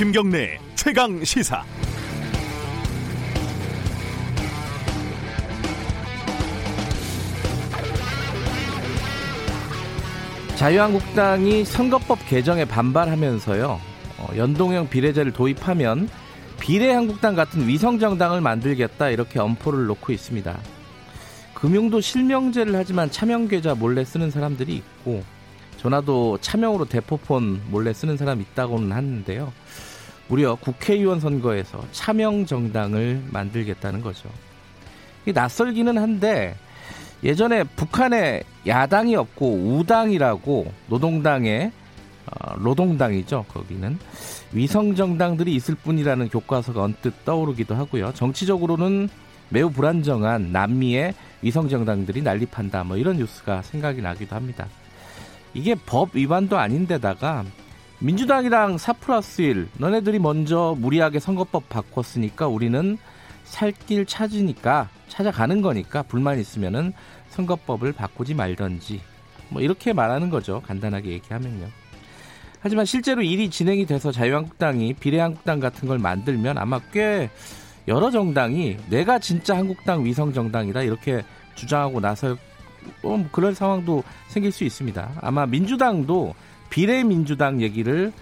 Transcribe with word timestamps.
김경래 0.00 0.58
최강 0.76 1.22
시사. 1.22 1.62
자유한국당이 10.56 11.66
선거법 11.66 12.18
개정에 12.26 12.64
반발하면서요. 12.64 13.78
어, 14.16 14.28
연동형 14.38 14.88
비례제를 14.88 15.32
도입하면 15.32 16.08
비례한국당 16.58 17.34
같은 17.34 17.68
위성정당을 17.68 18.40
만들겠다 18.40 19.10
이렇게 19.10 19.38
엄포를 19.38 19.84
놓고 19.84 20.14
있습니다. 20.14 20.58
금융도 21.52 22.00
실명제를 22.00 22.74
하지만 22.74 23.10
차명계좌 23.10 23.74
몰래 23.74 24.06
쓰는 24.06 24.30
사람들이 24.30 24.76
있고 24.76 25.22
전화도 25.76 26.38
차명으로 26.40 26.86
대포폰 26.86 27.64
몰래 27.68 27.92
쓰는 27.92 28.16
사람 28.16 28.40
있다고는 28.40 28.92
하는데요. 28.92 29.52
무려 30.30 30.54
국회의원 30.54 31.18
선거에서 31.18 31.84
차명 31.90 32.46
정당을 32.46 33.20
만들겠다는 33.30 34.00
거죠. 34.00 34.28
낯설기는 35.26 35.98
한데 35.98 36.54
예전에 37.24 37.64
북한에 37.64 38.44
야당이 38.66 39.16
없고 39.16 39.52
우당이라고 39.52 40.72
노동당의 40.86 41.72
어, 42.26 42.56
노동당이죠. 42.60 43.44
거기는 43.48 43.98
위성 44.52 44.94
정당들이 44.94 45.52
있을 45.52 45.74
뿐이라는 45.74 46.28
교과서가 46.28 46.80
언뜻 46.80 47.24
떠오르기도 47.24 47.74
하고요. 47.74 48.12
정치적으로는 48.14 49.08
매우 49.48 49.68
불안정한 49.70 50.52
남미의 50.52 51.12
위성 51.42 51.68
정당들이 51.68 52.22
난립한다. 52.22 52.84
뭐 52.84 52.96
이런 52.96 53.16
뉴스가 53.16 53.62
생각이 53.62 54.00
나기도 54.00 54.36
합니다. 54.36 54.68
이게 55.54 55.74
법 55.74 56.14
위반도 56.14 56.56
아닌데다가 56.56 57.44
민주당이랑 58.00 58.78
4 58.78 58.94
플러스 58.94 59.42
1 59.42 59.68
너네들이 59.78 60.18
먼저 60.18 60.74
무리하게 60.78 61.20
선거법 61.20 61.68
바꿨으니까 61.68 62.46
우리는 62.48 62.96
살 63.44 63.72
길 63.72 64.06
찾으니까 64.06 64.88
찾아가는 65.08 65.60
거니까 65.60 66.02
불만 66.02 66.38
있으면은 66.38 66.92
선거법을 67.30 67.92
바꾸지 67.92 68.34
말던지 68.34 69.00
뭐 69.50 69.60
이렇게 69.60 69.92
말하는 69.92 70.30
거죠. 70.30 70.62
간단하게 70.64 71.10
얘기하면요. 71.10 71.66
하지만 72.60 72.84
실제로 72.84 73.22
일이 73.22 73.50
진행이 73.50 73.86
돼서 73.86 74.12
자유한국당이 74.12 74.94
비례한국당 74.94 75.60
같은 75.60 75.88
걸 75.88 75.98
만들면 75.98 76.58
아마 76.58 76.78
꽤 76.92 77.28
여러 77.88 78.10
정당이 78.10 78.76
내가 78.88 79.18
진짜 79.18 79.56
한국당 79.56 80.04
위성 80.04 80.32
정당이다 80.32 80.82
이렇게 80.82 81.22
주장하고 81.54 82.00
나설 82.00 82.32
어, 83.02 83.16
뭐 83.16 83.28
그런 83.32 83.54
상황도 83.54 84.04
생길 84.28 84.52
수 84.52 84.64
있습니다. 84.64 85.10
아마 85.20 85.44
민주당도 85.44 86.34
비례민주당 86.70 87.60
얘기를 87.60 88.12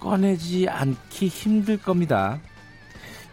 꺼내지 0.00 0.68
않기 0.68 1.28
힘들 1.28 1.76
겁니다. 1.76 2.40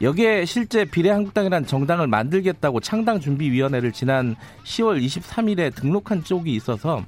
여기에 0.02 0.46
실제 0.46 0.86
비례한국당이란 0.86 1.66
정당을 1.66 2.08
만들겠다고 2.08 2.80
창당준비위원회를 2.80 3.92
지난 3.92 4.36
10월 4.64 5.04
23일에 5.04 5.76
등록한 5.76 6.24
쪽이 6.24 6.54
있어서 6.54 7.04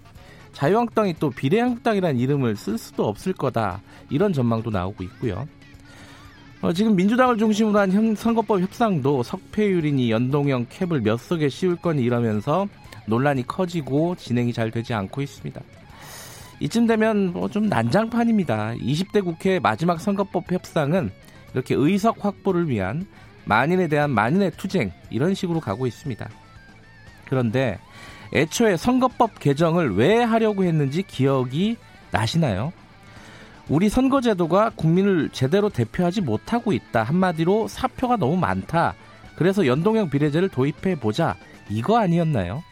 자유한국당이 0.52 1.16
또 1.20 1.30
비례한국당이라는 1.30 2.20
이름을 2.20 2.58
쓸 2.58 2.78
수도 2.78 3.08
없을 3.08 3.32
거다 3.34 3.82
이런 4.10 4.34
전망도 4.34 4.72
나오고 4.72 5.04
있고요. 5.04 5.48
어, 6.62 6.74
지금 6.74 6.96
민주당을 6.96 7.38
중심으로 7.38 7.80
한 7.80 8.16
선거법 8.16 8.62
협상도 8.62 9.24
석패율이니 9.24 10.12
연동형 10.12 10.68
캡을 10.70 11.02
몇 11.02 11.18
석에 11.20 11.50
씌울 11.50 11.76
거니 11.78 12.04
이러면서 12.04 12.68
논란이 13.08 13.48
커지고 13.48 14.16
진행이 14.16 14.54
잘 14.54 14.70
되지 14.70 14.94
않고 14.94 15.22
있습니다. 15.22 15.62
이쯤 16.62 16.86
되면 16.88 17.34
뭐 17.34 17.48
좀 17.50 17.68
난장판입니다. 17.68 18.76
20대 18.76 19.24
국회 19.24 19.60
마지막 19.60 20.00
선거법 20.00 20.52
협상은 20.52 21.12
이렇게 21.54 21.76
의석 21.76 22.24
확보를 22.24 22.70
위한 22.70 23.06
만인에 23.46 23.88
대한 23.88 24.12
만인의 24.12 24.52
투쟁 24.52 24.92
이런 25.10 25.34
식으로 25.34 25.60
가고 25.60 25.88
있습니다. 25.88 26.30
그런데 27.26 27.80
애초에 28.34 28.78
선거법 28.78 29.40
개정을 29.40 29.96
왜 29.96 30.22
하려고 30.24 30.64
했는지 30.64 31.02
기억이 31.04 31.78
나시나요? 32.12 32.72
우리 33.68 33.90
선거제도가 33.90 34.72
국민을 34.76 35.30
제대로 35.32 35.70
대표하지 35.70 36.22
못하고 36.22 36.72
있다. 36.74 37.04
한마디로 37.04 37.68
사표가 37.68 38.18
너무 38.18 38.38
많다. 38.38 38.96
그래서 39.36 39.66
연동형 39.66 40.10
비례제를 40.10 40.50
도입해 40.50 40.96
보자. 40.96 41.36
이거 41.70 41.98
아니었나요? 41.98 42.64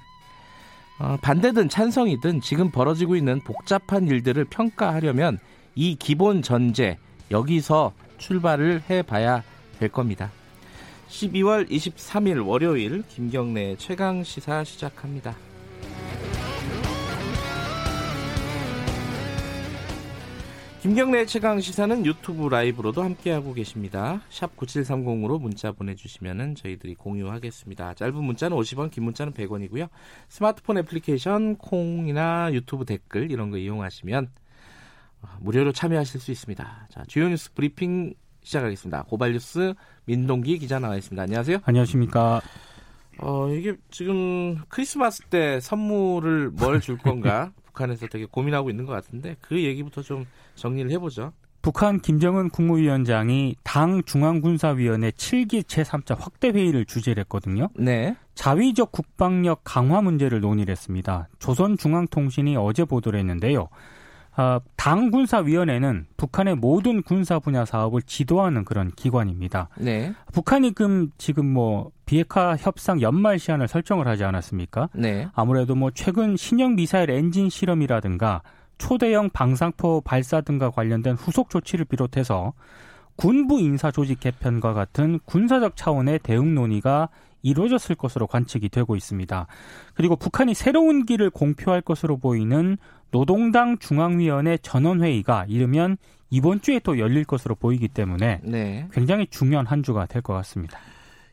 어, 0.99 1.17
반대든 1.21 1.69
찬성이든 1.69 2.41
지금 2.41 2.71
벌어지고 2.71 3.15
있는 3.15 3.39
복잡한 3.39 4.07
일들을 4.07 4.45
평가하려면 4.45 5.39
이 5.73 5.95
기본 5.95 6.41
전제 6.41 6.97
여기서 7.31 7.93
출발을 8.17 8.83
해봐야 8.89 9.43
될 9.79 9.89
겁니다. 9.89 10.29
12월 11.07 11.69
23일 11.69 12.45
월요일 12.45 13.03
김경래 13.07 13.77
최강 13.77 14.23
시사 14.23 14.63
시작합니다. 14.63 15.35
김경래 20.81 21.25
최강 21.25 21.59
시사는 21.59 22.05
유튜브 22.05 22.47
라이브로도 22.47 23.03
함께하고 23.03 23.53
계십니다. 23.53 24.21
샵 24.29 24.55
9730으로 24.55 25.39
문자 25.39 25.73
보내주시면 25.73 26.55
저희들이 26.55 26.95
공유하겠습니다. 26.95 27.95
짧은 27.95 28.15
문자는 28.15 28.55
50원, 28.55 28.89
긴 28.89 29.03
문자는 29.03 29.33
100원이고요. 29.33 29.89
스마트폰 30.29 30.77
애플리케이션, 30.77 31.57
콩이나 31.57 32.53
유튜브 32.53 32.85
댓글 32.85 33.29
이런 33.29 33.51
거 33.51 33.57
이용하시면 33.57 34.29
어, 35.21 35.27
무료로 35.41 35.73
참여하실 35.73 36.21
수 36.21 36.31
있습니다. 36.31 36.87
자, 36.89 37.03
주요 37.09 37.27
뉴스 37.27 37.53
브리핑 37.53 38.13
시작하겠습니다. 38.43 39.03
고발뉴스 39.03 39.73
민동기 40.05 40.59
기자 40.59 40.79
나와 40.79 40.95
있습니다. 40.95 41.21
안녕하세요. 41.21 41.57
안녕하십니까. 41.65 42.39
어, 43.17 43.49
이게 43.49 43.75
지금 43.91 44.55
크리스마스 44.69 45.23
때 45.23 45.59
선물을 45.59 46.51
뭘 46.51 46.79
줄 46.79 46.97
건가 46.97 47.51
북한에서 47.79 48.07
되게 48.07 48.25
고민하고 48.25 48.69
있는 48.69 48.85
것 48.85 48.93
같은데 48.93 49.37
그 49.41 49.63
얘기부터 49.63 50.01
좀 50.01 50.25
정리를 50.55 50.91
해보죠. 50.91 51.31
북한 51.61 51.99
김정은 51.99 52.49
국무위원장이 52.49 53.55
당 53.63 54.01
중앙군사위원회 54.03 55.11
7기 55.11 55.63
제3차 55.63 56.17
확대 56.17 56.49
회의를 56.49 56.85
주재를 56.85 57.21
했거든요. 57.21 57.69
네. 57.75 58.15
자위적 58.35 58.93
국방력 58.93 59.61
강화 59.65 60.01
문제를 60.01 60.39
논의를 60.39 60.71
했습니다. 60.71 61.27
조선중앙통신이 61.39 62.55
어제 62.55 62.85
보도를 62.85 63.19
했는데요. 63.19 63.67
어, 64.37 64.59
당 64.75 65.11
군사위원회는 65.11 66.07
북한의 66.17 66.55
모든 66.55 67.01
군사 67.01 67.39
분야 67.39 67.65
사업을 67.65 68.01
지도하는 68.03 68.63
그런 68.63 68.91
기관입니다. 68.91 69.69
네. 69.77 70.13
북한이 70.31 70.73
금 70.73 71.11
지금 71.17 71.45
뭐 71.45 71.91
비핵화 72.05 72.55
협상 72.55 73.01
연말 73.01 73.37
시한을 73.37 73.67
설정을 73.67 74.07
하지 74.07 74.23
않았습니까? 74.23 74.89
네. 74.93 75.27
아무래도 75.33 75.75
뭐 75.75 75.91
최근 75.93 76.37
신형 76.37 76.75
미사일 76.75 77.09
엔진 77.09 77.49
실험이라든가 77.49 78.41
초대형 78.77 79.31
방상포 79.31 80.01
발사 80.01 80.41
등과 80.41 80.71
관련된 80.71 81.15
후속 81.15 81.49
조치를 81.49 81.85
비롯해서 81.85 82.53
군부 83.15 83.59
인사 83.59 83.91
조직 83.91 84.21
개편과 84.21 84.73
같은 84.73 85.19
군사적 85.25 85.75
차원의 85.75 86.19
대응 86.19 86.55
논의가 86.55 87.09
이루어졌을 87.41 87.95
것으로 87.95 88.27
관측이 88.27 88.69
되고 88.69 88.95
있습니다. 88.95 89.47
그리고 89.93 90.15
북한이 90.15 90.53
새로운 90.53 91.05
길을 91.05 91.29
공표할 91.29 91.81
것으로 91.81 92.17
보이는 92.17 92.77
노동당 93.11 93.77
중앙위원회 93.77 94.57
전원회의가 94.57 95.45
이르면 95.47 95.97
이번 96.29 96.61
주에 96.61 96.79
또 96.79 96.99
열릴 96.99 97.25
것으로 97.25 97.55
보이기 97.55 97.87
때문에 97.87 98.39
네. 98.43 98.87
굉장히 98.91 99.25
중요한 99.27 99.65
한 99.65 99.81
주가 99.83 100.05
될 100.05 100.21
것 100.21 100.33
같습니다. 100.33 100.77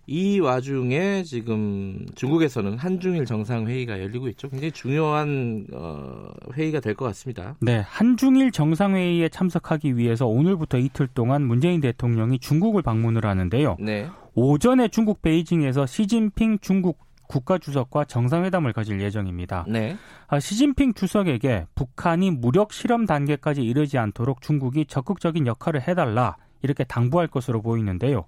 이 0.09 0.39
와중에 0.39 1.25
지금 1.25 2.07
중국에서는 2.15 2.79
한중일 2.79 3.25
정상회의가 3.25 4.01
열리고 4.01 4.29
있죠. 4.29 4.49
굉장히 4.49 4.71
중요한 4.71 5.67
어, 5.73 6.29
회의가 6.55 6.79
될 6.79 6.95
것 6.95 7.07
같습니다. 7.07 7.57
네, 7.61 7.83
한중일 7.85 8.53
정상회의에 8.53 9.29
참석하기 9.29 9.97
위해서 9.97 10.27
오늘부터 10.27 10.79
이틀 10.79 11.09
동안 11.09 11.43
문재인 11.43 11.81
대통령이 11.81 12.39
중국을 12.39 12.83
방문을 12.83 13.27
하는데요. 13.27 13.77
네. 13.81 14.07
오전에 14.35 14.89
중국 14.89 15.23
베이징에서 15.23 15.87
시진핑 15.87 16.59
중국 16.61 17.06
국가주석과 17.29 18.05
정상회담을 18.05 18.73
가질 18.73 19.01
예정입니다. 19.01 19.65
네. 19.69 19.97
아, 20.29 20.41
시진핑 20.41 20.95
주석에게 20.95 21.67
북한이 21.75 22.31
무력 22.31 22.73
실험 22.73 23.07
단계까지 23.07 23.63
이르지 23.63 23.99
않도록 23.99 24.41
중국이 24.41 24.87
적극적인 24.87 25.47
역할을 25.47 25.87
해달라 25.87 26.37
이렇게 26.63 26.85
당부할 26.85 27.29
것으로 27.29 27.63
보이는데요. 27.63 28.25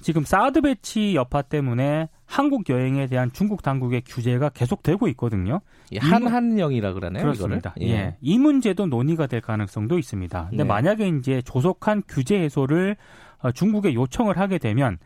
지금 0.00 0.24
사드 0.24 0.62
배치 0.62 1.14
여파 1.14 1.42
때문에 1.42 2.08
한국 2.26 2.68
여행에 2.68 3.06
대한 3.06 3.30
중국 3.32 3.62
당국의 3.62 4.02
규제가 4.04 4.48
계속되고 4.48 5.06
있거든요. 5.08 5.60
한한령이라 5.96 6.92
그러네요. 6.94 7.22
그렇습니다. 7.22 7.72
이거를. 7.76 7.94
예. 7.94 8.16
이 8.20 8.38
문제도 8.38 8.84
논의가 8.84 9.28
될 9.28 9.40
가능성도 9.40 9.98
있습니다. 9.98 10.46
근데 10.50 10.64
네. 10.64 10.68
만약에 10.68 11.08
이제 11.08 11.40
조속한 11.42 12.02
규제 12.08 12.36
해소를 12.40 12.96
어, 13.38 13.52
중국에 13.52 13.94
요청을 13.94 14.38
하게 14.38 14.58
되면 14.58 14.98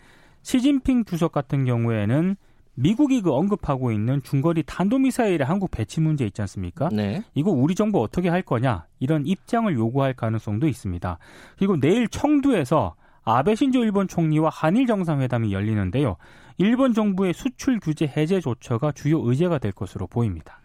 시진핑 0.43 1.05
주석 1.05 1.33
같은 1.33 1.65
경우에는 1.67 2.37
미국이 2.77 3.23
그 3.23 3.33
언급하고 3.33 3.91
있는 3.91 4.23
중거리 4.23 4.63
탄도미사일의 4.65 5.47
한국 5.47 5.71
배치 5.71 6.01
문제 6.01 6.25
있지 6.27 6.43
않습니까? 6.43 6.89
네. 6.93 7.23
이거 7.35 7.51
우리 7.51 7.75
정부 7.75 8.03
어떻게 8.03 8.29
할 8.29 8.43
거냐 8.43 8.87
이런 9.01 9.27
입장을 9.27 9.73
요구할 9.75 10.15
가능성도 10.15 10.69
있습니다. 10.69 11.19
그리고 11.59 11.81
내일 11.81 12.07
청두에서 12.09 12.95
아베 13.25 13.55
신조 13.55 13.83
일본 13.83 14.07
총리와 14.07 14.51
한일 14.51 14.87
정상회담이 14.87 15.53
열리는데요. 15.53 16.17
일본 16.59 16.95
정부의 16.95 17.33
수출 17.35 17.81
규제 17.81 18.07
해제 18.17 18.41
조처가 18.41 18.93
주요 18.93 19.21
의제가 19.27 19.59
될 19.59 19.73
것으로 19.73 20.07
보입니다. 20.07 20.61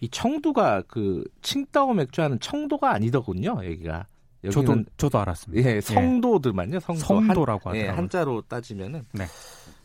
이 0.00 0.08
청두가 0.08 0.82
그 0.88 1.22
칭따오 1.42 1.92
맥주하는 1.92 2.40
청도가 2.40 2.92
아니더군요. 2.92 3.56
여기가. 3.64 4.06
저도 4.50 4.82
저도 4.96 5.20
알았습니다. 5.20 5.70
예, 5.70 5.80
성도들만요. 5.80 6.80
성도. 6.80 7.00
성도라고 7.00 7.70
한, 7.70 7.76
예, 7.76 7.80
하더라고요. 7.82 8.02
한자로 8.02 8.42
따지면은 8.48 9.02
네. 9.12 9.24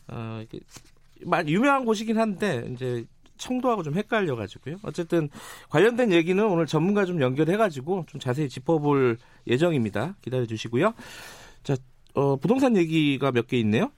어, 0.08 0.40
이게 0.42 0.58
말 0.58 0.97
유명한 1.46 1.84
곳이긴 1.84 2.18
한데 2.18 2.68
이제 2.72 3.04
청도하고 3.36 3.82
좀 3.82 3.94
헷갈려 3.94 4.34
가지고요. 4.36 4.76
어쨌든 4.82 5.28
관련된 5.70 6.12
얘기는 6.12 6.44
오늘 6.44 6.66
전문가 6.66 7.04
좀 7.04 7.20
연결해 7.20 7.56
가지고 7.56 8.04
좀 8.08 8.20
자세히 8.20 8.48
짚어볼 8.48 9.18
예정입니다. 9.46 10.16
기다려 10.20 10.44
주시고요. 10.46 10.92
자, 11.62 11.76
어, 12.14 12.36
부동산 12.36 12.76
얘기가 12.76 13.30
몇 13.32 13.46
개 13.46 13.56
있네요. 13.58 13.90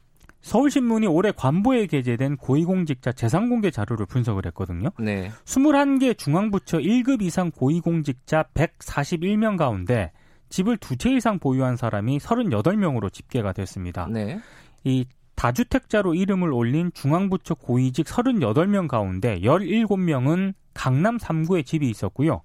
서울신문이 0.43 1.07
올해 1.07 1.33
관보에 1.33 1.87
게재된 1.87 2.37
고위공직자 2.39 3.13
재산공개 3.13 3.71
자료를 3.71 4.07
분석을 4.07 4.47
했거든요. 4.47 4.89
네. 4.99 5.31
21개 5.45 6.17
중앙부처 6.17 6.79
1급 6.79 7.21
이상 7.23 7.51
고위공직자 7.51 8.45
141명 8.55 9.59
가운데 9.59 10.13
집을 10.49 10.79
두 10.79 10.97
채 10.97 11.13
이상 11.13 11.39
보유한 11.39 11.77
사람이 11.77 12.19
38명으로 12.19 13.13
집계가 13.13 13.53
됐습니다. 13.53 14.07
네. 14.11 14.39
이 14.85 15.05
다주택자로 15.41 16.13
이름을 16.13 16.53
올린 16.53 16.91
중앙부처 16.93 17.55
고위직 17.55 18.05
38명 18.05 18.89
가운데 18.89 19.41
17명은 19.41 20.53
강남 20.75 21.17
3구에 21.17 21.65
집이 21.65 21.89
있었고요. 21.89 22.43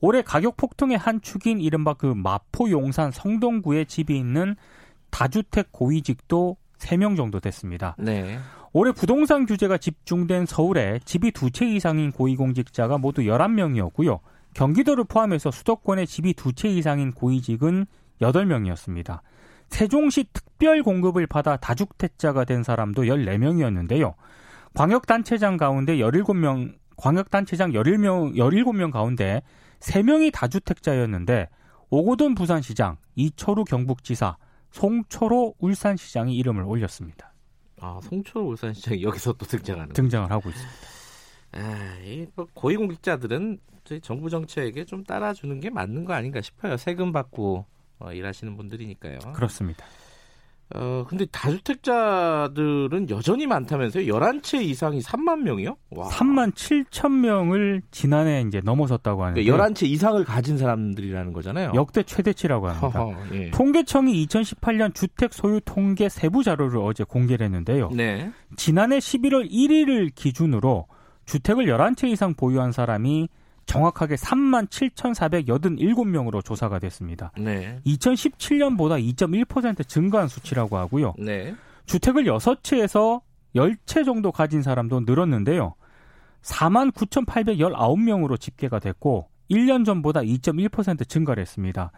올해 0.00 0.20
가격 0.20 0.58
폭등의 0.58 0.98
한 0.98 1.22
축인 1.22 1.58
이른바 1.58 1.94
그 1.94 2.04
마포 2.04 2.70
용산 2.70 3.10
성동구에 3.10 3.86
집이 3.86 4.14
있는 4.14 4.56
다주택 5.08 5.72
고위직도 5.72 6.58
3명 6.76 7.16
정도 7.16 7.40
됐습니다. 7.40 7.96
네. 7.98 8.38
올해 8.74 8.92
부동산 8.92 9.46
규제가 9.46 9.78
집중된 9.78 10.44
서울에 10.44 11.00
집이 11.06 11.30
두 11.30 11.48
채 11.48 11.64
이상인 11.66 12.12
고위공직자가 12.12 12.98
모두 12.98 13.22
11명이었고요. 13.22 14.18
경기도를 14.52 15.04
포함해서 15.04 15.50
수도권에 15.50 16.04
집이 16.04 16.34
두 16.34 16.52
채 16.52 16.68
이상인 16.68 17.10
고위직은 17.12 17.86
8명이었습니다. 18.20 19.20
세종시 19.74 20.26
특별 20.32 20.84
공급을 20.84 21.26
받아 21.26 21.56
다주택자가 21.56 22.44
된 22.44 22.62
사람도 22.62 23.02
14명이었는데요. 23.02 24.14
광역단체장 24.74 25.56
가운데 25.56 25.96
17명, 25.96 26.76
광역단체장 26.96 27.72
17명, 27.72 28.36
17명 28.36 28.92
가운데 28.92 29.42
3명이 29.80 30.32
다주택자였는데 30.32 31.48
오고돈 31.90 32.36
부산시장, 32.36 32.98
이철우 33.16 33.64
경북지사, 33.64 34.36
송초로 34.70 35.54
울산시장이 35.58 36.36
이름을 36.36 36.62
올렸습니다. 36.62 37.32
아, 37.80 37.98
송초 38.00 38.46
울산시장이 38.50 39.02
여기서 39.02 39.32
또 39.32 39.44
등장하는 39.44 39.92
등장을 39.92 40.30
하고 40.30 40.50
있습니다. 40.50 40.78
아, 41.50 41.98
이 42.04 42.26
고위공직자들은 42.54 43.58
저희 43.82 44.00
정부 44.00 44.30
정책에 44.30 44.84
좀 44.84 45.02
따라주는 45.02 45.58
게 45.58 45.68
맞는 45.68 46.04
거 46.04 46.12
아닌가 46.12 46.40
싶어요. 46.40 46.76
세금 46.76 47.10
받고 47.10 47.66
어, 47.98 48.12
일하시는 48.12 48.56
분들이니까요. 48.56 49.18
그렇습니다. 49.34 49.84
어, 50.74 51.04
근데 51.08 51.26
다주택자들은 51.26 53.10
여전히 53.10 53.46
많다면서요? 53.46 54.04
11채 54.06 54.62
이상이 54.62 55.00
3만 55.00 55.40
명이요? 55.42 55.76
와. 55.90 56.08
3만 56.08 56.54
7천 56.54 57.12
명을 57.20 57.82
지난해 57.90 58.42
이제 58.46 58.60
넘어섰다고 58.64 59.22
하는데 59.22 59.44
그러니까 59.44 59.68
11채 59.68 59.86
이상을 59.86 60.24
가진 60.24 60.56
사람들이라는 60.56 61.32
거잖아요. 61.32 61.72
역대 61.74 62.02
최대치라고 62.02 62.68
합니다. 62.68 62.88
허허, 62.88 63.34
예. 63.34 63.50
통계청이 63.50 64.26
2018년 64.26 64.94
주택 64.94 65.34
소유 65.34 65.60
통계 65.64 66.08
세부 66.08 66.42
자료를 66.42 66.78
어제 66.78 67.04
공개를 67.04 67.44
했는데요. 67.44 67.90
네. 67.90 68.32
지난해 68.56 68.98
11월 68.98 69.50
1일을 69.50 70.14
기준으로 70.14 70.86
주택을 71.26 71.66
11채 71.66 72.08
이상 72.08 72.34
보유한 72.34 72.72
사람이 72.72 73.28
정확하게 73.66 74.16
3만 74.16 74.68
7,487명으로 74.68 76.44
조사가 76.44 76.78
됐습니다. 76.80 77.32
네. 77.38 77.80
2017년보다 77.86 79.02
2.1% 79.16 79.86
증가한 79.86 80.28
수치라고 80.28 80.76
하고요. 80.76 81.14
네. 81.18 81.54
주택을 81.86 82.24
6채에서 82.24 83.22
10채 83.54 84.04
정도 84.04 84.32
가진 84.32 84.62
사람도 84.62 85.00
늘었는데요. 85.00 85.74
4만 86.42 86.92
9,819명으로 86.92 88.38
집계가 88.38 88.78
됐고 88.78 89.28
1년 89.50 89.84
전보다 89.84 90.20
2.1% 90.20 91.08
증가를 91.08 91.40
했습니다. 91.40 91.90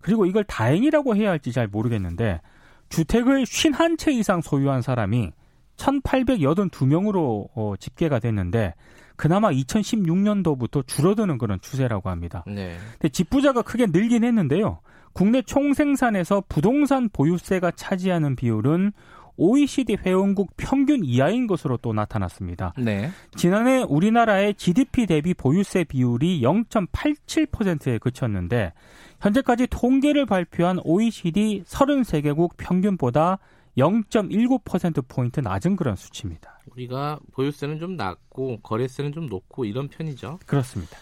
그리고 0.00 0.26
이걸 0.26 0.44
다행이라고 0.44 1.16
해야 1.16 1.30
할지 1.30 1.52
잘 1.52 1.66
모르겠는데 1.68 2.40
주택을 2.88 3.44
51채 3.44 4.12
이상 4.12 4.40
소유한 4.40 4.82
사람이 4.82 5.32
1,882명으로 5.76 7.48
어, 7.54 7.74
집계가 7.78 8.18
됐는데 8.18 8.74
그나마 9.16 9.50
2016년도부터 9.50 10.86
줄어드는 10.86 11.38
그런 11.38 11.60
추세라고 11.60 12.10
합니다. 12.10 12.44
네. 12.46 12.76
근데 12.92 13.08
집 13.10 13.30
부자가 13.30 13.62
크게 13.62 13.86
늘긴 13.86 14.24
했는데요. 14.24 14.80
국내 15.12 15.42
총생산에서 15.42 16.44
부동산 16.48 17.08
보유세가 17.08 17.70
차지하는 17.70 18.34
비율은 18.36 18.92
OECD 19.36 19.96
회원국 20.04 20.52
평균 20.56 21.04
이하인 21.04 21.46
것으로 21.46 21.76
또 21.78 21.92
나타났습니다. 21.92 22.72
네. 22.78 23.10
지난해 23.36 23.82
우리나라의 23.82 24.54
GDP 24.54 25.06
대비 25.06 25.34
보유세 25.34 25.84
비율이 25.84 26.40
0.87%에 26.42 27.98
그쳤는데 27.98 28.72
현재까지 29.20 29.66
통계를 29.68 30.26
발표한 30.26 30.78
OECD 30.84 31.64
33개국 31.66 32.56
평균보다 32.56 33.38
0.19%포인트 33.76 35.40
낮은 35.40 35.76
그런 35.76 35.96
수치입니다. 35.96 36.60
우리가 36.74 37.20
보유세는 37.32 37.78
좀 37.78 37.96
낮고 37.96 38.60
거래세는 38.62 39.12
좀 39.12 39.26
높고 39.26 39.64
이런 39.64 39.88
편이죠. 39.88 40.38
그렇습니다. 40.46 40.96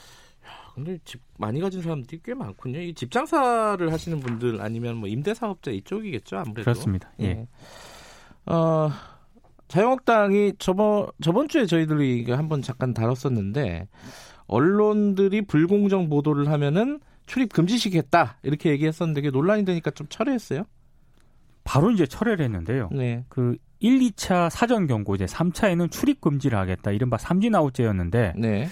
근데 0.75 0.99
집 1.05 1.21
많이 1.39 1.61
가진 1.61 1.83
사람들이 1.83 2.21
꽤 2.25 2.33
많군요. 2.35 2.81
이 2.81 2.95
집 2.95 3.11
장사를 3.11 3.93
하시는 3.93 4.21
분들 4.21 4.61
아니면 4.63 4.97
뭐 4.97 5.09
임대 5.09 5.35
사업자 5.35 5.71
이쪽이겠죠, 5.71 6.37
아무래도. 6.39 6.63
그렇습니다. 6.63 7.13
예. 7.21 7.25
예. 7.27 7.47
어, 8.47 8.91
자유한국당이 9.69 10.55
저번 10.59 11.09
저번 11.23 11.49
주에 11.49 11.67
저희들이 11.67 12.31
한번 12.33 12.63
잠깐 12.63 12.95
다뤘었는데 12.95 13.89
언론들이 14.47 15.43
불공정 15.43 16.09
보도를 16.09 16.49
하면은 16.49 17.01
출입 17.27 17.53
금지시켰다 17.53 18.39
이렇게 18.43 18.71
얘기했었는데 18.71 19.21
그게 19.21 19.31
논란이 19.31 19.65
되니까 19.65 19.91
좀 19.91 20.07
철회했어요. 20.09 20.65
바로 21.65 21.91
이제 21.91 22.07
철회를 22.07 22.45
했는데요. 22.45 22.89
네. 22.93 23.25
그 23.29 23.57
1, 23.83 23.99
2차 23.99 24.49
사전 24.49 24.87
경고 24.87 25.17
이제 25.17 25.25
3차에는 25.27 25.91
출입 25.91 26.21
금지를 26.21 26.57
하겠다. 26.57 26.93
이른바 26.93 27.19
삼진 27.19 27.55
아웃제였는데 27.55 28.35
네. 28.37 28.69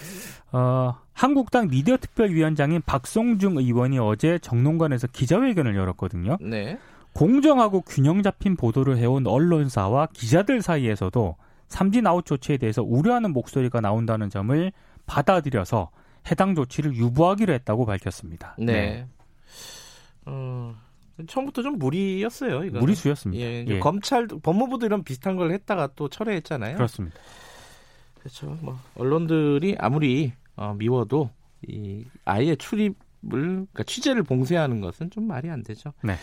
어, 0.52 0.94
한국당 1.12 1.68
미디어 1.68 1.96
특별위원장인 1.96 2.80
박성중 2.86 3.58
의원이 3.58 3.98
어제 3.98 4.38
정론관에서 4.38 5.08
기자회견을 5.08 5.74
열었거든요. 5.74 6.38
네. 6.40 6.78
공정하고 7.12 7.80
균형 7.82 8.22
잡힌 8.22 8.56
보도를 8.56 8.98
해온 8.98 9.26
언론사와 9.26 10.08
기자들 10.12 10.62
사이에서도 10.62 11.36
삼진 11.66 12.06
아웃 12.06 12.24
조치에 12.24 12.56
대해서 12.56 12.82
우려하는 12.82 13.32
목소리가 13.32 13.80
나온다는 13.80 14.30
점을 14.30 14.72
받아들여서 15.06 15.90
해당 16.30 16.54
조치를 16.54 16.94
유보하기로 16.94 17.52
했다고 17.52 17.84
밝혔습니다. 17.84 18.54
네. 18.58 19.06
어, 20.24 20.74
처음부터 21.26 21.62
좀 21.62 21.78
무리였어요. 21.78 22.64
이거 22.64 22.78
무리수였습니다. 22.78 23.42
예, 23.42 23.64
예. 23.66 23.78
검찰, 23.78 24.26
법무부도 24.26 24.86
이런 24.86 25.02
비슷한 25.04 25.36
걸 25.36 25.52
했다가 25.52 25.90
또 25.96 26.08
철회했잖아요. 26.08 26.76
그렇습니다. 26.76 27.16
그렇죠. 28.18 28.58
뭐 28.60 28.78
언론들이 28.96 29.76
아무리 29.78 30.32
어, 30.56 30.74
미워도 30.78 31.30
이 31.66 32.04
아예 32.24 32.54
출입을 32.56 32.94
그러니까 33.28 33.82
취재를 33.82 34.22
봉쇄하는 34.22 34.80
것은 34.80 35.10
좀 35.10 35.26
말이 35.26 35.48
안 35.50 35.62
되죠. 35.62 35.92
네. 36.02 36.14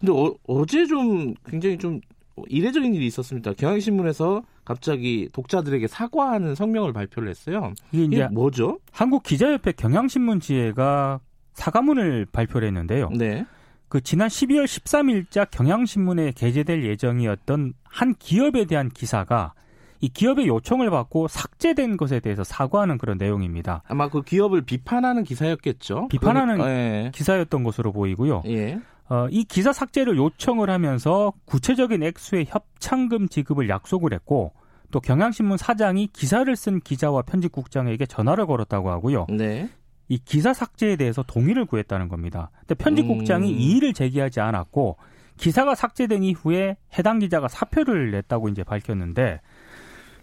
근데 0.00 0.12
어, 0.12 0.34
어제 0.46 0.86
좀 0.86 1.34
굉장히 1.44 1.78
좀 1.78 2.00
이례적인 2.48 2.94
일이 2.94 3.06
있었습니다. 3.06 3.52
경향신문에서 3.52 4.42
갑자기 4.64 5.28
독자들에게 5.32 5.86
사과하는 5.86 6.54
성명을 6.54 6.92
발표를 6.92 7.28
했어요. 7.28 7.74
이게 7.92 8.04
이게 8.04 8.28
뭐죠? 8.28 8.78
한국 8.90 9.22
기자협회 9.22 9.72
경향신문 9.72 10.40
지회가 10.40 11.20
사과문을 11.54 12.26
발표를 12.32 12.68
했는데요. 12.68 13.10
네. 13.10 13.44
그 13.92 14.00
지난 14.00 14.28
12월 14.28 14.64
13일자 14.64 15.50
경향신문에 15.50 16.32
게재될 16.32 16.82
예정이었던 16.82 17.74
한 17.84 18.14
기업에 18.18 18.64
대한 18.64 18.88
기사가 18.88 19.52
이 20.00 20.08
기업의 20.08 20.46
요청을 20.48 20.88
받고 20.88 21.28
삭제된 21.28 21.98
것에 21.98 22.20
대해서 22.20 22.42
사과하는 22.42 22.96
그런 22.96 23.18
내용입니다. 23.18 23.82
아마 23.86 24.08
그 24.08 24.22
기업을 24.22 24.62
비판하는 24.62 25.24
기사였겠죠. 25.24 26.08
비판하는 26.08 26.56
그러니까, 26.56 26.70
예. 26.74 27.10
기사였던 27.14 27.64
것으로 27.64 27.92
보이고요. 27.92 28.44
예. 28.46 28.80
어, 29.10 29.26
이 29.30 29.44
기사 29.44 29.74
삭제를 29.74 30.16
요청을 30.16 30.70
하면서 30.70 31.34
구체적인 31.44 32.02
액수의 32.02 32.46
협찬금 32.48 33.28
지급을 33.28 33.68
약속을 33.68 34.14
했고 34.14 34.54
또 34.90 35.00
경향신문 35.00 35.58
사장이 35.58 36.06
기사를 36.14 36.56
쓴 36.56 36.80
기자와 36.80 37.20
편집국장에게 37.22 38.06
전화를 38.06 38.46
걸었다고 38.46 38.90
하고요. 38.90 39.26
네. 39.28 39.68
이 40.08 40.18
기사 40.18 40.52
삭제에 40.52 40.96
대해서 40.96 41.22
동의를 41.22 41.64
구했다는 41.64 42.08
겁니다. 42.08 42.50
근데 42.60 42.74
편집국장이 42.74 43.52
음. 43.52 43.58
이의를 43.58 43.92
제기하지 43.94 44.40
않았고 44.40 44.96
기사가 45.36 45.74
삭제된 45.74 46.22
이후에 46.22 46.76
해당 46.98 47.18
기자가 47.18 47.48
사표를 47.48 48.10
냈다고 48.10 48.48
이제 48.48 48.62
밝혔는데 48.62 49.40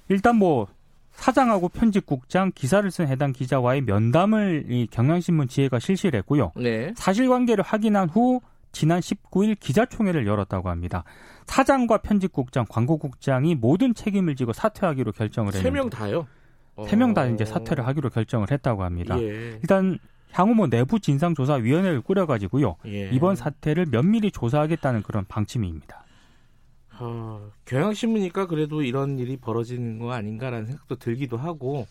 일단 0.09 0.35
뭐 0.35 0.67
사장하고 1.11 1.69
편집국장 1.69 2.51
기사를 2.55 2.89
쓴 2.91 3.07
해당 3.07 3.33
기자와의 3.33 3.81
면담을 3.81 4.65
이 4.69 4.87
경향신문 4.89 5.47
지혜가 5.49 5.79
실시를 5.79 6.17
했고요. 6.19 6.51
네. 6.55 6.93
사실관계를 6.95 7.63
확인한 7.63 8.07
후 8.09 8.39
지난 8.71 8.99
19일 8.99 9.59
기자총회를 9.59 10.27
열었다고 10.27 10.69
합니다. 10.69 11.03
사장과 11.47 11.97
편집국장, 11.97 12.65
광고국장이 12.69 13.55
모든 13.55 13.93
책임을 13.95 14.35
지고 14.35 14.53
사퇴하기로 14.53 15.11
결정을 15.13 15.53
했는데 15.53 15.63
세 15.69 15.71
명 15.73 15.89
다요. 15.89 16.27
세명다 16.87 17.21
어. 17.21 17.29
이제 17.29 17.45
사퇴를 17.45 17.85
하기로 17.87 18.09
결정을 18.09 18.51
했다고 18.51 18.83
합니다. 18.83 19.19
예. 19.21 19.59
일단 19.61 19.99
향후 20.31 20.53
뭐 20.53 20.67
내부 20.67 20.99
진상조사위원회를 20.99 22.01
꾸려가지고요. 22.01 22.75
예. 22.87 23.09
이번 23.11 23.35
사태를 23.35 23.87
면밀히 23.87 24.31
조사하겠다는 24.31 25.03
그런 25.03 25.25
방침입니다. 25.25 26.05
어, 27.01 27.49
경향신문이니까 27.65 28.47
그래도 28.47 28.81
이런 28.81 29.19
일이 29.19 29.37
벌어지는 29.37 29.99
거 29.99 30.11
아닌가라는 30.11 30.65
생각도 30.65 30.97
들기도 30.97 31.37
하고 31.37 31.87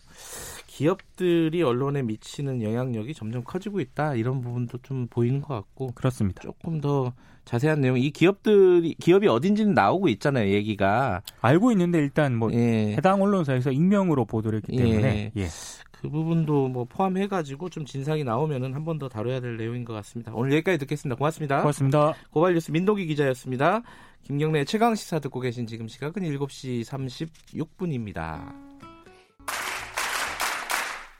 기업들이 0.67 1.63
언론에 1.63 2.03
미치는 2.03 2.61
영향력이 2.61 3.15
점점 3.15 3.43
커지고 3.43 3.79
있다 3.79 4.13
이런 4.15 4.41
부분도 4.41 4.77
좀 4.83 5.07
보이는 5.07 5.41
것 5.41 5.55
같고 5.55 5.91
그렇습니다. 5.95 6.41
조금 6.41 6.79
더 6.79 7.11
자세한 7.49 7.81
내용 7.81 7.97
이 7.97 8.11
기업들이 8.11 8.93
기업이 8.99 9.27
어딘지는 9.27 9.73
나오고 9.73 10.07
있잖아요 10.09 10.53
얘기가 10.53 11.23
알고 11.41 11.71
있는데 11.71 11.97
일단 11.97 12.35
뭐 12.35 12.53
예. 12.53 12.93
해당 12.93 13.23
언론사에서 13.23 13.71
익명으로 13.71 14.25
보도를 14.25 14.59
했기 14.59 14.77
때문에 14.77 15.31
예. 15.35 15.47
그 15.91 16.09
부분도 16.09 16.67
뭐 16.67 16.85
포함해 16.85 17.25
가지고 17.27 17.69
좀 17.69 17.85
진상이 17.85 18.23
나오면은 18.23 18.75
한 18.75 18.85
번 18.85 18.99
더 18.99 19.09
다뤄야 19.09 19.39
될 19.39 19.57
내용인 19.57 19.83
것 19.83 19.93
같습니다. 19.93 20.31
오늘 20.35 20.51
여기까지 20.53 20.77
듣겠습니다. 20.77 21.15
고맙습니다. 21.17 21.61
고맙습니다. 21.61 22.13
고발뉴스 22.29 22.69
민동기 22.69 23.07
기자였습니다. 23.07 23.81
김경래 24.21 24.63
최강 24.63 24.93
시사 24.93 25.17
듣고 25.17 25.39
계신 25.39 25.65
지금 25.65 25.87
시각은 25.87 26.21
7시 26.21 26.83
36분입니다. 26.85 28.53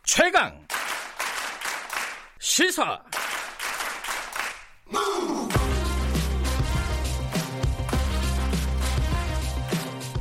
최강 0.04 0.60
시사 2.40 3.02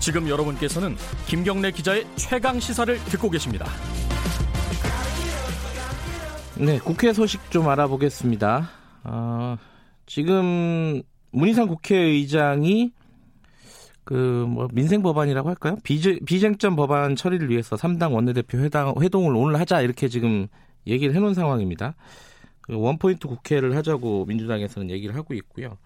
지금 0.08 0.26
여러분께서는 0.26 0.96
김경래 1.26 1.70
기자의 1.70 2.06
최강 2.16 2.58
시사를 2.58 2.98
듣고 3.10 3.28
계십니다. 3.28 3.66
네, 6.56 6.78
국회 6.78 7.12
소식 7.12 7.50
좀 7.50 7.68
알아보겠습니다. 7.68 8.70
어, 9.04 9.58
지금 10.06 11.02
문희상 11.32 11.68
국회의장이 11.68 12.92
그 14.04 14.46
뭐 14.48 14.66
민생 14.72 15.02
법안이라고 15.02 15.50
할까요? 15.50 15.76
비제, 15.82 16.20
비쟁점 16.24 16.74
법안 16.74 17.14
처리를 17.14 17.50
위해서 17.50 17.76
3당 17.76 18.14
원내대표 18.14 18.56
회당, 18.60 18.94
회동을 18.98 19.36
오늘 19.36 19.60
하자 19.60 19.82
이렇게 19.82 20.08
지금 20.08 20.46
얘기를 20.86 21.14
해놓은 21.14 21.34
상황입니다. 21.34 21.96
그 22.62 22.80
원포인트 22.80 23.28
국회를 23.28 23.76
하자고 23.76 24.24
민주당에서는 24.24 24.88
얘기를 24.88 25.14
하고 25.14 25.34
있고요. 25.34 25.76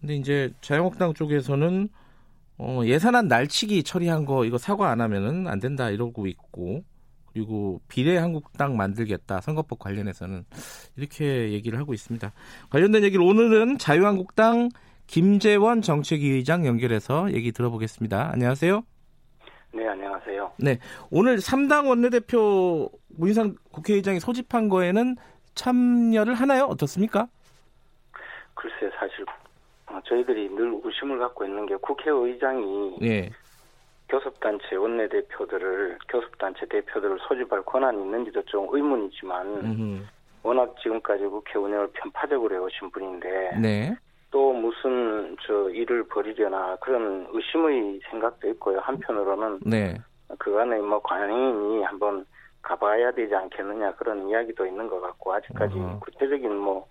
근데 0.00 0.16
이제 0.16 0.54
자유한국당 0.62 1.12
쪽에서는 1.12 1.90
어, 2.64 2.84
예산안 2.84 3.26
날치기 3.26 3.82
처리한 3.82 4.24
거 4.24 4.44
이거 4.44 4.56
사과 4.56 4.90
안 4.90 5.00
하면은 5.00 5.48
안 5.48 5.58
된다 5.58 5.90
이러고 5.90 6.28
있고 6.28 6.84
그리고 7.32 7.80
비례 7.88 8.16
한국당 8.18 8.76
만들겠다 8.76 9.40
선거법 9.40 9.80
관련해서는 9.80 10.44
이렇게 10.96 11.50
얘기를 11.50 11.78
하고 11.78 11.92
있습니다. 11.92 12.32
관련된 12.70 13.02
얘기를 13.02 13.24
오늘은 13.24 13.78
자유한국당 13.78 14.68
김재원 15.08 15.82
정책위 15.82 16.28
의장 16.28 16.64
연결해서 16.64 17.32
얘기 17.32 17.50
들어보겠습니다. 17.50 18.30
안녕하세요. 18.32 18.84
네, 19.74 19.88
안녕하세요. 19.88 20.52
네, 20.58 20.78
오늘 21.10 21.38
3당 21.38 21.88
원내대표 21.88 22.90
문희상 23.08 23.56
국회의장이 23.72 24.20
소집한 24.20 24.68
거에는 24.68 25.16
참여를 25.54 26.34
하나요? 26.34 26.64
어떻습니까? 26.64 27.26
글쎄, 28.54 28.94
사실 28.98 29.22
어, 29.22 29.41
저희들이 30.00 30.50
늘 30.54 30.80
의심을 30.82 31.18
갖고 31.18 31.44
있는 31.44 31.66
게 31.66 31.76
국회의장이 31.76 32.96
예. 33.02 33.30
교섭단체 34.08 34.76
원내대표들을 34.76 35.98
교섭단체 36.08 36.66
대표들을 36.66 37.18
소집할 37.26 37.62
권한이 37.62 38.02
있는지도 38.02 38.42
좀 38.42 38.68
의문이지만 38.70 39.46
음흠. 39.46 40.02
워낙 40.42 40.74
지금까지 40.82 41.24
국회 41.24 41.58
운영을 41.58 41.88
편파적으로 41.94 42.54
해오신 42.54 42.90
분인데 42.90 43.58
네. 43.60 43.96
또 44.30 44.52
무슨 44.52 45.36
저 45.46 45.70
일을 45.70 46.04
벌이려나 46.04 46.76
그런 46.80 47.26
의심의 47.30 48.00
생각도 48.10 48.48
있고요. 48.50 48.80
한편으로는 48.80 49.60
네. 49.64 49.96
그간에 50.38 50.78
뭐 50.78 51.00
관행인이 51.00 51.82
한번 51.84 52.26
가봐야 52.62 53.12
되지 53.12 53.34
않겠느냐 53.34 53.94
그런 53.96 54.28
이야기도 54.28 54.66
있는 54.66 54.88
것 54.88 55.00
같고 55.00 55.32
아직까지 55.34 55.78
어허. 55.78 56.00
구체적인 56.00 56.56
뭐 56.56 56.86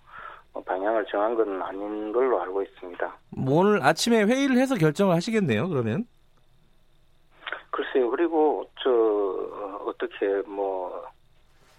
방향을 0.60 1.06
정한 1.06 1.34
건 1.34 1.62
아닌 1.62 2.12
걸로 2.12 2.40
알고 2.42 2.62
있습니다. 2.62 3.16
뭐 3.30 3.60
오늘 3.60 3.82
아침에 3.82 4.24
회의를 4.24 4.58
해서 4.58 4.74
결정을 4.74 5.14
하시겠네요. 5.14 5.68
그러면. 5.68 6.04
글쎄요. 7.70 8.10
그리고 8.10 8.68
저 8.82 8.90
어, 8.90 9.84
어떻게 9.86 10.26
뭐 10.46 11.06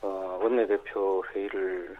어, 0.01 0.39
원내대표 0.41 1.23
회의를 1.33 1.95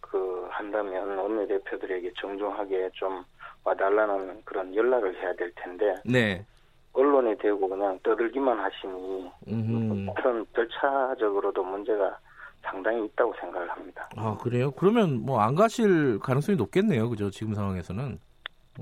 그 0.00 0.46
한다면 0.50 1.16
원내대표들에게 1.18 2.12
정중하게 2.20 2.90
좀 2.94 3.24
와달라는 3.62 4.42
그런 4.44 4.74
연락을 4.74 5.14
해야 5.16 5.32
될 5.34 5.52
텐데 5.54 5.94
네. 6.04 6.44
언론에 6.92 7.36
대고 7.36 7.68
그냥 7.68 7.98
떠들기만 8.02 8.58
하시니 8.58 9.30
음흠. 9.46 10.12
그런 10.16 10.44
절차적으로도 10.54 11.62
문제가 11.62 12.18
상당히 12.62 13.04
있다고 13.06 13.34
생각을 13.40 13.68
합니다. 13.70 14.08
아 14.16 14.36
그래요? 14.38 14.70
그러면 14.72 15.20
뭐 15.24 15.40
안 15.40 15.54
가실 15.54 16.18
가능성이 16.20 16.56
높겠네요. 16.56 17.08
그죠? 17.10 17.30
지금 17.30 17.54
상황에서는. 17.54 18.18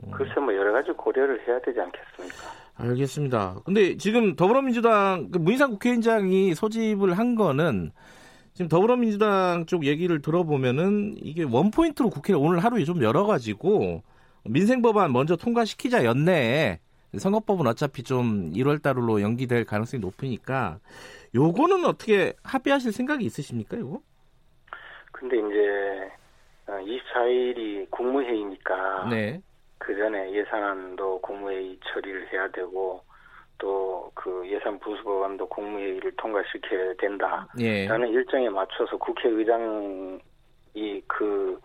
음. 0.04 0.11
글쎄 0.12 0.35
뭐 0.40 0.54
여러 0.54 0.73
가지 0.73 0.92
고려를 0.92 1.47
해야 1.47 1.58
되지 1.61 1.80
않겠습니까? 1.80 2.37
알겠습니다. 2.76 3.56
근데 3.64 3.97
지금 3.97 4.37
더불어민주당 4.37 5.30
그 5.30 5.38
문희상 5.38 5.70
국회의장이 5.73 6.54
소집을 6.54 7.16
한 7.18 7.35
거는 7.35 7.90
지금 8.54 8.68
더불어민주당 8.68 9.66
쪽 9.66 9.85
얘기를 9.87 10.20
들어보면은 10.20 11.14
이게 11.16 11.44
원 11.44 11.70
포인트로 11.70 12.11
국회를 12.11 12.40
오늘 12.40 12.58
하루에 12.62 12.85
좀 12.85 13.02
열어가지고 13.02 14.02
민생 14.44 14.82
법안 14.82 15.12
먼저 15.12 15.37
통과시키자 15.37 16.04
연내에 16.04 16.78
선거법은 17.16 17.66
어차피 17.66 18.02
좀 18.02 18.52
1월 18.52 18.82
달로 18.82 19.22
연기될 19.22 19.64
가능성이 19.64 20.00
높으니까 20.00 20.78
요거는 21.34 21.84
어떻게 21.84 22.34
합의하실 22.42 22.92
생각이 22.92 23.24
있으십니까, 23.24 23.76
이거? 23.76 24.00
근데 25.12 25.36
이제 25.36 26.12
24일이 26.66 27.90
국무회의니까 27.90 29.08
네. 29.08 29.40
그 29.78 29.96
전에 29.96 30.32
예산안도 30.32 31.20
국무회의 31.20 31.78
처리를 31.84 32.32
해야 32.32 32.48
되고 32.50 33.02
또 33.58 33.98
그 34.18 34.42
예산 34.48 34.78
부수법안도 34.80 35.48
국무회의를 35.48 36.12
통과시켜야 36.16 36.92
된다. 36.94 37.46
예. 37.60 37.86
라는 37.86 38.08
일정에 38.08 38.50
맞춰서 38.50 38.96
국회의장이 38.96 40.20
그 41.06 41.60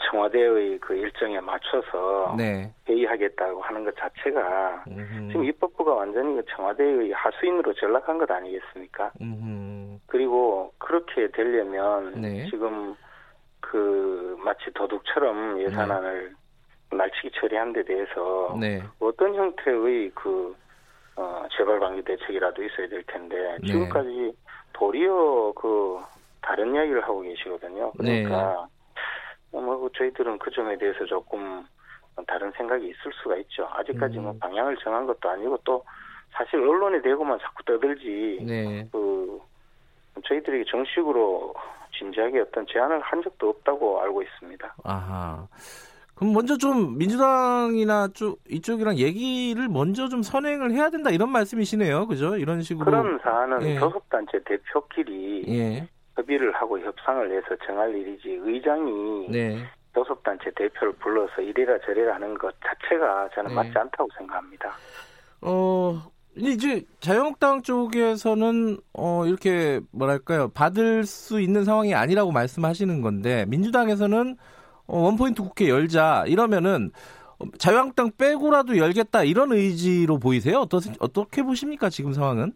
청와대의 0.00 0.78
그 0.78 0.94
일정에 0.94 1.40
맞춰서 1.40 2.34
네. 2.36 2.72
회의하겠다고 2.88 3.60
하는 3.60 3.84
것 3.84 3.94
자체가 3.96 4.84
음흠. 4.88 5.28
지금 5.28 5.44
입법부가 5.44 5.94
완전히 5.94 6.36
그 6.36 6.44
청와대의 6.56 7.12
하수인으로 7.12 7.74
전락한 7.74 8.18
것 8.18 8.30
아니겠습니까? 8.30 9.12
음흠. 9.20 9.98
그리고 10.06 10.72
그렇게 10.78 11.28
되려면 11.30 12.20
네. 12.20 12.46
지금 12.48 12.94
그 13.60 14.36
마치 14.42 14.70
도둑처럼 14.74 15.60
예산안을 15.60 16.34
날치기 16.90 17.30
처리한 17.34 17.72
데 17.72 17.84
대해서 17.84 18.56
네. 18.58 18.82
어떤 18.98 19.34
형태의 19.34 20.10
그 20.14 20.54
어, 21.16 21.44
재발 21.56 21.78
방지 21.78 22.02
대책이라도 22.02 22.62
있어야 22.64 22.88
될 22.88 23.02
텐데 23.04 23.58
네. 23.60 23.66
지금까지 23.66 24.32
도리어 24.72 25.52
그 25.54 26.00
다른 26.40 26.74
이야기를 26.74 27.02
하고 27.02 27.20
계시거든요. 27.20 27.92
네. 28.00 28.22
그러니까 28.22 28.66
뭐 29.60 29.88
저희들은 29.96 30.38
그 30.38 30.50
점에 30.50 30.76
대해서 30.78 31.04
조금 31.04 31.64
다른 32.26 32.50
생각이 32.52 32.84
있을 32.86 33.12
수가 33.22 33.36
있죠. 33.38 33.68
아직까지 33.72 34.18
음. 34.18 34.24
뭐 34.24 34.36
방향을 34.40 34.76
정한 34.78 35.06
것도 35.06 35.28
아니고 35.28 35.58
또 35.64 35.84
사실 36.30 36.56
언론에 36.56 37.00
대고만 37.02 37.38
자꾸 37.40 37.62
떠들지 37.64 38.38
네. 38.46 38.88
그 38.90 39.40
저희들이 40.24 40.64
정식으로 40.66 41.54
진지하게 41.98 42.40
어떤 42.40 42.66
제안을 42.66 43.00
한 43.00 43.22
적도 43.22 43.50
없다고 43.50 44.00
알고 44.00 44.22
있습니다. 44.22 44.74
아하. 44.84 45.46
그럼 46.14 46.34
먼저 46.34 46.56
좀 46.56 46.96
민주당이나 46.98 48.08
쪽 48.14 48.38
이쪽이랑 48.48 48.96
얘기를 48.96 49.68
먼저 49.68 50.08
좀 50.08 50.22
선행을 50.22 50.72
해야 50.72 50.90
된다 50.90 51.10
이런 51.10 51.30
말씀이시네요. 51.30 52.06
그죠? 52.06 52.36
이런 52.36 52.62
식으로 52.62 52.84
그런 52.84 53.18
사안은 53.22 53.62
예. 53.62 53.78
교섭단체 53.78 54.38
대표끼리 54.44 55.44
예. 55.48 55.88
협의를 56.16 56.52
하고 56.52 56.78
협상을 56.78 57.30
해서 57.30 57.56
정할 57.66 57.94
일이지 57.94 58.40
의장이 58.42 59.28
네. 59.30 59.58
교섭단체 59.94 60.50
대표를 60.56 60.92
불러서 60.94 61.42
이래라 61.42 61.78
저래라 61.84 62.14
하는 62.14 62.36
것 62.38 62.54
자체가 62.60 63.28
저는 63.34 63.50
네. 63.50 63.54
맞지 63.54 63.72
않다고 63.76 64.08
생각합니다. 64.16 64.72
어, 65.42 66.00
이제 66.36 66.82
자유한국당 67.00 67.62
쪽에서는 67.62 68.78
어 68.94 69.26
이렇게 69.26 69.80
뭐랄까요 69.90 70.48
받을 70.48 71.04
수 71.04 71.40
있는 71.40 71.64
상황이 71.64 71.94
아니라고 71.94 72.32
말씀하시는 72.32 73.02
건데 73.02 73.44
민주당에서는 73.48 74.36
어, 74.86 74.98
원포인트 74.98 75.42
국회 75.42 75.68
열자 75.68 76.24
이러면은 76.26 76.90
어, 77.38 77.44
자유한국당 77.58 78.12
빼고라도 78.16 78.78
열겠다 78.78 79.24
이런 79.24 79.52
의지로 79.52 80.18
보이세요? 80.18 80.60
어떠, 80.60 80.78
어떻게 81.00 81.42
보십니까 81.42 81.90
지금 81.90 82.14
상황은? 82.14 82.54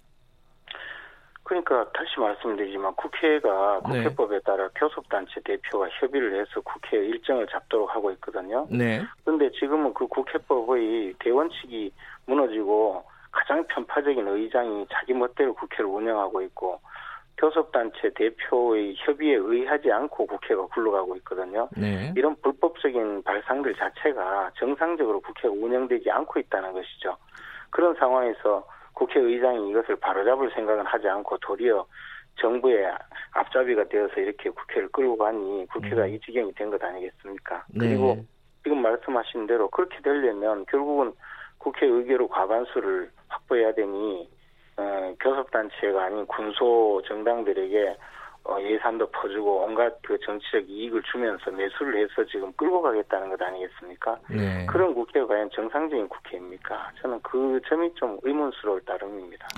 그러니까 1.47 1.87
다시 1.93 2.19
말씀드리지만 2.19 2.95
국회가 2.97 3.81
네. 3.88 4.03
국회법에 4.03 4.41
따라 4.41 4.69
교섭단체 4.75 5.41
대표가 5.45 5.88
협의를 6.00 6.41
해서 6.41 6.61
국회 6.62 6.97
일정을 6.97 7.47
잡도록 7.47 7.95
하고 7.95 8.11
있거든요. 8.12 8.67
네. 8.69 9.00
그런데 9.25 9.50
지금은 9.53 9.95
그 9.95 10.09
국회법의 10.09 11.15
대원칙이 11.21 11.93
무너지고 12.26 13.05
가장 13.31 13.65
편파적인 13.69 14.26
의장이 14.26 14.88
자기 14.91 15.15
멋대로 15.15 15.55
국회를 15.55 15.85
운영하고 15.85 16.43
있고 16.43 16.81
교섭단체 17.38 18.11
대표의 18.17 18.97
협의에 18.97 19.37
의하지 19.37 19.93
않고 19.93 20.26
국회가 20.26 20.67
굴러가고 20.67 21.15
있거든요. 21.19 21.69
네. 21.76 22.12
이런 22.17 22.35
불법적인 22.43 23.23
발상들 23.23 23.76
자체가 23.76 24.50
정상적으로 24.59 25.21
국회가 25.21 25.55
운영되지 25.55 26.11
않고 26.11 26.41
있다는 26.41 26.73
것이죠. 26.73 27.17
그런 27.71 27.95
상황에서 27.95 28.67
국회의장이 28.97 29.71
이것을 29.71 29.97
바로잡을 29.97 30.50
생각은 30.53 30.85
하지 30.87 31.07
않고 31.07 31.38
도리어 31.38 31.87
정부의 32.41 32.91
앞잡이가 33.33 33.85
되어서 33.85 34.21
이렇게 34.21 34.50
국회를 34.50 34.88
끌고 34.88 35.17
가니 35.17 35.67
국회가 35.69 36.05
음. 36.05 36.15
이 36.15 36.21
지경이 36.21 36.53
된 36.55 36.71
것 36.71 36.83
아니겠습니까? 36.83 37.65
네. 37.69 37.79
그리고 37.88 38.17
지금 38.62 38.83
말씀하신 38.83 39.47
대로 39.47 39.69
그렇게 39.69 40.00
되려면 40.03 40.65
결국은 40.67 41.12
국회 41.59 41.87
의결의 41.87 42.29
과반수를 42.29 43.11
확보해야 43.29 43.73
되니 43.73 44.29
어, 44.79 45.15
교섭단체가 45.21 46.05
아닌 46.05 46.26
군소 46.26 47.03
정당들에게 47.07 47.97
어, 48.49 48.61
예산도 48.61 49.11
퍼주고 49.11 49.65
온갖 49.65 49.93
그 50.03 50.19
정치적 50.25 50.69
이익을 50.69 51.03
주면서 51.11 51.50
매수를 51.50 52.03
해서 52.03 52.25
지금 52.31 52.53
끌고 52.53 52.83
가겠다는 52.83 53.31
것 53.31 53.43
아니겠습니까? 53.43 54.19
네. 54.31 54.67
그런 54.67 54.95
국회가 54.95 55.26
과연 55.26 55.50
정상적인 55.55 56.09
국회입니까? 56.09 56.93
저는 57.03 57.21
그 57.23 57.61
점이 57.69 57.93
좀 57.95 58.19
의문스러울 58.23 58.81
따름입니다. 58.85 59.49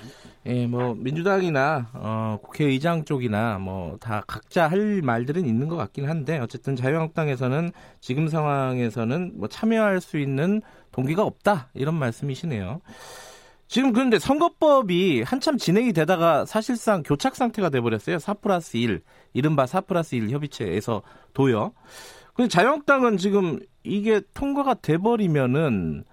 예, 0.46 0.66
뭐 0.66 0.94
민주당이나 0.94 1.88
어, 1.94 2.38
국회의장 2.42 3.04
쪽이나 3.04 3.58
뭐 3.58 3.98
다 4.00 4.22
각자 4.26 4.68
할 4.68 5.00
말들은 5.02 5.44
있는 5.44 5.68
것 5.68 5.76
같긴 5.76 6.08
한데 6.08 6.38
어쨌든 6.38 6.76
자유한국당에서는 6.76 7.70
지금 8.00 8.28
상황에서는 8.28 9.32
뭐 9.36 9.48
참여할 9.48 10.00
수 10.00 10.18
있는 10.18 10.62
동기가 10.92 11.22
없다 11.24 11.68
이런 11.74 11.94
말씀이시네요. 11.94 12.80
지금 13.68 13.92
그런데 13.92 14.18
선거법이 14.18 15.22
한참 15.22 15.58
진행이 15.58 15.92
되다가 15.92 16.46
사실상 16.46 17.02
교착 17.02 17.36
상태가 17.36 17.68
돼버렸어요. 17.68 18.18
4 18.18 18.34
플러스 18.34 18.78
1, 18.78 19.02
이른바 19.34 19.66
4 19.66 19.82
플러스 19.82 20.14
1 20.14 20.30
협의체에서 20.30 21.02
도요. 21.34 21.72
근데 22.32 22.48
자유한국당은 22.48 23.18
지금 23.18 23.60
이게 23.84 24.22
통과가 24.32 24.74
돼버리면은 24.74 26.04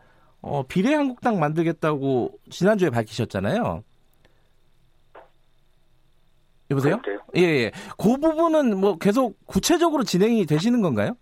어, 0.41 0.63
비례한국당 0.63 1.39
만들겠다고 1.39 2.37
지난주에 2.49 2.89
밝히셨잖아요. 2.89 3.83
여보세요? 6.71 6.99
그런데요. 7.01 7.25
예, 7.37 7.41
예. 7.41 7.71
그 7.97 8.17
부분은 8.17 8.77
뭐 8.77 8.97
계속 8.97 9.37
구체적으로 9.45 10.03
진행이 10.03 10.45
되시는 10.45 10.81
건가요? 10.81 11.15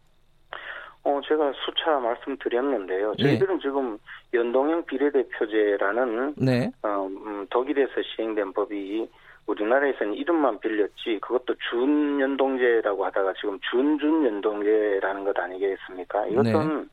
어, 1.03 1.19
제가 1.27 1.51
수차 1.65 1.99
말씀드렸는데요. 1.99 3.13
예. 3.19 3.23
저희들은 3.23 3.59
지금 3.59 3.97
연동형 4.33 4.85
비례대표제라는 4.85 6.35
네. 6.37 6.71
어, 6.81 7.07
음, 7.07 7.45
독일에서 7.49 8.01
시행된 8.01 8.53
법이 8.53 9.09
우리나라에서는 9.45 10.13
이름만 10.13 10.59
빌렸지 10.59 11.19
그것도 11.21 11.55
준연동제라고 11.69 13.05
하다가 13.05 13.33
지금 13.33 13.59
준준연동제라는 13.69 15.25
것 15.25 15.37
아니겠습니까? 15.37 16.27
이것은 16.27 16.89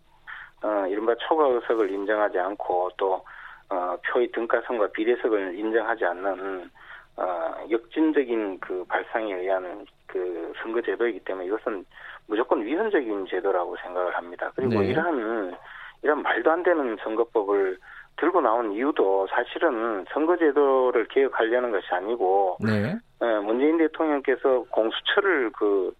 어, 0.62 0.86
이른바 0.88 1.14
초과 1.26 1.46
의석을 1.46 1.90
인정하지 1.90 2.38
않고 2.38 2.90
또 2.96 3.24
어, 3.68 3.96
표의 4.08 4.32
등가성과 4.32 4.88
비례석을 4.88 5.56
인정하지 5.56 6.04
않는 6.04 6.70
어, 7.16 7.66
역진적인 7.70 8.58
그 8.58 8.84
발상에 8.88 9.34
의한 9.34 9.86
그 10.12 10.52
선거 10.62 10.80
제도이기 10.82 11.20
때문에 11.20 11.46
이것은 11.46 11.84
무조건 12.26 12.64
위헌적인 12.64 13.26
제도라고 13.26 13.76
생각을 13.82 14.16
합니다. 14.16 14.50
그리고 14.54 14.80
네. 14.80 14.88
이러한 14.88 15.56
이런 16.02 16.22
말도 16.22 16.50
안 16.50 16.62
되는 16.62 16.96
선거법을 17.02 17.78
들고 18.16 18.40
나온 18.40 18.72
이유도 18.72 19.26
사실은 19.28 20.04
선거제도를 20.12 21.06
개혁하려는 21.08 21.70
것이 21.70 21.86
아니고 21.90 22.58
네. 22.60 22.96
어, 23.20 23.40
문재인 23.42 23.78
대통령께서 23.78 24.64
공수처를 24.70 25.50
그, 25.52 25.92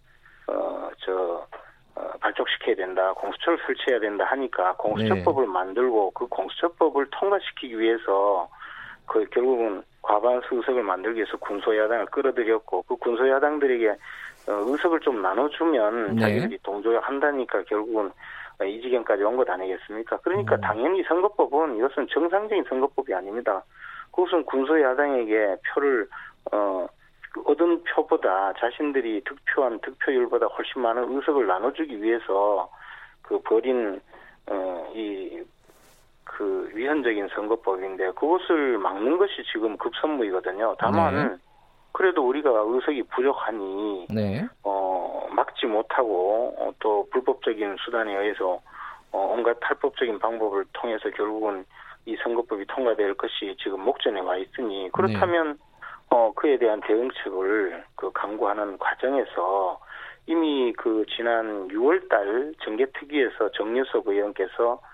어, 0.46 0.90
저, 0.99 1.46
어, 1.94 2.11
발족시켜야 2.20 2.77
된다, 2.77 3.12
공수처를 3.14 3.59
설치해야 3.66 4.01
된다 4.01 4.25
하니까 4.25 4.75
공수처법을 4.77 5.46
만들고 5.46 6.12
그 6.12 6.27
공수처법을 6.27 7.07
통과시키기 7.11 7.79
위해서 7.79 8.49
그 9.07 9.25
결국은 9.31 9.83
과반수 10.03 10.55
의석을 10.57 10.83
만들기 10.83 11.19
위해서 11.19 11.37
군소야당을 11.39 12.07
끌어들였고 12.07 12.83
그 12.83 12.97
군소야당들에게 12.97 13.89
어, 14.49 14.53
의석을 14.53 15.01
좀 15.01 15.21
나눠주면 15.23 16.17
네. 16.17 16.21
자기들이 16.23 16.59
동조한다니까 16.63 17.63
결국은 17.65 18.11
어, 18.61 18.65
이 18.65 18.81
지경까지 18.81 19.23
온 19.23 19.37
것 19.37 19.49
아니겠습니까? 19.49 20.19
그러니까 20.19 20.57
음. 20.57 20.61
당연히 20.61 21.03
선거법은 21.05 21.77
이것은 21.77 22.09
정상적인 22.09 22.65
선거법이 22.69 23.13
아닙니다. 23.15 23.63
그것은 24.13 24.45
군소야당에게 24.45 25.57
표를 25.73 26.09
어, 26.53 26.87
그 27.33 27.43
얻은 27.47 27.85
표보다 27.85 28.53
자신들이 28.59 29.23
득표한 29.25 29.79
득표율보다 29.81 30.47
훨씬 30.47 30.83
많은 30.83 31.15
의석을 31.15 31.47
나눠주기 31.47 32.03
위해서 32.03 32.69
그 33.23 33.39
벌인 33.43 34.01
어, 34.49 34.91
이 34.95 35.41
그 36.31 36.71
위헌적인 36.75 37.29
선거법인데 37.35 38.12
그것을 38.12 38.79
막는 38.79 39.19
것이 39.19 39.43
지금 39.53 39.77
급선무이거든요. 39.77 40.77
다만 40.79 41.14
네. 41.14 41.37
그래도 41.90 42.27
우리가 42.27 42.51
의석이 42.51 43.03
부족하니 43.14 44.07
네. 44.11 44.47
어, 44.62 45.27
막지 45.33 45.66
못하고 45.66 46.55
어, 46.57 46.73
또 46.79 47.09
불법적인 47.11 47.77
수단에 47.81 48.16
의해서 48.16 48.61
어, 49.11 49.35
온갖 49.37 49.59
탈법적인 49.61 50.21
방법을 50.21 50.66
통해서 50.73 51.11
결국은 51.11 51.64
이 52.07 52.16
선거법이 52.23 52.64
통과될 52.66 53.14
것이 53.14 53.57
지금 53.61 53.81
목전에 53.81 54.21
와 54.21 54.37
있으니 54.37 54.88
그렇다면 54.93 55.59
어, 56.11 56.33
그에 56.37 56.59
대한 56.59 56.81
대응책을 56.81 57.85
그 57.97 58.12
강구하는 58.12 58.79
과정에서 58.79 59.81
이미 60.27 60.73
그 60.75 61.05
지난 61.16 61.66
6월달 61.69 62.55
정개특위에서 62.62 63.51
정유석 63.51 64.07
의원께서 64.07 64.75
어, 64.75 64.89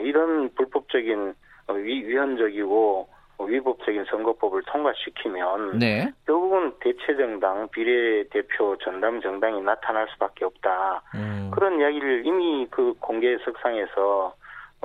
이런 0.00 0.50
불법적인 0.54 1.34
어, 1.68 1.72
위, 1.74 2.04
위헌적이고 2.06 3.08
어, 3.38 3.44
위법적인 3.44 4.04
선거법을 4.04 4.62
통과시키면 4.66 5.78
네. 5.78 6.12
결국은 6.26 6.72
대체정당 6.80 7.68
비례대표 7.68 8.76
전담 8.78 9.20
정당이 9.20 9.60
나타날 9.62 10.08
수밖에 10.12 10.44
없다. 10.44 11.02
음. 11.14 11.50
그런 11.52 11.80
이야기를 11.80 12.26
이미 12.26 12.66
그 12.70 12.94
공개 13.00 13.36
석상에서 13.44 14.34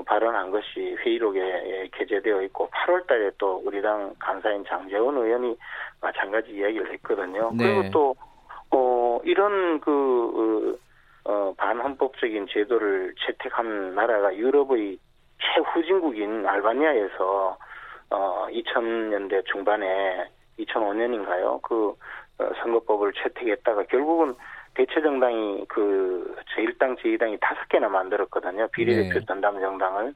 발언한 0.06 0.52
것이 0.52 0.96
회의록에 1.00 1.90
게재되어 1.94 2.42
있고 2.44 2.70
8월 2.70 3.06
달에 3.08 3.32
또 3.38 3.62
우리 3.64 3.82
당 3.82 4.14
간사인 4.20 4.66
장재원 4.68 5.18
의원이 5.18 5.56
마찬가지 6.02 6.52
이야기를 6.52 6.94
했거든요. 6.94 7.52
네. 7.54 7.64
그리고 7.64 7.90
또, 7.92 8.16
어, 8.72 9.20
이런 9.24 9.80
그, 9.82 10.80
어, 11.24 11.54
반헌법적인 11.58 12.48
제도를 12.50 13.14
채택한 13.26 13.96
나라가 13.96 14.36
유럽의 14.36 14.98
최후진국인 15.40 16.46
알바니아에서 16.48 17.58
어, 18.10 18.48
2000년대 18.50 19.46
중반에 19.46 20.30
2005년인가요? 20.60 21.62
그 21.62 21.96
어, 22.40 22.50
선거법을 22.62 23.14
채택했다가 23.14 23.84
결국은 23.84 24.36
대체정당이 24.74 25.66
그 25.68 26.36
제1당, 26.56 26.98
제2당이 27.00 27.40
다섯 27.42 27.68
개나 27.70 27.90
만들었거든요. 27.90 28.68
비례대표 28.70 29.20
네. 29.20 29.26
전담 29.26 29.60
정당을. 29.60 30.14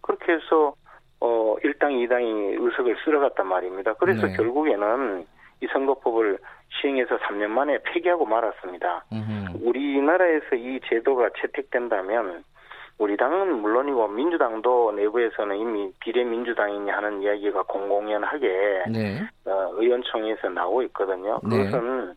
그렇게 0.00 0.32
해서 0.32 0.74
어 1.20 1.56
1당, 1.62 1.92
2당이 1.92 2.56
의석을 2.60 2.96
쓸어갔단 3.04 3.46
말입니다. 3.46 3.94
그래서 3.94 4.26
네. 4.26 4.36
결국에는 4.36 5.24
이 5.62 5.66
선거법을 5.72 6.38
시행해서 6.68 7.18
3년 7.18 7.48
만에 7.48 7.78
폐기하고 7.84 8.26
말았습니다. 8.26 9.04
우리나라에서 9.62 10.56
이 10.56 10.80
제도가 10.88 11.30
채택된다면 11.40 12.42
우리 12.98 13.16
당은 13.16 13.60
물론이고 13.60 14.08
민주당도 14.08 14.92
내부에서는 14.92 15.56
이미 15.56 15.92
비례민주당이니 16.00 16.90
하는 16.90 17.22
이야기가 17.22 17.62
공공연하게 17.62 18.84
네. 18.90 19.20
어, 19.44 19.70
의원총회에서 19.74 20.48
나오고 20.50 20.82
있거든요. 20.84 21.40
네. 21.42 21.64
그것은 21.64 22.14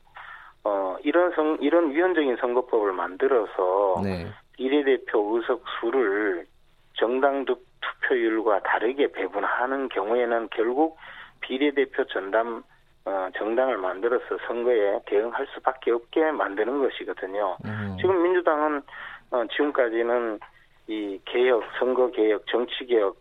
어, 0.64 0.98
이런 1.04 1.32
성, 1.34 1.58
이런 1.62 1.92
위헌적인 1.92 2.38
선거법을 2.38 2.94
만들어서 2.94 4.02
네. 4.04 4.28
비례대표 4.54 5.36
의석 5.36 5.64
수를 5.80 6.46
정당 6.94 7.46
득 7.46 7.64
투표율과 7.82 8.62
다르게 8.64 9.12
배분하는 9.12 9.90
경우에는 9.90 10.50
결국 10.52 10.98
비례대표 11.42 12.06
전담 12.06 12.64
어, 13.06 13.30
정당을 13.38 13.78
만들어서 13.78 14.26
선거에 14.48 15.00
대응할 15.06 15.48
수밖에 15.54 15.92
없게 15.92 16.32
만드는 16.32 16.82
것이거든요. 16.82 17.58
음. 17.66 17.98
지금 18.00 18.22
민주당은 18.24 18.82
어, 19.32 19.44
지금까지는 19.52 20.40
이 20.88 21.20
개혁, 21.26 21.64
선거 21.78 22.10
개혁, 22.12 22.46
정치 22.48 22.86
개혁 22.86 23.18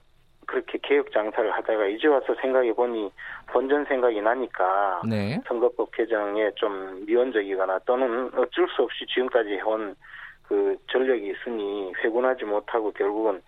그렇게 0.47 0.79
개혁 0.83 1.11
장사를 1.13 1.51
하다가 1.51 1.87
이제 1.87 2.07
와서 2.07 2.35
생각해 2.41 2.73
보니 2.75 3.11
본전 3.49 3.87
생각이 3.87 4.21
나니까 4.21 5.03
네. 5.09 5.41
선거법 5.47 5.91
개정에 5.93 6.51
좀 6.57 7.05
미온적이거나 7.07 7.81
또는 7.87 8.31
어쩔 8.37 8.69
수 8.69 8.83
없이 8.83 9.07
지금까지 9.07 9.51
해온 9.51 9.95
그 10.43 10.77
전력이 10.91 11.31
있으니 11.31 11.93
회군하지 11.95 12.45
못하고 12.45 12.93
결국은 12.93 13.41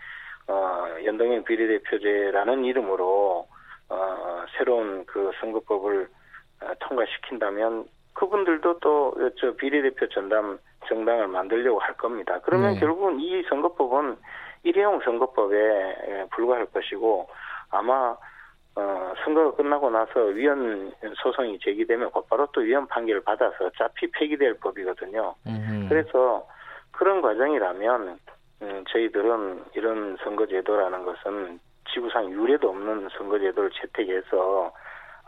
어 0.49 0.87
연동형 1.05 1.45
비례대표제라는 1.45 2.65
이름으로 2.65 3.47
어 3.91 4.45
새로운 4.57 5.05
그 5.05 5.31
선거법을 5.41 6.05
어, 6.05 6.16
통과시킨다면 6.81 7.87
그분들도 8.15 8.79
또 8.81 9.15
저 9.39 9.53
비례대표 9.55 10.09
전담 10.09 10.59
정당을 10.89 11.29
만들려고 11.29 11.79
할 11.81 11.95
겁니다. 11.97 12.39
그러면 12.45 12.75
네. 12.75 12.81
결국은 12.81 13.21
이 13.21 13.43
선거법은 13.49 14.17
일회용 14.63 15.01
선거법에 15.01 15.57
에, 15.57 16.27
불과할 16.31 16.67
것이고 16.67 17.29
아마 17.71 18.17
어, 18.77 19.15
선거가 19.25 19.57
끝나고 19.57 19.91
나서 19.91 20.21
위헌 20.21 20.93
소송이 21.23 21.59
제기되면 21.61 22.11
곧바로 22.11 22.47
또 22.53 22.61
위헌 22.61 22.87
판결을 22.89 23.23
받아서 23.23 23.67
어차피 23.67 24.11
폐기될 24.11 24.55
법이거든요. 24.59 25.35
음흠. 25.47 25.89
그래서 25.89 26.47
그런 26.93 27.23
과정이라면 27.23 28.19
음, 28.63 28.85
저희들은 28.89 29.65
이런 29.75 30.17
선거제도라는 30.23 31.05
것은 31.05 31.61
지구상 31.93 32.31
유례도 32.31 32.69
없는 32.69 33.09
선거제도를 33.17 33.71
채택해서 33.71 34.73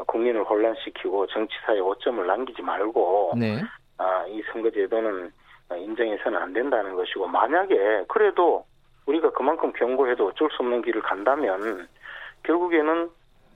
국민을 0.06 0.44
혼란시키고 0.44 1.26
정치사에 1.26 1.80
오점을 1.80 2.26
남기지 2.26 2.62
말고 2.62 3.32
네. 3.36 3.60
아, 3.98 4.24
이 4.28 4.42
선거제도는 4.52 5.32
인정해서는 5.76 6.38
안 6.38 6.52
된다는 6.52 6.94
것이고 6.94 7.26
만약에 7.26 8.04
그래도 8.08 8.64
우리가 9.06 9.30
그만큼 9.30 9.72
경고해도 9.72 10.28
어쩔 10.28 10.48
수 10.50 10.62
없는 10.62 10.82
길을 10.82 11.02
간다면 11.02 11.88
결국에는 12.44 13.10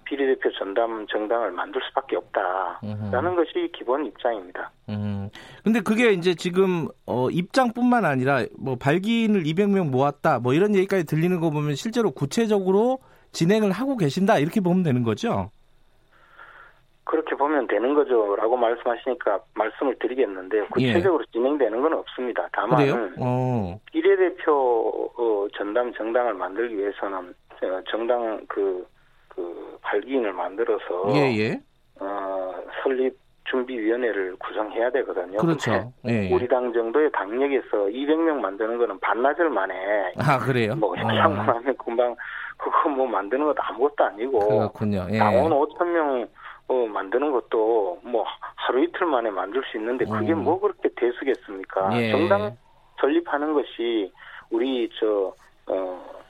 비례대표 0.04 0.50
전담 0.58 1.06
정당을 1.06 1.52
만들 1.52 1.80
수밖에 1.88 2.16
없다라는 2.16 3.30
음흠. 3.30 3.36
것이 3.36 3.70
기본 3.72 4.04
입장입니다. 4.04 4.70
음. 4.88 5.30
근데 5.62 5.80
그게 5.80 6.12
이제 6.12 6.34
지금 6.34 6.88
어 7.06 7.30
입장뿐만 7.30 8.04
아니라 8.04 8.44
뭐 8.58 8.76
발기인을 8.76 9.44
200명 9.44 9.90
모았다 9.90 10.40
뭐 10.40 10.54
이런 10.54 10.74
얘기까지 10.74 11.04
들리는 11.04 11.40
거 11.40 11.50
보면 11.50 11.76
실제로 11.76 12.10
구체적으로 12.10 12.98
진행을 13.30 13.70
하고 13.70 13.96
계신다 13.96 14.38
이렇게 14.38 14.60
보면 14.60 14.82
되는 14.82 15.02
거죠. 15.02 15.50
그렇게 17.12 17.34
보면 17.34 17.66
되는 17.66 17.92
거죠 17.92 18.34
라고 18.36 18.56
말씀하시니까 18.56 19.40
말씀을 19.54 19.98
드리겠는데 19.98 20.62
구체적으로 20.70 21.22
진행되는 21.26 21.82
건 21.82 21.92
없습니다. 21.92 22.48
다만 22.52 22.86
예. 22.86 22.90
어. 23.20 23.78
비례대표 23.92 25.10
어, 25.18 25.46
전담 25.54 25.92
정당을 25.92 26.32
만들기 26.32 26.74
위해서는 26.74 27.18
어, 27.18 27.80
정당 27.90 28.40
그, 28.48 28.86
그 29.28 29.78
발기인을 29.82 30.32
만들어서 30.32 31.12
예, 31.14 31.36
예. 31.36 31.60
어, 32.00 32.54
설립 32.82 33.14
준비위원회를 33.44 34.36
구성해야 34.36 34.88
되거든요. 34.92 35.36
그렇죠. 35.36 35.92
근데 36.00 36.30
예. 36.30 36.34
우리 36.34 36.48
당 36.48 36.72
정도의 36.72 37.12
당력에서 37.12 37.88
200명 37.88 38.40
만드는 38.40 38.78
거는 38.78 38.98
반나절 39.00 39.50
만에 39.50 40.14
아, 40.16 40.38
그래요? 40.38 40.74
뭐 40.76 40.92
어. 40.92 40.94
향만 40.96 41.46
하면 41.46 41.76
금방 41.76 42.16
그거 42.56 42.88
뭐 42.88 43.06
만드는 43.06 43.44
것도 43.44 43.62
아무것도 43.62 44.02
아니고 44.02 44.48
그렇군요. 44.48 45.06
예. 45.10 45.18
당원 45.18 45.52
5천 45.52 45.84
명 45.88 46.26
어, 46.68 46.86
만드는 46.86 47.32
것도 47.32 48.00
뭐 48.02 48.24
하루 48.56 48.82
이틀 48.82 49.06
만에 49.06 49.30
만들 49.30 49.62
수 49.70 49.76
있는데 49.76 50.04
그게 50.04 50.32
음. 50.32 50.44
뭐 50.44 50.60
그렇게 50.60 50.88
대수겠습니까? 50.96 52.00
예. 52.00 52.10
정당 52.10 52.56
설립하는 53.00 53.52
것이 53.52 54.12
우리 54.50 54.88
저 54.98 55.34
어, 55.66 56.22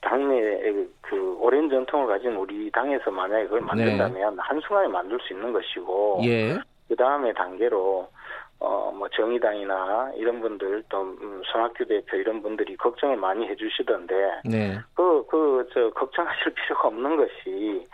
당내 0.00 0.74
그 1.00 1.36
오랜 1.40 1.68
전통을 1.68 2.06
가진 2.06 2.34
우리 2.36 2.70
당에서 2.70 3.10
만약에 3.10 3.44
그걸 3.44 3.60
만든다면 3.60 4.38
한순간에 4.38 4.88
만들 4.88 5.18
수 5.20 5.32
있는 5.32 5.52
것이고 5.52 6.20
예. 6.24 6.58
그 6.88 6.96
다음에 6.96 7.32
단계로 7.32 8.08
어 8.60 8.82
뭐 9.02 9.08
정의당이나 9.08 10.12
이런 10.14 10.40
분들 10.40 10.84
또 10.88 11.02
음, 11.02 11.42
손학규 11.44 11.84
대표 11.86 12.16
이런 12.16 12.40
분들이 12.40 12.76
걱정을 12.76 13.16
많이 13.16 13.48
해주시던데 13.48 14.14
네. 14.44 14.78
그그 14.94 15.68
저 15.74 15.90
걱정하실 15.90 16.54
필요가 16.54 16.86
없는 16.86 17.16
것이 17.16 17.88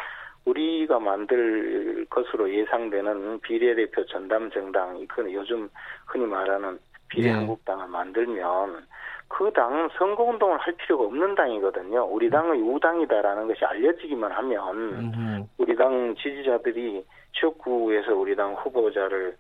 우리가 0.49 0.99
만들 0.99 2.07
것으로 2.11 2.53
예상되는 2.53 3.41
비례대표 3.41 4.05
전담 4.07 4.51
정당 4.51 4.99
이그 4.99 5.33
요즘 5.33 5.69
흔히 6.07 6.27
말하는 6.27 6.79
비례한국당을 7.09 7.89
만들면 7.89 8.87
그 9.29 9.53
당은 9.53 9.89
선거운동을 9.99 10.59
할 10.59 10.75
필요가 10.75 11.05
없는 11.05 11.35
당이거든요. 11.35 12.05
우리 12.05 12.31
당의 12.31 12.63
우당이다라는 12.63 13.47
것이 13.47 13.65
알려지기만 13.65 14.33
하면. 14.33 15.49
우리 15.59 15.77
당 15.77 16.15
지지자들이 16.17 17.05
지역구에서 17.39 18.15
우리 18.15 18.35
당 18.35 18.55
후보자를 18.55 19.37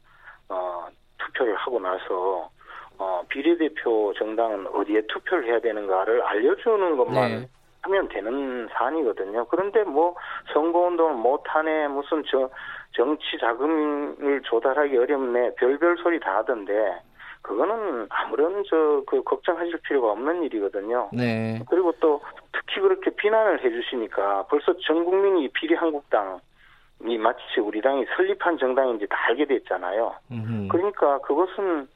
어, 0.51 0.87
투표를 1.18 1.55
하고 1.57 1.81
나서 1.81 2.51
어, 2.99 3.23
비례대표 3.29 4.12
정당은 4.18 4.66
어디에 4.68 5.03
투표를 5.09 5.47
해야 5.47 5.61
되는가를 5.61 6.23
알려주는 6.23 6.97
것만 6.97 7.31
네. 7.31 7.49
하면 7.88 8.09
되는 8.09 8.68
사안이거든요. 8.72 9.46
그런데 9.46 9.83
뭐 9.85 10.14
선거운동을 10.53 11.14
못하네 11.14 11.88
무슨 11.88 12.22
저 12.31 12.51
정치 12.92 13.38
자금을 13.40 14.42
조달하기 14.44 14.96
어렵네 14.96 15.55
별별 15.57 15.96
소리 15.98 16.20
다 16.20 16.37
하던데 16.37 17.01
그거는 17.42 18.07
아무런 18.11 18.62
저 18.64 19.03
그 19.07 19.22
걱정하실 19.22 19.81
필요가 19.83 20.12
없는 20.12 20.42
일이거든요. 20.42 21.09
네. 21.12 21.61
그리고 21.70 21.92
또 22.01 22.20
특히 22.53 22.81
그렇게 22.81 23.11
비난을 23.11 23.64
해주시니까 23.64 24.46
벌써 24.48 24.77
전 24.79 25.05
국민이 25.05 25.48
비례한국당 25.48 26.40
이 27.07 27.16
마치 27.16 27.61
우리 27.61 27.81
당이 27.81 28.05
설립한 28.16 28.59
정당인지 28.59 29.07
다 29.07 29.16
알게 29.29 29.46
됐잖아요. 29.46 30.14
음흠. 30.31 30.68
그러니까 30.68 31.18
그것은 31.20 31.88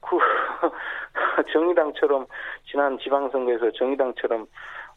그 0.00 0.18
정의당처럼 1.52 2.26
지난 2.70 2.98
지방선거에서 2.98 3.72
정의당처럼 3.72 4.46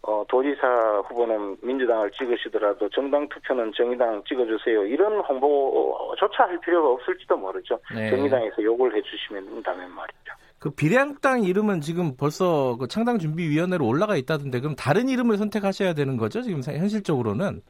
어, 0.01 0.23
도지사 0.29 1.03
후보는 1.07 1.57
민주당을 1.61 2.11
찍으시더라도 2.11 2.89
정당 2.89 3.27
투표는 3.27 3.73
정의당 3.75 4.23
찍어주세요. 4.27 4.85
이런 4.85 5.19
홍보조차 5.19 6.43
할 6.43 6.59
필요가 6.61 6.89
없을지도 6.89 7.35
모르죠. 7.37 7.79
네. 7.93 8.09
정의당에서 8.09 8.63
욕을 8.63 8.95
해주시면 8.95 9.45
된다면 9.45 9.91
말이죠. 9.91 10.33
그 10.59 10.69
비례한국당 10.71 11.43
이름은 11.43 11.81
지금 11.81 12.15
벌써 12.17 12.77
그 12.77 12.87
창당준비위원회로 12.87 13.85
올라가 13.85 14.15
있다던데 14.15 14.59
그럼 14.59 14.75
다른 14.75 15.09
이름을 15.09 15.37
선택하셔야 15.37 15.93
되는 15.93 16.17
거죠? 16.17 16.41
지금 16.41 16.61
현실적으로는? 16.63 17.61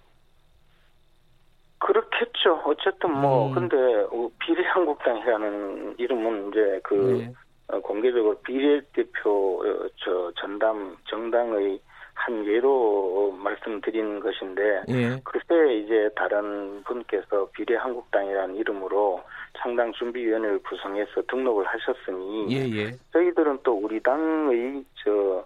그렇겠죠. 1.80 2.62
어쨌든 2.66 3.12
뭐 3.12 3.48
음. 3.50 3.54
근데 3.54 3.76
어, 4.12 4.30
비례한국당이라는 4.40 5.96
이름은 5.98 6.50
이제 6.50 6.80
그 6.84 6.94
네. 6.94 7.34
어, 7.68 7.80
공개적으로 7.80 8.36
비례대표 8.42 9.64
어, 9.64 9.90
저 10.04 10.32
전담 10.40 10.98
정당의 11.08 11.80
한 12.20 12.46
예로 12.46 13.32
말씀드린 13.38 14.20
것인데 14.20 14.84
예. 14.90 15.20
글쎄 15.24 15.74
이제 15.76 16.10
다른 16.16 16.84
분께서 16.84 17.50
비례한국당이라는 17.54 18.56
이름으로 18.58 19.24
창당 19.58 19.94
준비위원회를 19.94 20.60
구성해서 20.64 21.22
등록을 21.28 21.66
하셨으니 21.66 22.48
예, 22.52 22.78
예. 22.78 22.92
저희들은 23.14 23.60
또 23.64 23.74
우리 23.74 24.02
당의 24.02 24.84
저 25.04 25.46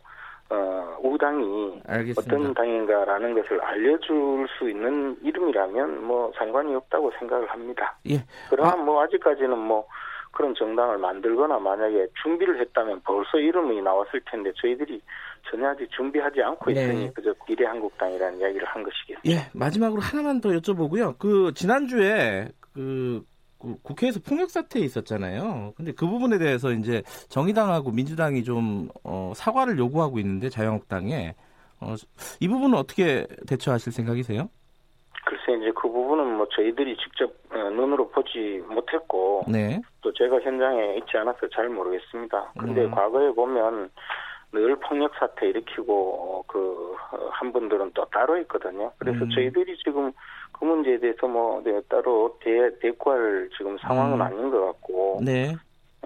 어, 0.49 0.97
우당이 1.01 1.81
알겠습니다. 1.87 2.21
어떤 2.21 2.53
당인가라는 2.53 3.33
것을 3.35 3.61
알려줄 3.61 4.47
수 4.57 4.69
있는 4.69 5.17
이름이라면 5.23 6.03
뭐 6.03 6.31
상관이 6.37 6.75
없다고 6.75 7.11
생각을 7.19 7.49
합니다. 7.49 7.95
예. 8.09 8.23
그러나 8.49 8.73
아. 8.73 8.75
뭐 8.75 9.01
아직까지는 9.03 9.57
뭐 9.57 9.87
그런 10.31 10.53
정당을 10.55 10.97
만들거나 10.97 11.59
만약에 11.59 12.07
준비를 12.21 12.59
했다면 12.59 13.01
벌써 13.05 13.37
이름이 13.37 13.81
나왔을 13.81 14.21
텐데 14.25 14.51
저희들이 14.55 15.01
전혀 15.49 15.69
아직 15.69 15.89
준비하지 15.91 16.41
않고 16.41 16.71
네. 16.71 16.81
있으니 16.81 17.13
그저 17.13 17.33
비례한국당이라는 17.45 18.39
이야기를 18.39 18.65
한 18.67 18.83
것이겠죠. 18.83 19.21
예, 19.25 19.49
마지막으로 19.53 20.01
하나만 20.01 20.41
더 20.41 20.49
여쭤보고요. 20.49 21.17
그 21.17 21.51
지난주에 21.55 22.49
그, 22.73 23.23
그 23.59 23.75
국회에서 23.81 24.19
폭력 24.19 24.49
사태 24.49 24.79
있었잖아요. 24.79 25.73
근데 25.75 25.91
그 25.91 26.07
부분에 26.07 26.37
대해서 26.37 26.71
이제 26.71 27.03
정의당하고 27.29 27.91
민주당이 27.91 28.43
좀 28.43 28.89
어, 29.03 29.33
사과를 29.35 29.77
요구하고 29.77 30.19
있는데 30.19 30.49
자유한국당에 30.49 31.35
어, 31.81 31.95
이 32.39 32.47
부분은 32.47 32.77
어떻게 32.77 33.27
대처하실 33.47 33.91
생각이세요? 33.91 34.49
글쎄 35.25 35.59
이제 35.59 35.71
그 35.75 35.89
부분은 35.89 36.35
뭐 36.35 36.47
저희들이 36.55 36.97
직접 36.97 37.33
어, 37.51 37.69
눈으로 37.69 38.09
보지 38.09 38.63
못했고 38.67 39.45
네. 39.47 39.81
또 40.01 40.11
제가 40.13 40.39
현장에 40.41 40.97
있지 40.97 41.17
않아서 41.17 41.47
잘 41.53 41.69
모르겠습니다. 41.69 42.53
근데 42.59 42.85
음. 42.85 42.91
과거에 42.91 43.31
보면 43.31 43.89
늘 44.53 44.75
폭력 44.77 45.13
사태 45.19 45.47
일으키고 45.47 46.45
그 46.47 46.93
한 47.43 47.51
분들은 47.51 47.91
또 47.93 48.05
따로 48.05 48.37
있거든요. 48.39 48.91
그래서 48.97 49.25
음. 49.25 49.29
저희들이 49.29 49.77
지금 49.83 50.11
그 50.53 50.63
문제에 50.63 50.97
대해서 50.99 51.27
뭐 51.27 51.61
네, 51.63 51.81
따로 51.89 52.37
대, 52.41 52.69
대꾸할 52.79 53.49
지금 53.57 53.77
상황은 53.79 54.15
음. 54.17 54.21
아닌 54.21 54.49
것 54.49 54.65
같고 54.65 55.19
네. 55.23 55.53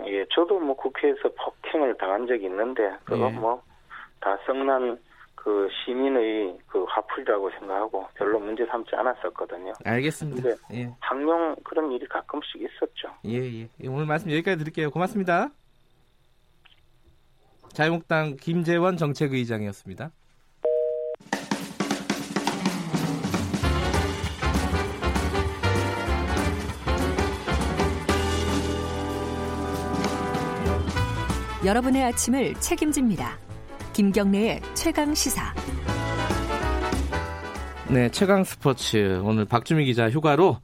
예 0.06 0.26
저도 0.32 0.60
뭐 0.60 0.76
국회에서 0.76 1.30
폭행을 1.38 1.96
당한 1.98 2.28
적이 2.28 2.46
있는데 2.46 2.92
그거 3.04 3.28
예. 3.28 3.32
뭐다 3.32 4.38
성난 4.46 5.00
그 5.36 5.68
시민의 5.72 6.58
그 6.68 6.84
화풀이라고 6.84 7.50
생각하고 7.52 8.08
별로 8.16 8.40
문제 8.40 8.66
삼지 8.66 8.96
않았었거든요. 8.96 9.74
알겠습니다. 9.86 10.50
예. 10.74 10.90
항명 11.00 11.56
그런 11.64 11.92
일이 11.92 12.06
가끔씩 12.08 12.62
있었죠. 12.62 13.10
예, 13.26 13.38
예. 13.38 13.70
예, 13.84 13.88
오늘 13.88 14.06
말씀 14.06 14.32
여기까지 14.32 14.58
드릴게요. 14.58 14.92
고맙습니다. 14.92 15.50
자유한국당 17.78 18.38
김재원 18.38 18.98
정책의장이었습니다. 18.98 20.10
여러분의 31.64 32.04
아침을 32.04 32.56
책임집니다. 32.56 33.38
김경래의 33.94 34.62
최강 34.74 35.14
시사. 35.14 35.54
네, 37.90 38.10
최강 38.10 38.44
스포츠 38.44 39.22
오늘 39.24 39.46
박주미 39.46 39.86
기자 39.86 40.10
휴가로 40.10 40.58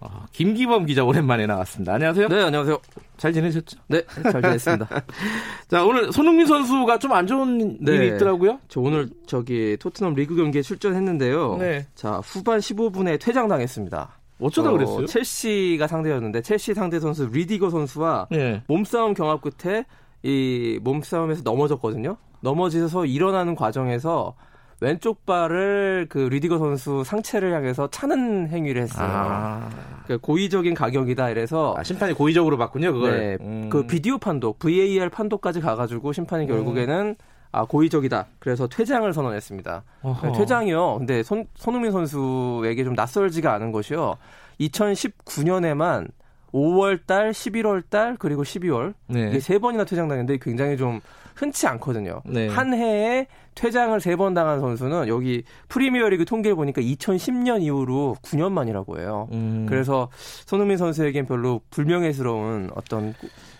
어, 0.00 0.24
김기범 0.32 0.86
기자 0.86 1.04
오랜만에 1.04 1.46
나왔습니다. 1.46 1.92
안녕하세요. 1.92 2.28
네, 2.28 2.42
안녕하세요. 2.42 2.80
잘 3.16 3.32
지내셨죠? 3.32 3.78
네, 3.88 4.02
잘 4.22 4.42
지냈습니다. 4.42 4.88
자, 5.68 5.84
오늘 5.84 6.12
손흥민 6.12 6.46
선수가 6.46 6.98
좀 6.98 7.12
안 7.12 7.26
좋은 7.26 7.78
네. 7.80 7.92
일이 7.94 8.08
있더라고요. 8.08 8.58
저 8.68 8.80
오늘 8.80 9.08
저기 9.26 9.76
토트넘 9.78 10.14
리그 10.14 10.34
경기에 10.34 10.62
출전했는데요. 10.62 11.56
네. 11.58 11.86
자, 11.94 12.20
후반 12.24 12.58
15분에 12.58 13.20
퇴장당했습니다. 13.20 14.18
어쩌다 14.40 14.70
어, 14.70 14.72
그랬어요? 14.72 15.06
첼시가 15.06 15.86
상대였는데 15.86 16.42
첼시 16.42 16.74
상대 16.74 16.98
선수 16.98 17.28
리디거 17.32 17.70
선수와 17.70 18.26
네. 18.32 18.62
몸싸움 18.66 19.14
경합 19.14 19.40
끝에 19.40 19.84
이 20.24 20.80
몸싸움에서 20.82 21.42
넘어졌거든요. 21.44 22.16
넘어지셔서 22.40 23.06
일어나는 23.06 23.54
과정에서 23.54 24.34
왼쪽 24.80 25.24
발을 25.24 26.06
그 26.08 26.18
리디거 26.18 26.58
선수 26.58 27.04
상체를 27.04 27.52
향해서 27.54 27.88
차는 27.90 28.48
행위를 28.48 28.82
했어요. 28.82 29.08
아, 29.08 29.70
그러니까 30.04 30.26
고의적인 30.26 30.74
가격이다 30.74 31.30
이래서 31.30 31.74
아, 31.76 31.82
심판이 31.82 32.12
고의적으로 32.12 32.58
봤군요, 32.58 32.92
그걸. 32.92 33.18
네, 33.18 33.36
음. 33.40 33.68
그 33.70 33.86
비디오 33.86 34.18
판독, 34.18 34.58
VAR 34.58 35.08
판독까지 35.10 35.60
가가지고 35.60 36.12
심판이 36.12 36.46
결국에는 36.46 37.16
아 37.52 37.64
고의적이다. 37.64 38.26
그래서 38.40 38.66
퇴장을 38.66 39.10
선언했습니다. 39.12 39.84
어허. 40.02 40.32
퇴장이요. 40.32 40.98
근데 40.98 41.22
손, 41.22 41.46
손흥민 41.54 41.92
선수에게 41.92 42.82
좀 42.82 42.94
낯설지가 42.94 43.52
않은 43.54 43.70
것이요. 43.70 44.16
2019년에만 44.60 46.08
5월 46.52 47.06
달, 47.06 47.30
11월 47.30 47.82
달, 47.88 48.16
그리고 48.18 48.42
12월 48.42 48.94
네. 49.06 49.28
이게 49.28 49.40
세 49.40 49.58
번이나 49.58 49.84
퇴장당했는데 49.84 50.38
굉장히 50.42 50.76
좀 50.76 51.00
흔치 51.34 51.66
않거든요. 51.66 52.22
네. 52.26 52.48
한 52.48 52.72
해에 52.74 53.26
퇴장을 53.54 54.00
세 54.00 54.16
번 54.16 54.34
당한 54.34 54.60
선수는 54.60 55.06
여기 55.08 55.44
프리미어리그 55.68 56.24
통계를 56.24 56.56
보니까 56.56 56.80
2010년 56.80 57.62
이후로 57.62 58.16
9년 58.22 58.50
만이라고 58.52 58.98
해요. 58.98 59.28
음. 59.32 59.66
그래서 59.68 60.08
손흥민 60.46 60.76
선수에겐 60.76 61.26
별로 61.26 61.60
불명예스러운 61.70 62.70
어떤 62.74 63.14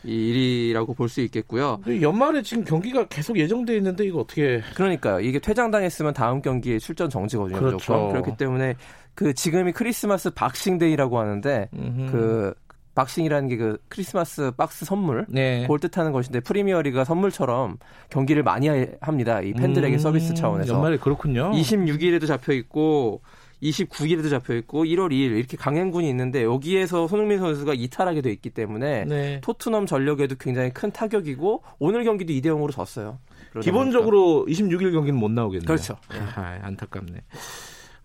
이 0.04 0.12
일이라고 0.30 0.94
볼 0.94 1.08
수 1.08 1.20
있겠고요. 1.22 1.80
연말에 2.00 2.42
지금 2.42 2.64
경기가 2.64 3.06
계속 3.06 3.38
예정돼 3.38 3.76
있는데 3.76 4.04
이거 4.04 4.20
어떻게 4.20 4.60
그러니까요. 4.74 5.20
이게 5.20 5.38
퇴장당했으면 5.38 6.12
다음 6.14 6.42
경기에 6.42 6.78
출전 6.78 7.08
정지거든요. 7.08 7.58
그렇죠. 7.58 7.76
무조건. 7.76 8.08
그렇기 8.10 8.36
때문에 8.36 8.74
그 9.14 9.32
지금이 9.32 9.72
크리스마스 9.72 10.30
박싱데이라고 10.30 11.18
하는데 11.18 11.68
음흠. 11.72 12.10
그 12.10 12.54
박싱이라는 12.94 13.48
게 13.48 13.56
그 13.56 13.78
크리스마스 13.88 14.50
박스 14.56 14.84
선물 14.84 15.26
네. 15.28 15.62
그걸 15.62 15.78
뜻하는 15.78 16.12
것인데 16.12 16.40
프리미어리그가 16.40 17.04
선물처럼 17.04 17.78
경기를 18.10 18.42
많이 18.42 18.68
하- 18.68 18.86
합니다. 19.00 19.40
이 19.40 19.52
팬들에게 19.52 19.96
음, 19.96 19.98
서비스 19.98 20.34
차원에서 20.34 20.74
연말에 20.74 20.96
그렇군요. 20.98 21.50
26일에도 21.52 22.26
잡혀 22.26 22.52
있고 22.52 23.22
29일에도 23.62 24.28
잡혀 24.28 24.54
있고 24.56 24.84
1월 24.84 25.10
2일 25.10 25.36
이렇게 25.38 25.56
강행군이 25.56 26.08
있는데 26.10 26.42
여기에서 26.44 27.08
손흥민 27.08 27.38
선수가 27.38 27.72
이탈하게 27.74 28.20
돼 28.20 28.30
있기 28.32 28.50
때문에 28.50 29.04
네. 29.06 29.40
토트넘 29.42 29.86
전력에도 29.86 30.34
굉장히 30.38 30.70
큰 30.70 30.90
타격이고 30.90 31.62
오늘 31.78 32.04
경기도 32.04 32.32
2대 32.32 32.46
0으로 32.46 32.70
졌어요. 32.72 33.18
기본적으로 33.62 34.44
26일 34.48 34.92
경기는 34.92 35.18
못 35.18 35.30
나오겠네요. 35.30 35.66
그렇죠. 35.66 35.96
아, 36.10 36.58
안타깝네. 36.62 37.20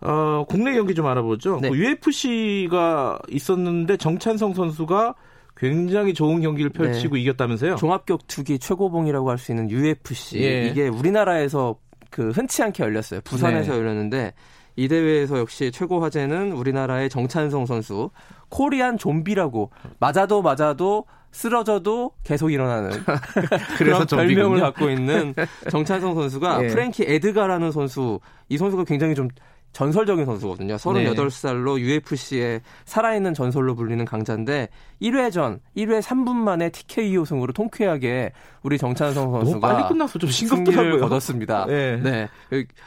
어, 0.02 0.46
국내 0.48 0.74
경기 0.74 0.96
좀 0.96 1.06
알아보죠. 1.06 1.60
네. 1.62 1.70
그 1.70 1.78
UFC가 1.78 3.20
있었는데 3.30 3.98
정찬성 3.98 4.54
선수가 4.54 5.16
굉장히 5.58 6.14
좋은 6.14 6.42
경기를 6.42 6.70
펼치고 6.70 7.18
이겼다면서요? 7.18 7.72
보니까 7.72 7.80
종합격투기 7.80 8.60
최고봉이라고 8.60 9.30
할 9.30 9.38
수 9.38 9.52
있는 9.52 9.70
UFC 9.70 10.42
예. 10.42 10.68
이게 10.68 10.88
우리나라에서 10.88 11.76
그 12.10 12.30
흔치 12.30 12.64
않게 12.64 12.84
열렸어요. 12.84 13.22
부산에서 13.22 13.74
네. 13.74 13.78
열렸는데 13.78 14.34
이 14.78 14.88
대회에서 14.88 15.38
역시 15.40 15.72
최고 15.72 16.02
화제는 16.02 16.54
우리나라의 16.54 17.10
정찬성 17.10 17.66
선수 17.66 18.10
코리안 18.48 18.98
좀비라고 18.98 19.72
맞아도 20.00 20.42
맞아도 20.42 21.06
쓰러져도 21.32 22.12
계속 22.24 22.52
일어나는 22.52 22.92
그런. 23.78 24.06
별명을 24.08 24.62
갖고 24.62 24.90
있는 24.90 25.36
정찬성 25.70 26.16
선수가 26.16 26.64
예. 26.64 26.68
프랭키 26.68 27.04
에드가라는 27.06 27.72
선수 27.72 28.20
이 28.48 28.58
선수가 28.58 28.86
굉장히 28.86 29.14
좀 29.14 29.28
전설적인 29.72 30.26
선수거든요. 30.26 30.76
38살로 30.76 31.80
UFC에 31.80 32.62
살아있는 32.86 33.34
전설로 33.34 33.76
불리는 33.76 34.04
강자인데 34.04 34.70
1회전 35.02 35.60
1회 35.78 36.02
3분 36.02 36.36
만에 36.36 36.70
TKO 36.70 37.24
승으로 37.24 37.54
통쾌하게 37.54 38.32
우리 38.64 38.78
정찬성 38.78 39.32
선수가 39.32 39.60
빨리 39.60 39.88
끝났어. 39.88 40.20
좀 40.20 40.30
싱겁더라고요. 40.30 41.00
거뒀습니다. 41.02 41.66
네. 41.68 41.98
네. 41.98 42.28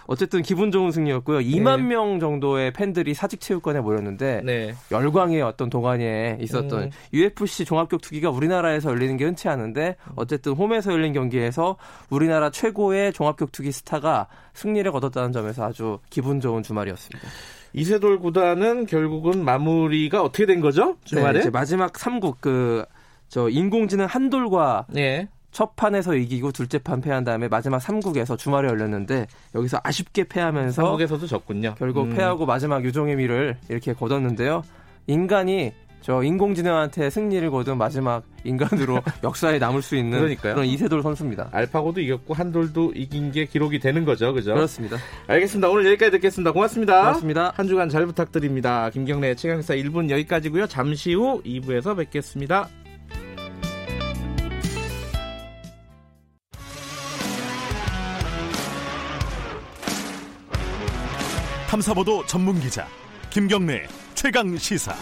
어쨌든 0.07 0.42
기분 0.42 0.71
좋은 0.71 0.90
승리였고요. 0.90 1.38
2만 1.38 1.79
네. 1.79 1.83
명 1.83 2.21
정도의 2.21 2.73
팬들이 2.73 3.14
사직체육관에 3.14 3.81
모였는데 3.81 4.42
네. 4.45 4.75
열광의 4.90 5.40
어떤 5.42 5.71
동안에 5.71 6.38
있었던 6.40 6.83
음. 6.83 6.90
UFC 7.14 7.64
종합격 7.64 8.03
투기가 8.03 8.31
우리나라에서 8.31 8.90
열리는 8.90 9.16
게 9.16 9.25
흔치 9.25 9.49
않은데 9.49 9.97
어쨌든 10.16 10.53
홈에서 10.53 10.92
열린 10.92 11.12
경기에서 11.12 11.77
우리나라 12.11 12.51
최고의 12.51 13.12
종합격 13.14 13.53
투기 13.53 13.73
스타가 13.73 14.27
승리를 14.55 14.90
거뒀다는 14.92 15.33
점에서 15.33 15.64
아주 15.64 15.99
기분 16.11 16.40
좋은 16.40 16.62
주 16.62 16.71
말이었습니다. 16.72 17.28
이세돌 17.74 18.20
구단은 18.20 18.87
결국은 18.87 19.44
마무리가 19.44 20.22
어떻게 20.22 20.46
된 20.46 20.61
거죠? 20.61 20.96
주말에? 21.04 21.40
네, 21.40 21.50
마지막 21.50 21.92
3국 21.92 22.40
그 22.40 22.85
저 23.32 23.48
인공지능 23.48 24.04
한돌과 24.04 24.88
네. 24.90 25.26
첫 25.52 25.74
판에서 25.74 26.14
이기고 26.16 26.52
둘째 26.52 26.76
판 26.78 27.00
패한 27.00 27.24
다음에 27.24 27.48
마지막 27.48 27.78
3국에서 27.78 28.37
주말에 28.37 28.68
열렸는데 28.68 29.26
여기서 29.54 29.80
아쉽게 29.82 30.24
패하면서 30.24 30.85
한국에서도 30.85 31.26
졌군요. 31.26 31.76
결국 31.78 32.08
음. 32.08 32.14
패하고 32.14 32.44
마지막 32.44 32.85
유종의 32.85 33.16
미를 33.16 33.56
이렇게 33.70 33.94
거뒀는데요. 33.94 34.64
인간이 35.06 35.72
저 36.02 36.22
인공지능한테 36.22 37.10
승리를 37.10 37.48
거둔 37.50 37.78
마지막 37.78 38.24
인간으로 38.44 39.00
역사에 39.22 39.58
남을 39.58 39.82
수 39.82 39.96
있는 39.96 40.18
그러니까요. 40.18 40.54
런 40.56 40.66
이세돌 40.66 41.02
선수입니다. 41.02 41.48
알파고도 41.52 42.00
이겼고 42.00 42.34
한돌도 42.34 42.92
이긴 42.96 43.30
게 43.30 43.44
기록이 43.46 43.78
되는 43.78 44.04
거죠. 44.04 44.32
그죠? 44.32 44.54
그렇습니다. 44.54 44.96
알겠습니다. 45.28 45.68
오늘 45.68 45.86
여기까지 45.86 46.10
듣겠습니다. 46.12 46.52
고맙습니다. 46.52 47.00
고맙습니다. 47.00 47.52
한 47.54 47.68
주간 47.68 47.88
잘 47.88 48.04
부탁드립니다. 48.06 48.90
김경래 48.90 49.36
최강사 49.36 49.74
1분 49.74 50.10
여기까지고요. 50.10 50.66
잠시 50.66 51.14
후 51.14 51.40
2부에서 51.44 51.96
뵙겠습니다. 51.96 52.68
탐사보도 61.68 62.26
전문 62.26 62.60
기자 62.60 62.86
김경래 63.30 63.86
최강 64.14 64.58
시사. 64.58 64.92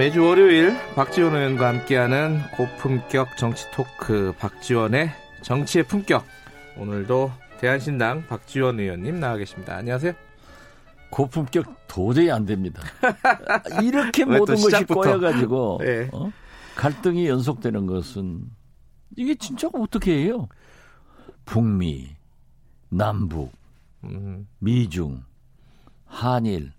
매주 0.00 0.24
월요일 0.24 0.74
박지원 0.94 1.34
의원과 1.34 1.68
함께하는 1.68 2.40
고품격 2.56 3.36
정치 3.36 3.70
토크 3.70 4.32
박지원의 4.38 5.10
정치의 5.42 5.84
품격. 5.84 6.24
오늘도 6.78 7.30
대한신당 7.60 8.26
박지원 8.26 8.80
의원님 8.80 9.20
나와 9.20 9.36
계십니다. 9.36 9.76
안녕하세요. 9.76 10.14
고품격 11.10 11.86
도저히 11.86 12.30
안 12.30 12.46
됩니다. 12.46 12.80
이렇게 13.84 14.24
모든 14.24 14.54
것이 14.56 14.86
꼬여가지고 14.86 15.80
네. 15.84 16.08
어? 16.14 16.32
갈등이 16.76 17.26
연속되는 17.28 17.86
것은 17.86 18.46
이게 19.18 19.34
진짜 19.34 19.68
어떻게 19.74 20.14
해요? 20.14 20.48
북미, 21.44 22.08
남북, 22.88 23.52
음. 24.04 24.48
미중, 24.60 25.22
한일 26.06 26.72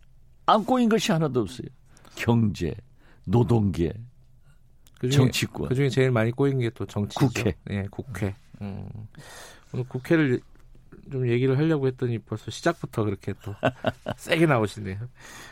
안 0.48 0.66
꼬인 0.66 0.90
것이 0.90 1.12
하나도 1.12 1.42
없어요. 1.42 1.68
경제, 2.16 2.74
노동계, 3.26 3.94
그중에, 5.00 5.12
정치권. 5.18 5.70
그 5.70 5.76
중에 5.76 5.90
제일 5.90 6.12
많이 6.12 6.32
꼬인 6.32 6.60
게 6.60 6.70
또 6.72 6.86
정치죠. 6.86 7.28
국회. 7.28 7.56
예, 7.70 7.88
국회. 7.92 8.36
음. 8.62 8.88
오늘 9.74 9.86
국회를 9.88 10.40
좀 11.12 11.28
얘기를 11.28 11.58
하려고 11.58 11.88
했더니 11.88 12.20
벌써 12.20 12.52
시작부터 12.52 13.04
그렇게 13.04 13.34
또 13.44 13.54
세게 14.18 14.46
나오시네요. 14.46 14.98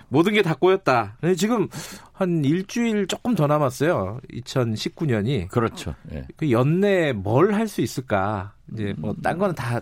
모든 0.10 0.34
게 0.34 0.42
다 0.42 0.54
꼬였다. 0.54 1.18
지금 1.38 1.68
한 2.14 2.46
일주일 2.46 3.08
조금 3.08 3.36
더 3.36 3.48
남았어요. 3.48 4.20
2019년이. 4.32 5.48
그렇죠. 5.50 5.96
예. 6.14 6.26
그 6.38 6.52
연내 6.52 7.14
뭘할 7.14 7.68
수 7.68 7.82
있을까? 7.82 8.54
이제 8.74 8.94
뭐 8.98 9.14
딴 9.22 9.38
거는 9.38 9.56
다 9.56 9.82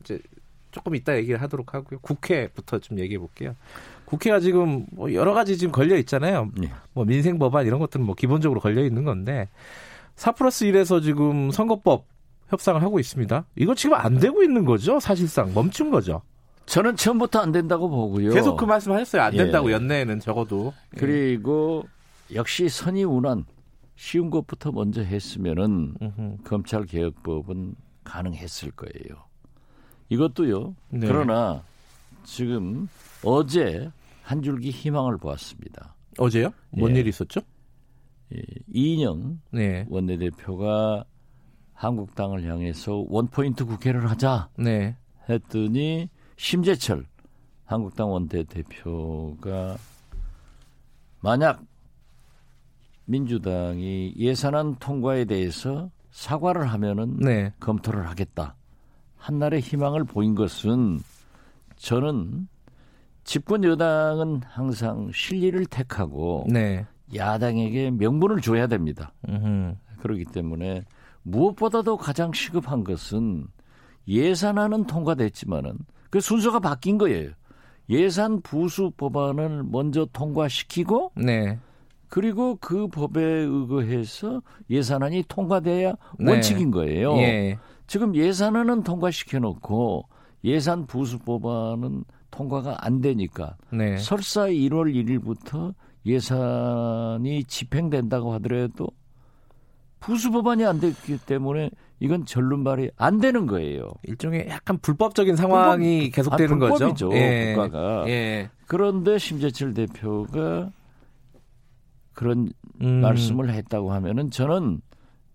이제 0.00 0.18
조금 0.70 0.94
이따 0.96 1.14
얘기를 1.16 1.40
하도록 1.42 1.74
하고요. 1.74 2.00
국회부터 2.00 2.78
좀 2.80 2.98
얘기해 2.98 3.18
볼게요. 3.18 3.54
국회가 4.14 4.38
지금 4.38 4.86
뭐 4.92 5.12
여러 5.12 5.34
가지 5.34 5.58
지금 5.58 5.72
걸려 5.72 5.96
있잖아요. 5.96 6.50
예. 6.62 6.70
뭐 6.92 7.04
민생 7.04 7.38
법안 7.38 7.66
이런 7.66 7.80
것들은 7.80 8.06
뭐 8.06 8.14
기본적으로 8.14 8.60
걸려 8.60 8.84
있는 8.84 9.02
건데 9.04 9.48
4 10.14 10.32
플러스 10.32 10.64
1에서 10.66 11.02
지금 11.02 11.50
선거법 11.50 12.06
협상을 12.48 12.80
하고 12.80 13.00
있습니다. 13.00 13.44
이거 13.56 13.74
지금 13.74 13.96
안 13.96 14.18
되고 14.20 14.42
있는 14.44 14.64
거죠? 14.64 15.00
사실상 15.00 15.52
멈춘 15.52 15.90
거죠. 15.90 16.22
저는 16.66 16.94
처음부터 16.96 17.40
안 17.40 17.50
된다고 17.50 17.88
보고요. 17.88 18.32
계속 18.32 18.56
그 18.56 18.64
말씀하셨어요. 18.64 19.22
안 19.22 19.32
된다고 19.32 19.68
예. 19.70 19.74
연내에는 19.74 20.20
적어도. 20.20 20.72
예. 20.94 21.00
그리고 21.00 21.84
역시 22.32 22.68
선의운한 22.68 23.44
쉬운 23.96 24.30
것부터 24.30 24.70
먼저 24.70 25.02
했으면은 25.02 25.94
검찰 26.44 26.84
개혁법은 26.86 27.74
가능했을 28.04 28.70
거예요. 28.70 29.24
이것도요. 30.08 30.74
네. 30.90 31.06
그러나 31.06 31.62
지금 32.22 32.88
어제 33.24 33.90
한 34.24 34.42
줄기 34.42 34.70
희망을 34.70 35.18
보았습니다. 35.18 35.94
어제요? 36.18 36.50
뭔 36.70 36.96
예. 36.96 37.00
일이 37.00 37.10
있었죠? 37.10 37.40
예. 38.34 38.42
이인영 38.72 39.38
네. 39.50 39.84
원내대표가 39.90 41.04
한국당을 41.74 42.48
향해서 42.50 43.04
원포인트 43.08 43.66
국회를 43.66 44.08
하자 44.08 44.48
네. 44.56 44.96
했더니 45.28 46.08
심재철 46.38 47.04
한국당 47.66 48.12
원내대표가 48.12 49.76
만약 51.20 51.62
민주당이 53.04 54.14
예산안 54.16 54.76
통과에 54.76 55.26
대해서 55.26 55.90
사과를 56.12 56.66
하면은 56.68 57.18
네. 57.18 57.52
검토를 57.60 58.08
하겠다. 58.08 58.56
한날의 59.18 59.60
희망을 59.60 60.04
보인 60.04 60.34
것은 60.34 61.00
저는 61.76 62.48
집권 63.24 63.64
여당은 63.64 64.42
항상 64.46 65.10
실리를 65.12 65.64
택하고 65.66 66.46
네. 66.48 66.86
야당에게 67.14 67.90
명분을 67.90 68.40
줘야 68.40 68.66
됩니다. 68.66 69.12
음흠. 69.28 69.74
그렇기 70.00 70.26
때문에 70.26 70.84
무엇보다도 71.22 71.96
가장 71.96 72.32
시급한 72.32 72.84
것은 72.84 73.46
예산안은 74.06 74.84
통과됐지만은 74.84 75.78
그 76.10 76.20
순서가 76.20 76.60
바뀐 76.60 76.98
거예요. 76.98 77.30
예산 77.88 78.40
부수 78.42 78.90
법안을 78.96 79.64
먼저 79.64 80.06
통과시키고 80.12 81.12
네. 81.16 81.58
그리고 82.08 82.56
그 82.60 82.86
법에 82.88 83.22
의거해서 83.22 84.42
예산안이 84.70 85.24
통과돼야 85.28 85.94
네. 86.18 86.30
원칙인 86.30 86.70
거예요. 86.70 87.16
예. 87.16 87.58
지금 87.86 88.14
예산안은 88.14 88.84
통과시켜 88.84 89.38
놓고 89.40 90.08
예산 90.44 90.86
부수 90.86 91.18
법안은 91.18 92.04
통과가 92.34 92.78
안 92.84 93.00
되니까 93.00 93.56
네. 93.70 93.96
설사 93.98 94.46
1월 94.46 94.92
1일부터 94.92 95.72
예산이 96.04 97.44
집행된다고 97.44 98.32
하더라도 98.34 98.88
부수 100.00 100.30
법안이 100.32 100.66
안 100.66 100.80
됐기 100.80 101.18
때문에 101.24 101.70
이건 102.00 102.26
전륜발이 102.26 102.90
안 102.96 103.20
되는 103.20 103.46
거예요. 103.46 103.92
일종의 104.02 104.48
약간 104.50 104.76
불법적인 104.78 105.36
상황이 105.36 106.10
불법, 106.10 106.16
계속되는 106.16 106.62
아, 106.62 106.68
거죠. 106.70 107.10
예. 107.14 107.54
국가가. 107.54 108.04
예. 108.08 108.50
그런데 108.66 109.16
심재철 109.16 109.72
대표가 109.72 110.70
그런 112.12 112.50
음. 112.82 113.00
말씀을 113.00 113.50
했다고 113.50 113.92
하면은 113.92 114.30
저는 114.30 114.82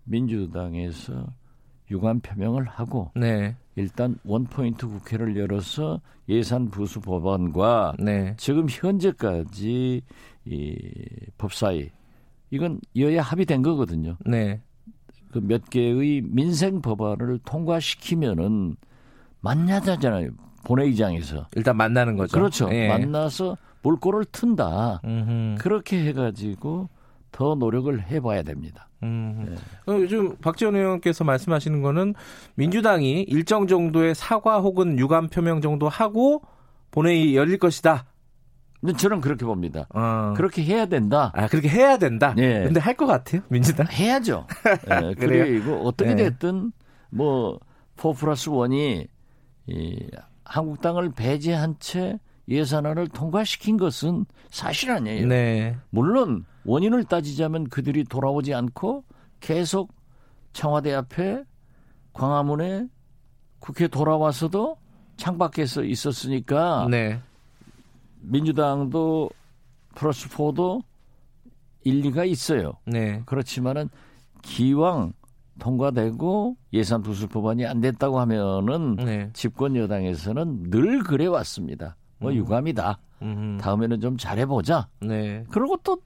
민주당에서 0.04 1.26
유감 1.90 2.20
표명을 2.20 2.64
하고 2.64 3.10
네. 3.14 3.56
일단 3.76 4.16
원포인트 4.24 4.86
국회를 4.86 5.36
열어서 5.36 6.00
예산 6.28 6.70
부수 6.70 7.00
법안과 7.00 7.94
네. 7.98 8.34
지금 8.36 8.66
현재까지 8.68 10.02
이 10.44 10.78
법사위 11.38 11.90
이건 12.50 12.80
여야 12.96 13.22
합의된 13.22 13.62
거거든요. 13.62 14.16
네. 14.26 14.60
그 15.32 15.40
몇 15.40 15.70
개의 15.70 16.22
민생 16.22 16.82
법안을 16.82 17.40
통과시키면은 17.44 18.76
만나자잖아요. 19.40 20.30
본회의장에서 20.64 21.46
일단 21.54 21.76
만나는 21.76 22.16
거죠. 22.16 22.36
그렇죠. 22.36 22.68
예. 22.72 22.88
만나서 22.88 23.56
물꼬를 23.82 24.26
튼다. 24.26 25.00
음흠. 25.04 25.56
그렇게 25.58 26.04
해가지고 26.04 26.88
더 27.32 27.54
노력을 27.54 28.00
해봐야 28.10 28.42
됩니다. 28.42 28.88
음. 29.02 29.54
네. 29.86 29.94
요즘 29.94 30.36
박지원 30.36 30.76
의원께서 30.76 31.24
말씀하시는 31.24 31.80
거는 31.82 32.14
민주당이 32.56 33.22
일정 33.22 33.66
정도의 33.66 34.14
사과 34.14 34.60
혹은 34.60 34.98
유감 34.98 35.28
표명 35.28 35.60
정도 35.60 35.88
하고 35.88 36.42
본회의 36.90 37.36
열릴 37.36 37.58
것이다. 37.58 38.06
저는 38.96 39.20
그렇게 39.20 39.44
봅니다. 39.44 39.86
어. 39.94 40.32
그렇게 40.36 40.62
해야 40.64 40.86
된다. 40.86 41.30
아, 41.34 41.46
그렇게 41.48 41.68
해야 41.68 41.98
된다. 41.98 42.34
네. 42.34 42.64
근데 42.64 42.80
할 42.80 42.94
것 42.96 43.06
같아요, 43.06 43.42
민주당? 43.48 43.86
해야죠. 43.92 44.46
네, 44.88 45.14
그리고 45.18 45.86
어떻게 45.86 46.14
네. 46.14 46.24
됐든 46.24 46.72
뭐4 47.14 48.16
플러스 48.16 48.48
1이 48.50 49.06
이 49.66 50.10
한국당을 50.44 51.12
배제한 51.12 51.76
채 51.78 52.18
예산안을 52.48 53.08
통과시킨 53.08 53.76
것은 53.76 54.24
사실 54.50 54.90
아니에요. 54.90 55.26
네. 55.28 55.76
물론 55.90 56.44
원인을 56.64 57.04
따지자면 57.04 57.64
그들이 57.64 58.04
돌아오지 58.04 58.54
않고 58.54 59.04
계속 59.40 59.92
청와대 60.52 60.92
앞에 60.92 61.44
광화문에 62.12 62.88
국회 63.58 63.88
돌아와서도 63.88 64.76
창밖에서 65.16 65.84
있었으니까 65.84 66.88
네. 66.90 67.20
민주당도 68.20 69.30
플러스 69.94 70.28
4도 70.28 70.82
일리가 71.84 72.24
있어요. 72.24 72.72
네. 72.86 73.22
그렇지만은 73.26 73.88
기왕 74.42 75.12
통과되고 75.58 76.56
예산 76.72 77.02
부수 77.02 77.28
법안이 77.28 77.66
안 77.66 77.80
됐다고 77.80 78.18
하면은 78.20 78.96
네. 78.96 79.30
집권 79.32 79.76
여당에서는 79.76 80.70
늘 80.70 81.02
그래 81.02 81.26
왔습니다. 81.26 81.96
뭐 82.18 82.30
음. 82.30 82.36
유감이다. 82.36 82.98
음. 83.22 83.58
다음에는 83.60 84.00
좀 84.00 84.16
잘해보자. 84.16 84.88
네. 85.00 85.44
그러고 85.50 85.76
또 85.82 85.98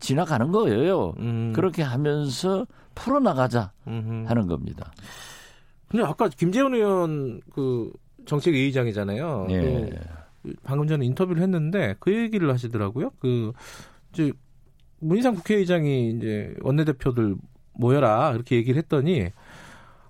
지나가는 0.00 0.50
거예요. 0.50 1.14
음. 1.18 1.52
그렇게 1.54 1.82
하면서 1.82 2.66
풀어나가자 2.94 3.72
음흠. 3.86 4.24
하는 4.26 4.46
겁니다. 4.46 4.92
근데 5.88 6.04
아까 6.04 6.28
김재원 6.28 6.74
의원 6.74 7.40
그 7.52 7.92
정책위의장이잖아요. 8.26 9.46
예. 9.50 9.90
그 10.42 10.54
방금 10.62 10.86
전에 10.86 11.04
인터뷰를 11.04 11.42
했는데 11.42 11.94
그 12.00 12.14
얘기를 12.14 12.50
하시더라고요. 12.50 13.10
그 13.18 13.52
이제 14.12 14.32
문희상 15.00 15.34
국회의장이 15.34 16.10
이제 16.10 16.54
원내대표들 16.62 17.36
모여라 17.72 18.32
이렇게 18.34 18.56
얘기를 18.56 18.78
했더니 18.78 19.30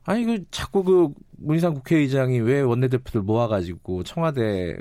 아니 0.04 0.24
그 0.24 0.44
자꾸 0.50 0.82
그 0.84 1.08
문희상 1.38 1.74
국회의장이 1.74 2.40
왜 2.40 2.60
원내대표들 2.60 3.22
모아가지고 3.22 4.02
청와대 4.04 4.76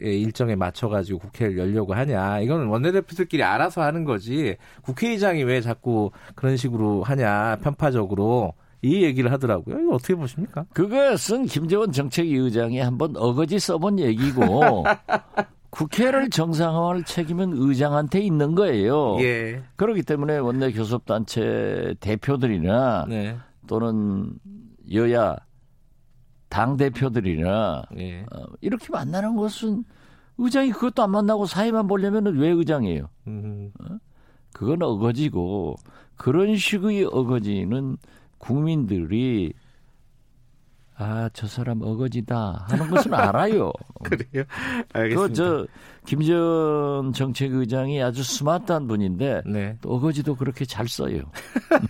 일정에 0.00 0.56
맞춰가지고 0.56 1.18
국회를 1.18 1.58
열려고 1.58 1.94
하냐. 1.94 2.40
이거는 2.40 2.66
원내대표들끼리 2.66 3.42
알아서 3.42 3.82
하는 3.82 4.04
거지. 4.04 4.56
국회의장이 4.82 5.44
왜 5.44 5.60
자꾸 5.60 6.10
그런 6.34 6.56
식으로 6.56 7.02
하냐. 7.02 7.58
편파적으로. 7.62 8.54
이 8.82 9.02
얘기를 9.02 9.32
하더라고요. 9.32 9.80
이거 9.80 9.94
어떻게 9.94 10.14
보십니까? 10.14 10.66
그것은 10.74 11.46
김재원 11.46 11.90
정책위 11.90 12.34
의장이 12.36 12.80
한번 12.80 13.16
어거지 13.16 13.58
써본 13.58 13.98
얘기고 13.98 14.84
국회를 15.70 16.30
정상화할 16.30 17.02
책임은 17.04 17.54
의장한테 17.56 18.20
있는 18.20 18.54
거예요. 18.54 19.16
예. 19.20 19.62
그렇기 19.76 20.02
때문에 20.02 20.36
원내 20.36 20.72
교섭단체 20.72 21.94
대표들이나 21.98 23.06
네. 23.08 23.36
또는 23.66 24.34
여야 24.92 25.36
당 26.54 26.76
대표들이나 26.76 27.82
예. 27.98 28.20
어, 28.32 28.44
이렇게 28.60 28.86
만나는 28.90 29.34
것은 29.34 29.82
의장이 30.38 30.70
그것도 30.70 31.02
안 31.02 31.10
만나고 31.10 31.46
사회만 31.46 31.88
보려면 31.88 32.26
왜 32.36 32.48
의장이에요? 32.50 33.08
음. 33.26 33.72
어? 33.80 33.98
그건 34.52 34.80
어거지고 34.84 35.74
그런 36.14 36.56
식의 36.56 37.06
어거지는 37.10 37.96
국민들이 38.38 39.52
아, 40.96 41.28
저 41.32 41.48
사람 41.48 41.82
어거지다 41.82 42.66
하는 42.68 42.88
것은 42.88 43.12
알아요. 43.14 43.72
그래요? 44.04 44.44
알겠습니다. 44.92 45.26
그저 45.26 45.66
김전 46.06 47.12
정책의장이 47.14 48.02
아주 48.02 48.22
스마트한 48.22 48.86
분인데 48.86 49.42
네. 49.46 49.76
또 49.80 49.90
어거지도 49.90 50.34
그렇게 50.34 50.64
잘 50.64 50.86
써요. 50.86 51.22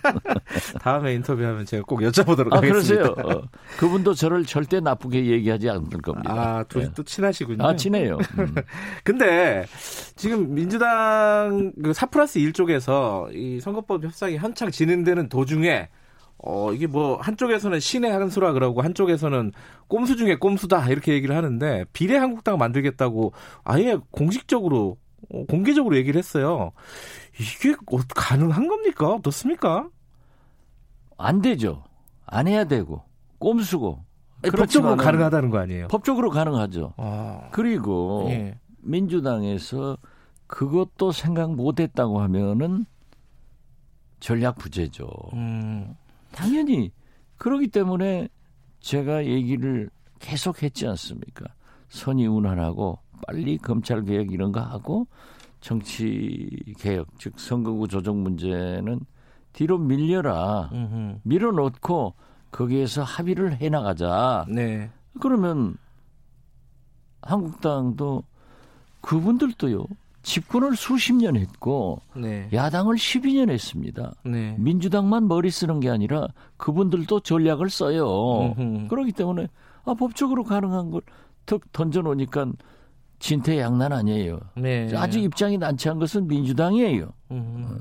다음에 0.79 1.13
인터뷰하면 1.15 1.65
제가 1.65 1.83
꼭 1.83 1.99
여쭤보도록 1.99 2.53
아, 2.53 2.57
하겠습니다. 2.57 3.13
그러세요. 3.13 3.37
어, 3.37 3.41
그분도 3.77 4.13
저를 4.13 4.45
절대 4.45 4.79
나쁘게 4.79 5.25
얘기하지 5.25 5.69
않을 5.69 6.01
겁니다. 6.01 6.31
아, 6.33 6.63
둘이 6.63 6.85
네. 6.85 6.91
또 6.95 7.03
친하시군요. 7.03 7.65
아, 7.65 7.75
친해요. 7.75 8.17
음. 8.39 8.55
근데 9.03 9.65
지금 10.15 10.53
민주당 10.53 11.73
그4 11.81 12.09
플러스 12.09 12.39
1 12.39 12.53
쪽에서 12.53 13.29
이 13.33 13.59
선거법 13.59 14.03
협상이 14.03 14.37
한창 14.37 14.71
진행되는 14.71 15.27
도중에 15.27 15.89
어, 16.37 16.73
이게 16.73 16.85
뭐, 16.85 17.17
한쪽에서는 17.17 17.79
신의 17.79 18.11
한 18.11 18.29
수라 18.29 18.53
그러고, 18.53 18.81
한쪽에서는 18.81 19.51
꼼수 19.87 20.15
중에 20.17 20.35
꼼수다, 20.35 20.89
이렇게 20.89 21.13
얘기를 21.13 21.35
하는데, 21.35 21.85
비례 21.93 22.17
한국당 22.17 22.57
만들겠다고 22.57 23.33
아예 23.63 23.97
공식적으로, 24.11 24.97
어, 25.31 25.45
공개적으로 25.45 25.95
얘기를 25.95 26.17
했어요. 26.19 26.71
이게 27.39 27.71
어, 27.71 27.97
가능한 28.15 28.67
겁니까? 28.67 29.13
어떻습니까? 29.13 29.89
안 31.17 31.41
되죠. 31.41 31.83
안 32.25 32.47
해야 32.47 32.65
되고, 32.65 33.01
꼼수고. 33.39 34.03
법적으로 34.55 34.97
가능하다는 34.97 35.49
거 35.49 35.57
아니에요? 35.57 35.87
법적으로 35.87 36.29
가능하죠. 36.29 36.93
아, 36.97 37.47
그리고, 37.51 38.27
예. 38.29 38.59
민주당에서 38.81 39.97
그것도 40.47 41.11
생각 41.11 41.55
못 41.55 41.79
했다고 41.79 42.21
하면은 42.21 42.85
전략 44.19 44.57
부재죠. 44.57 45.07
음. 45.33 45.95
당연히 46.35 46.91
그러기 47.37 47.69
때문에 47.69 48.27
제가 48.79 49.25
얘기를 49.25 49.89
계속 50.19 50.61
했지 50.61 50.85
않습니까? 50.87 51.45
선의운환하고 51.89 52.99
빨리 53.25 53.57
검찰 53.57 54.03
개혁 54.03 54.31
이런 54.31 54.51
거 54.51 54.59
하고 54.59 55.07
정치 55.61 56.49
개혁 56.77 57.07
즉 57.17 57.39
선거구 57.39 57.87
조정 57.87 58.21
문제는 58.21 58.99
뒤로 59.53 59.77
밀려라 59.77 60.69
음흠. 60.73 61.19
밀어놓고 61.23 62.13
거기에서 62.51 63.03
합의를 63.03 63.61
해 63.61 63.69
나가자. 63.69 64.45
네. 64.49 64.89
그러면 65.21 65.77
한국당도 67.21 68.23
그분들도요 69.01 69.85
집권을 70.25 70.75
수십 70.75 71.13
년 71.13 71.35
했고 71.37 72.01
네. 72.15 72.49
야당을 72.51 72.95
12년 72.95 73.49
했습니다. 73.51 74.13
네. 74.25 74.55
민주당만 74.57 75.27
머리 75.27 75.51
쓰는 75.51 75.79
게 75.79 75.89
아니라 75.89 76.27
그분들도 76.57 77.19
전략을 77.19 77.69
써요. 77.69 78.55
음흠. 78.57 78.87
그렇기 78.87 79.11
때문에 79.11 79.47
아, 79.85 79.93
법적으로 79.93 80.43
가능한 80.43 80.91
걸 80.91 81.01
턱 81.45 81.71
던져 81.71 82.01
놓으니까 82.01 82.47
진퇴양난 83.19 83.91
아니에요. 83.93 84.39
네. 84.57 84.89
아직 84.95 85.23
입장이 85.23 85.57
난처한 85.57 85.99
것은 85.99 86.27
민주당이에요. 86.27 87.11
어. 87.29 87.77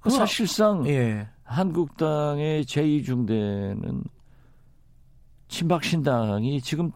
그 0.00 0.10
사실상 0.10 0.86
예. 0.86 1.26
한국당의 1.42 2.64
제2중대는 2.64 4.04
친박신당이 5.48 6.60
지금 6.60 6.90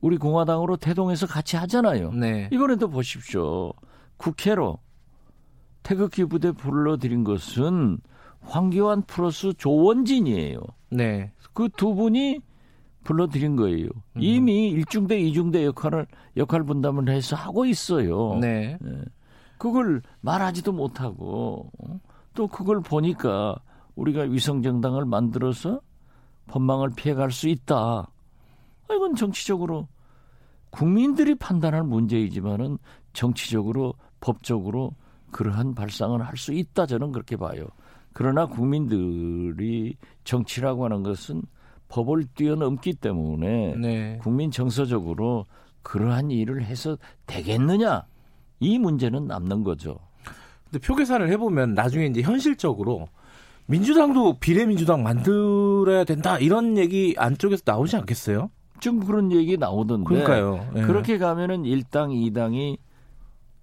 우리 0.00 0.16
공화당으로 0.16 0.76
태동해서 0.76 1.26
같이 1.26 1.56
하잖아요. 1.56 2.12
네. 2.12 2.48
이번에도 2.52 2.88
보십시오. 2.88 3.72
국회로 4.16 4.78
태극기 5.82 6.24
부대 6.24 6.52
불러들인 6.52 7.24
것은 7.24 7.98
황교안 8.40 9.02
플러스 9.02 9.52
조원진이에요. 9.54 10.60
네. 10.90 11.32
그 11.52 11.68
두 11.76 11.94
분이 11.94 12.40
불러들인 13.04 13.56
거예요. 13.56 13.88
음. 14.16 14.20
이미 14.22 14.68
일중대, 14.68 15.18
이중대 15.18 15.64
역할을 15.64 16.06
역할 16.36 16.62
분담을 16.62 17.08
해서 17.08 17.36
하고 17.36 17.64
있어요. 17.64 18.38
네. 18.40 18.76
네. 18.80 19.02
그걸 19.56 20.02
말하지도 20.20 20.72
못하고 20.72 21.70
또 22.34 22.46
그걸 22.46 22.80
보니까 22.80 23.56
우리가 23.96 24.22
위성 24.22 24.62
정당을 24.62 25.04
만들어서 25.04 25.80
법망을 26.46 26.90
피해갈 26.94 27.32
수 27.32 27.48
있다. 27.48 28.08
아, 28.88 28.94
이건 28.94 29.14
정치적으로 29.14 29.88
국민들이 30.70 31.34
판단할 31.34 31.82
문제이지만은 31.82 32.78
정치적으로 33.12 33.94
법적으로 34.20 34.94
그러한 35.30 35.74
발상을 35.74 36.20
할수 36.20 36.52
있다 36.52 36.86
저는 36.86 37.12
그렇게 37.12 37.36
봐요. 37.36 37.66
그러나 38.12 38.46
국민들이 38.46 39.96
정치라고 40.24 40.84
하는 40.84 41.02
것은 41.02 41.42
법을 41.88 42.24
뛰어넘기 42.34 42.94
때문에 42.94 43.76
네. 43.76 44.18
국민 44.20 44.50
정서적으로 44.50 45.46
그러한 45.82 46.30
일을 46.30 46.64
해서 46.64 46.98
되겠느냐 47.26 48.04
이 48.60 48.78
문제는 48.78 49.26
남는 49.26 49.64
거죠. 49.64 49.98
근데 50.64 50.78
표 50.86 50.94
계산을 50.94 51.30
해보면 51.30 51.74
나중에 51.74 52.06
이제 52.06 52.20
현실적으로 52.20 53.08
민주당도 53.66 54.38
비례민주당 54.38 55.02
만들어야 55.02 56.04
된다 56.04 56.38
이런 56.38 56.76
얘기 56.76 57.14
안쪽에서 57.16 57.62
나오지 57.64 57.96
않겠어요? 57.96 58.50
지금 58.80 59.00
그런 59.00 59.32
얘기 59.32 59.56
나오던데. 59.56 60.08
그러니까요. 60.08 60.70
예. 60.76 60.82
그렇게 60.82 61.18
가면은 61.18 61.62
1당, 61.62 62.10
2당이 62.10 62.78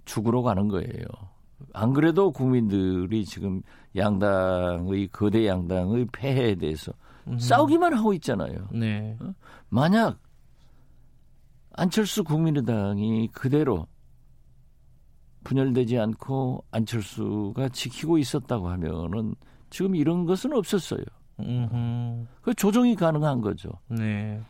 죽으러 0.05 0.41
가는 0.41 0.68
거예요. 0.68 1.05
안 1.74 1.93
그래도 1.93 2.32
국민들이 2.32 3.26
지금 3.26 3.61
양당의 3.95 5.09
거대 5.09 5.47
양당의 5.47 6.07
폐해에 6.11 6.55
대해서 6.55 6.91
음. 7.28 7.38
싸우기만 7.38 7.93
하고 7.93 8.13
있잖아요. 8.13 8.68
네. 8.72 9.18
어? 9.22 9.34
만약 9.70 10.20
안철수 11.74 12.24
국민의당이 12.24 13.30
그대로 13.30 13.88
분열되지 15.43 15.99
않고 15.99 16.63
안철수가 16.72 17.70
지키고 17.70 18.18
있었다고 18.18 18.70
하면은 18.70 19.36
지금 19.70 19.95
이런 19.95 20.26
것은 20.26 20.53
없었어요. 20.53 21.03
그 22.41 22.53
조정이 22.53 22.95
가능한 22.95 23.41
거죠. 23.41 23.70
네. 23.89 24.41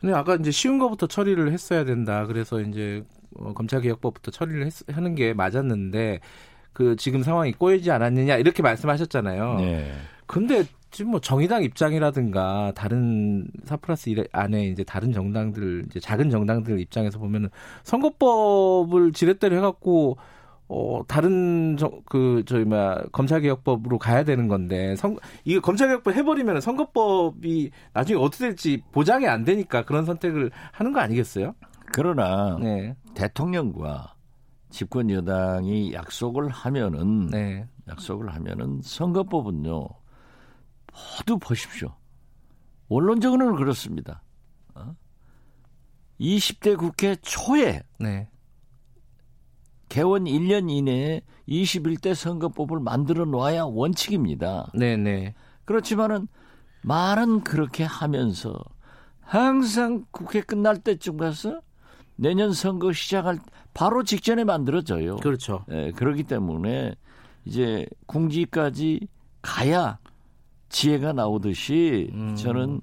근데 0.00 0.14
아까 0.14 0.36
이제 0.36 0.50
쉬운 0.50 0.78
거부터 0.78 1.06
처리를 1.06 1.52
했어야 1.52 1.84
된다. 1.84 2.26
그래서 2.26 2.60
이제 2.60 3.02
어, 3.36 3.52
검찰개혁법부터 3.52 4.30
처리를 4.30 4.66
했, 4.66 4.72
하는 4.90 5.14
게 5.14 5.34
맞았는데 5.34 6.20
그 6.72 6.96
지금 6.96 7.22
상황이 7.22 7.52
꼬이지 7.52 7.90
않았느냐 7.90 8.36
이렇게 8.36 8.62
말씀하셨잖아요. 8.62 9.54
네. 9.56 9.92
근데 10.26 10.64
지금 10.90 11.10
뭐 11.12 11.20
정의당 11.20 11.62
입장이라든가 11.62 12.72
다른 12.74 13.46
사플러스 13.64 14.14
안에 14.32 14.68
이제 14.68 14.84
다른 14.84 15.12
정당들 15.12 15.86
이제 15.88 16.00
작은 16.00 16.30
정당들 16.30 16.80
입장에서 16.80 17.18
보면은 17.18 17.50
선거법을 17.82 19.12
지렛대로 19.12 19.56
해갖고 19.56 20.16
어, 20.68 21.02
다른, 21.08 21.76
저, 21.78 21.90
그, 22.04 22.42
저희, 22.46 22.64
뭐야, 22.64 23.04
검찰개혁법으로 23.12 23.98
가야 23.98 24.24
되는 24.24 24.48
건데, 24.48 24.94
선, 24.96 25.16
이거 25.44 25.60
검찰개혁법 25.60 26.14
해버리면 26.14 26.60
선거법이 26.60 27.70
나중에 27.94 28.20
어떻게 28.20 28.48
될지 28.48 28.82
보장이 28.92 29.26
안 29.26 29.44
되니까 29.44 29.84
그런 29.84 30.04
선택을 30.04 30.50
하는 30.72 30.92
거 30.92 31.00
아니겠어요? 31.00 31.54
그러나, 31.86 32.58
네. 32.60 32.94
대통령과 33.14 34.14
집권 34.68 35.08
여당이 35.08 35.94
약속을 35.94 36.50
하면은, 36.50 37.28
네. 37.28 37.66
약속을 37.88 38.34
하면은 38.34 38.80
선거법은요, 38.82 39.88
모두 41.18 41.38
보십시오. 41.38 41.96
원론적으로는 42.88 43.56
그렇습니다. 43.56 44.22
어? 44.74 44.94
20대 46.20 46.76
국회 46.76 47.16
초에, 47.16 47.82
네. 47.98 48.28
개원 49.88 50.24
1년 50.24 50.70
이내에 50.70 51.22
21대 51.48 52.14
선거법을 52.14 52.80
만들어 52.80 53.24
놔야 53.24 53.64
원칙입니다. 53.64 54.70
네네. 54.74 54.96
네. 54.96 55.34
그렇지만은 55.64 56.28
말은 56.82 57.42
그렇게 57.42 57.84
하면서 57.84 58.54
항상 59.20 60.04
국회 60.10 60.40
끝날 60.40 60.78
때쯤 60.78 61.16
가서 61.16 61.60
내년 62.16 62.52
선거 62.52 62.92
시작할 62.92 63.38
바로 63.74 64.02
직전에 64.02 64.44
만들어져요. 64.44 65.16
그렇죠. 65.16 65.64
예, 65.70 65.92
그렇기 65.92 66.24
때문에 66.24 66.94
이제 67.44 67.86
궁지까지 68.06 69.06
가야 69.42 69.98
지혜가 70.68 71.12
나오듯이 71.12 72.10
음. 72.12 72.34
저는 72.34 72.80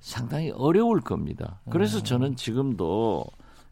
상당히 0.00 0.50
어려울 0.50 1.00
겁니다. 1.00 1.60
그래서 1.70 1.98
음. 1.98 2.04
저는 2.04 2.36
지금도 2.36 3.24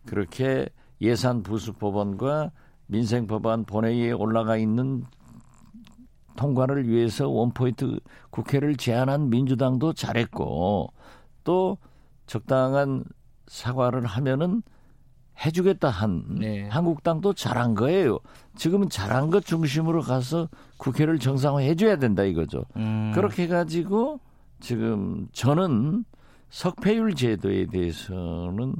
그렇게 0.06 0.68
예산 1.00 1.42
부수 1.42 1.72
법안과 1.72 2.52
민생 2.90 3.28
법안 3.28 3.64
본회의에 3.64 4.10
올라가 4.10 4.56
있는 4.56 5.04
통과를 6.36 6.88
위해서 6.88 7.28
원포인트 7.28 8.00
국회를 8.30 8.76
제안한 8.76 9.30
민주당도 9.30 9.92
잘했고 9.92 10.92
또 11.44 11.78
적당한 12.26 13.04
사과를 13.46 14.06
하면은 14.06 14.62
해주겠다 15.44 15.88
한 15.88 16.24
네. 16.40 16.68
한국당도 16.68 17.32
잘한 17.34 17.74
거예요. 17.74 18.18
지금은 18.56 18.88
잘한 18.88 19.30
것 19.30 19.44
중심으로 19.44 20.02
가서 20.02 20.48
국회를 20.76 21.18
정상화 21.18 21.60
해줘야 21.60 21.96
된다 21.96 22.24
이거죠. 22.24 22.64
음. 22.76 23.12
그렇게 23.14 23.44
해가지고 23.44 24.18
지금 24.58 25.28
저는 25.32 26.04
석패율 26.50 27.14
제도에 27.14 27.66
대해서는 27.66 28.74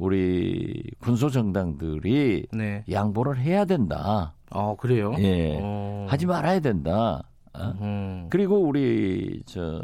우리 0.00 0.82
군소 0.98 1.28
정당들이 1.28 2.46
네. 2.52 2.84
양보를 2.90 3.38
해야 3.38 3.66
된다. 3.66 4.32
아 4.50 4.74
그래요? 4.78 5.14
예, 5.18 5.58
어. 5.60 6.06
하지 6.08 6.24
말아야 6.26 6.60
된다. 6.60 7.22
어? 7.52 7.74
음. 7.82 8.26
그리고 8.30 8.58
우리 8.60 9.42
저 9.44 9.82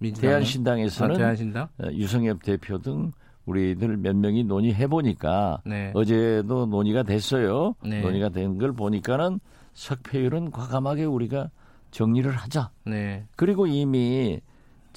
대한신당에서는 0.00 1.14
아, 1.14 1.18
대한신당? 1.18 1.68
어, 1.78 1.88
유성엽 1.92 2.42
대표 2.42 2.78
등 2.78 3.12
우리들 3.44 3.98
몇 3.98 4.16
명이 4.16 4.44
논의해 4.44 4.86
보니까 4.86 5.60
네. 5.66 5.90
어제도 5.94 6.64
논의가 6.66 7.02
됐어요. 7.02 7.74
네. 7.84 8.00
논의가 8.00 8.30
된 8.30 8.58
걸 8.58 8.72
보니까는 8.72 9.40
석패율은 9.74 10.50
과감하게 10.52 11.04
우리가 11.04 11.50
정리를 11.90 12.30
하자. 12.30 12.70
네. 12.86 13.24
그리고 13.36 13.66
이미 13.66 14.40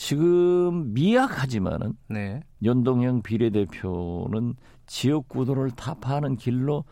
지금 0.01 0.93
미약하지만은 0.93 1.93
네. 2.09 2.41
연동형 2.63 3.21
비례대표는 3.21 4.55
지역 4.87 5.27
구도를 5.27 5.69
타파하는 5.71 6.37
길로 6.37 6.85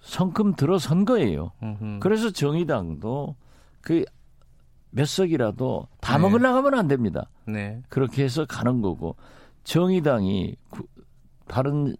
성큼 0.00 0.54
들어선 0.56 1.06
거예요. 1.06 1.52
음흠. 1.62 2.00
그래서 2.00 2.30
정의당도 2.30 3.36
그 3.80 4.04
몇 4.90 5.06
석이라도 5.06 5.88
다 6.00 6.16
네. 6.16 6.22
먹으려고 6.22 6.58
하면 6.58 6.74
안 6.74 6.88
됩니다. 6.88 7.30
네. 7.46 7.80
그렇게 7.88 8.24
해서 8.24 8.44
가는 8.44 8.82
거고 8.82 9.16
정의당이 9.64 10.56
다른 11.46 11.96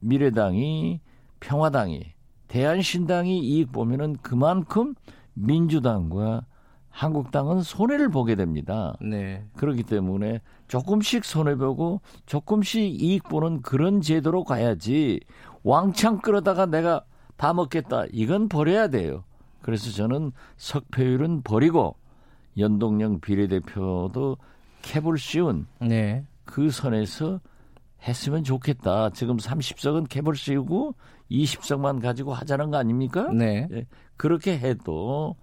미래당이 0.00 1.00
평화당이 1.40 2.14
대한신당이 2.48 3.38
이익 3.40 3.70
보면은 3.70 4.16
그만큼 4.22 4.94
민주당과 5.34 6.46
한국당은 6.90 7.62
손해를 7.62 8.08
보게 8.10 8.34
됩니다. 8.34 8.94
네. 9.00 9.44
그렇기 9.56 9.84
때문에 9.84 10.40
조금씩 10.68 11.24
손해 11.24 11.54
보고 11.56 12.00
조금씩 12.26 13.02
이익 13.02 13.24
보는 13.24 13.62
그런 13.62 14.00
제도로 14.00 14.44
가야지 14.44 15.20
왕창 15.62 16.18
끌어다가 16.18 16.66
내가 16.66 17.04
다 17.36 17.54
먹겠다. 17.54 18.04
이건 18.12 18.48
버려야 18.48 18.88
돼요. 18.88 19.24
그래서 19.62 19.90
저는 19.90 20.32
석패율은 20.56 21.42
버리고 21.42 21.96
연동형 22.58 23.20
비례대표도 23.20 24.36
캡을 24.82 25.18
씌운 25.18 25.66
네. 25.80 26.24
그 26.44 26.70
선에서 26.70 27.40
했으면 28.02 28.44
좋겠다. 28.44 29.10
지금 29.10 29.36
30석은 29.36 30.08
캡을 30.08 30.34
씌우고 30.34 30.94
20석만 31.30 32.02
가지고 32.02 32.34
하자는 32.34 32.70
거 32.70 32.78
아닙니까? 32.78 33.30
네. 33.32 33.68
네. 33.70 33.86
그렇게 34.16 34.58
해도 34.58 35.36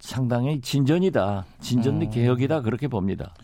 상당히 0.00 0.60
진전이다. 0.60 1.44
진전 1.60 2.02
음. 2.02 2.10
개혁이다. 2.10 2.62
그렇게 2.62 2.88
봅니다. 2.88 3.34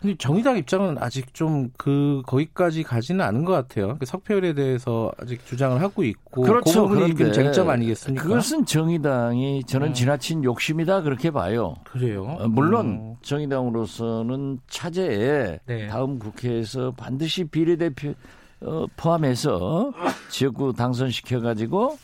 근데 0.00 0.14
정의당 0.18 0.58
입장은 0.58 0.98
아직 1.00 1.32
좀 1.32 1.70
그 1.78 2.22
거기까지 2.26 2.82
가지는 2.82 3.24
않은 3.24 3.44
것 3.44 3.52
같아요. 3.52 3.96
그 3.98 4.06
석패율에 4.06 4.54
대해서 4.54 5.10
아직 5.18 5.44
주장을 5.46 5.80
하고 5.80 6.04
있고 6.04 6.42
그렇죠. 6.42 6.86
그 6.86 6.94
그런데 6.94 7.32
쟁점 7.32 7.70
아니겠습니까? 7.70 8.22
그것은 8.22 8.66
정의당이 8.66 9.64
저는 9.64 9.88
음. 9.88 9.94
지나친 9.94 10.44
욕심이다 10.44 11.02
그렇게 11.02 11.30
봐요. 11.30 11.74
그래요. 11.84 12.36
어, 12.38 12.48
물론 12.48 12.86
음. 12.86 13.16
정의당으로서는 13.22 14.60
차제에 14.68 15.60
네. 15.64 15.86
다음 15.88 16.18
국회에서 16.18 16.92
반드시 16.96 17.44
비례대표 17.44 18.14
어, 18.60 18.86
포함해서 18.96 19.92
지역구 20.30 20.72
당선시켜 20.72 21.40
가지고 21.40 21.98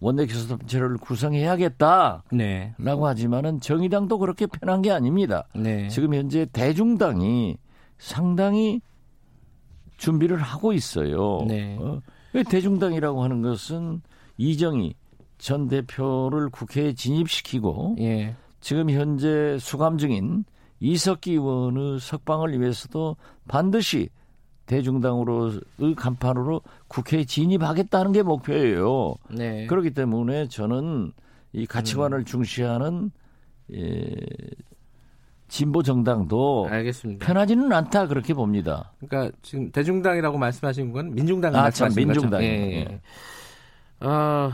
원내 0.00 0.26
교섭체를 0.26 0.96
구성해야겠다라고 0.98 2.22
네. 2.32 2.74
하지만은 2.78 3.60
정의당도 3.60 4.18
그렇게 4.18 4.46
편한 4.46 4.82
게 4.82 4.90
아닙니다. 4.90 5.48
네. 5.54 5.88
지금 5.88 6.14
현재 6.14 6.46
대중당이 6.52 7.56
상당히 7.98 8.80
준비를 9.96 10.38
하고 10.38 10.72
있어요. 10.72 11.44
네. 11.46 11.76
어? 11.78 12.00
대중당이라고 12.48 13.22
하는 13.22 13.42
것은 13.42 14.02
이정희 14.38 14.94
전 15.38 15.68
대표를 15.68 16.50
국회에 16.50 16.92
진입시키고 16.92 17.96
예. 18.00 18.36
지금 18.60 18.90
현재 18.90 19.56
수감 19.58 19.98
중인 19.98 20.44
이석기 20.80 21.32
의원의 21.32 22.00
석방을 22.00 22.58
위해서도 22.60 23.16
반드시 23.48 24.08
대중당으로의 24.70 25.60
간판으로 25.96 26.62
국회에 26.86 27.24
진입하겠다는 27.24 28.12
게 28.12 28.22
목표예요. 28.22 29.16
네. 29.28 29.66
그렇기 29.66 29.90
때문에 29.90 30.46
저는 30.46 31.10
이 31.52 31.66
가치관을 31.66 32.18
음. 32.20 32.24
중시하는 32.24 33.10
예, 33.74 34.14
진보 35.48 35.82
정당도 35.82 36.68
알겠습니다. 36.70 37.26
편하지는 37.26 37.72
않다 37.72 38.06
그렇게 38.06 38.32
봅니다. 38.32 38.92
그러니까 39.00 39.36
지금 39.42 39.72
대중당이라고 39.72 40.38
말씀하신 40.38 40.92
건 40.92 41.14
민중당 41.14 41.56
아, 41.56 41.68
참 41.70 41.92
민중당. 41.92 42.40
예, 42.44 42.46
예. 42.46 44.06
어, 44.06 44.52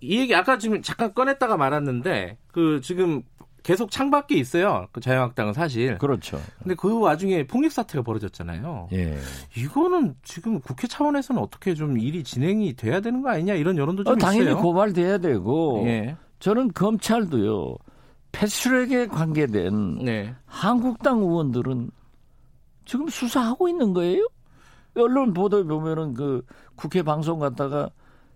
이 0.00 0.20
얘기 0.20 0.36
아까 0.36 0.56
지금 0.56 0.82
잠깐 0.82 1.12
꺼냈다가 1.12 1.56
말았는데 1.56 2.38
그 2.52 2.80
지금 2.80 3.22
계속 3.66 3.90
창밖에 3.90 4.36
있어요. 4.36 4.86
그 4.92 5.00
자유한국당은 5.00 5.52
사실. 5.52 5.98
그렇죠. 5.98 6.40
근데 6.60 6.76
그 6.76 7.00
와중에 7.00 7.48
폭력 7.48 7.72
사태가 7.72 8.04
벌어졌잖아요. 8.04 8.90
예. 8.92 9.18
이거는 9.56 10.14
지금 10.22 10.60
국회 10.60 10.86
차원에서는 10.86 11.42
어떻게 11.42 11.74
좀 11.74 11.98
일이 11.98 12.22
진행이 12.22 12.74
돼야 12.76 13.00
되는 13.00 13.22
거 13.22 13.30
아니냐 13.30 13.54
이런 13.54 13.76
여론도 13.76 14.04
좀 14.04 14.12
어, 14.12 14.16
당연히 14.16 14.50
있어요. 14.50 14.62
고발돼야 14.62 15.18
되고. 15.18 15.82
예. 15.86 16.16
저는 16.38 16.74
검찰도요. 16.74 17.74
패스트랙에 18.30 19.08
관계된 19.08 20.04
네. 20.04 20.32
한국당 20.44 21.18
의원들은 21.18 21.90
지금 22.84 23.08
수사하고 23.08 23.66
있는 23.68 23.92
거예요? 23.92 24.28
언론 24.96 25.32
보도에 25.32 25.64
보면은 25.64 26.14
그 26.14 26.46
국회 26.76 27.02
방송 27.02 27.40
갔다가 27.40 27.90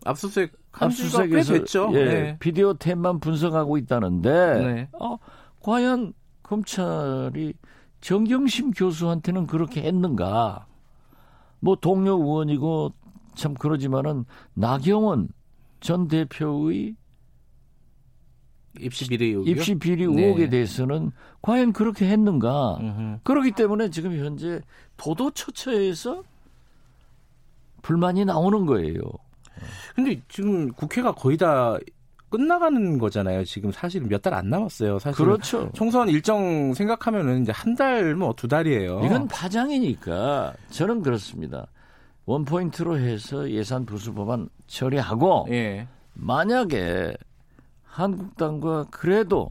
압수수색 0.04 0.59
압수수색에서 0.72 1.52
됐죠. 1.54 1.90
예, 1.94 2.04
네. 2.04 2.36
비디오 2.38 2.74
탭만 2.74 3.20
분석하고 3.20 3.76
있다는데 3.78 4.30
네. 4.30 4.88
어, 4.92 5.16
과연 5.60 6.12
검찰이 6.42 7.54
정경심 8.00 8.70
교수한테는 8.72 9.46
그렇게 9.46 9.82
했는가? 9.82 10.66
뭐 11.60 11.76
동료 11.76 12.14
의원이고 12.14 12.92
참 13.34 13.54
그러지만은 13.54 14.24
나경원 14.54 15.28
전 15.80 16.08
대표의 16.08 16.96
입시 18.78 19.08
비리 19.08 19.26
의혹 19.28 19.48
입시 19.48 19.74
비리 19.74 20.04
의혹에 20.04 20.44
네. 20.44 20.50
대해서는 20.50 21.10
과연 21.42 21.72
그렇게 21.72 22.06
했는가? 22.08 22.76
음흠. 22.80 23.18
그렇기 23.24 23.52
때문에 23.52 23.90
지금 23.90 24.16
현재 24.16 24.60
보도 24.96 25.30
처처에서 25.30 26.22
불만이 27.82 28.24
나오는 28.24 28.66
거예요. 28.66 29.00
근데 29.94 30.20
지금 30.28 30.70
국회가 30.72 31.12
거의 31.12 31.36
다 31.36 31.76
끝나가는 32.30 32.98
거잖아요. 32.98 33.44
지금 33.44 33.72
사실은 33.72 34.08
몇달 34.08 34.34
안 34.34 34.48
남았어요. 34.50 34.98
사실 35.00 35.24
그렇죠. 35.24 35.70
총선 35.74 36.08
일정 36.08 36.72
생각하면은 36.74 37.42
이제 37.42 37.50
한 37.52 37.74
달 37.74 38.14
뭐 38.14 38.32
두 38.34 38.46
달이에요. 38.46 39.00
이건 39.04 39.26
파장이니까 39.28 40.54
저는 40.70 41.02
그렇습니다. 41.02 41.66
원 42.26 42.44
포인트로 42.44 42.98
해서 42.98 43.50
예산 43.50 43.84
부수 43.84 44.14
법안 44.14 44.48
처리하고 44.68 45.46
예. 45.50 45.88
만약에 46.14 47.14
한국당과 47.82 48.86
그래도 48.90 49.50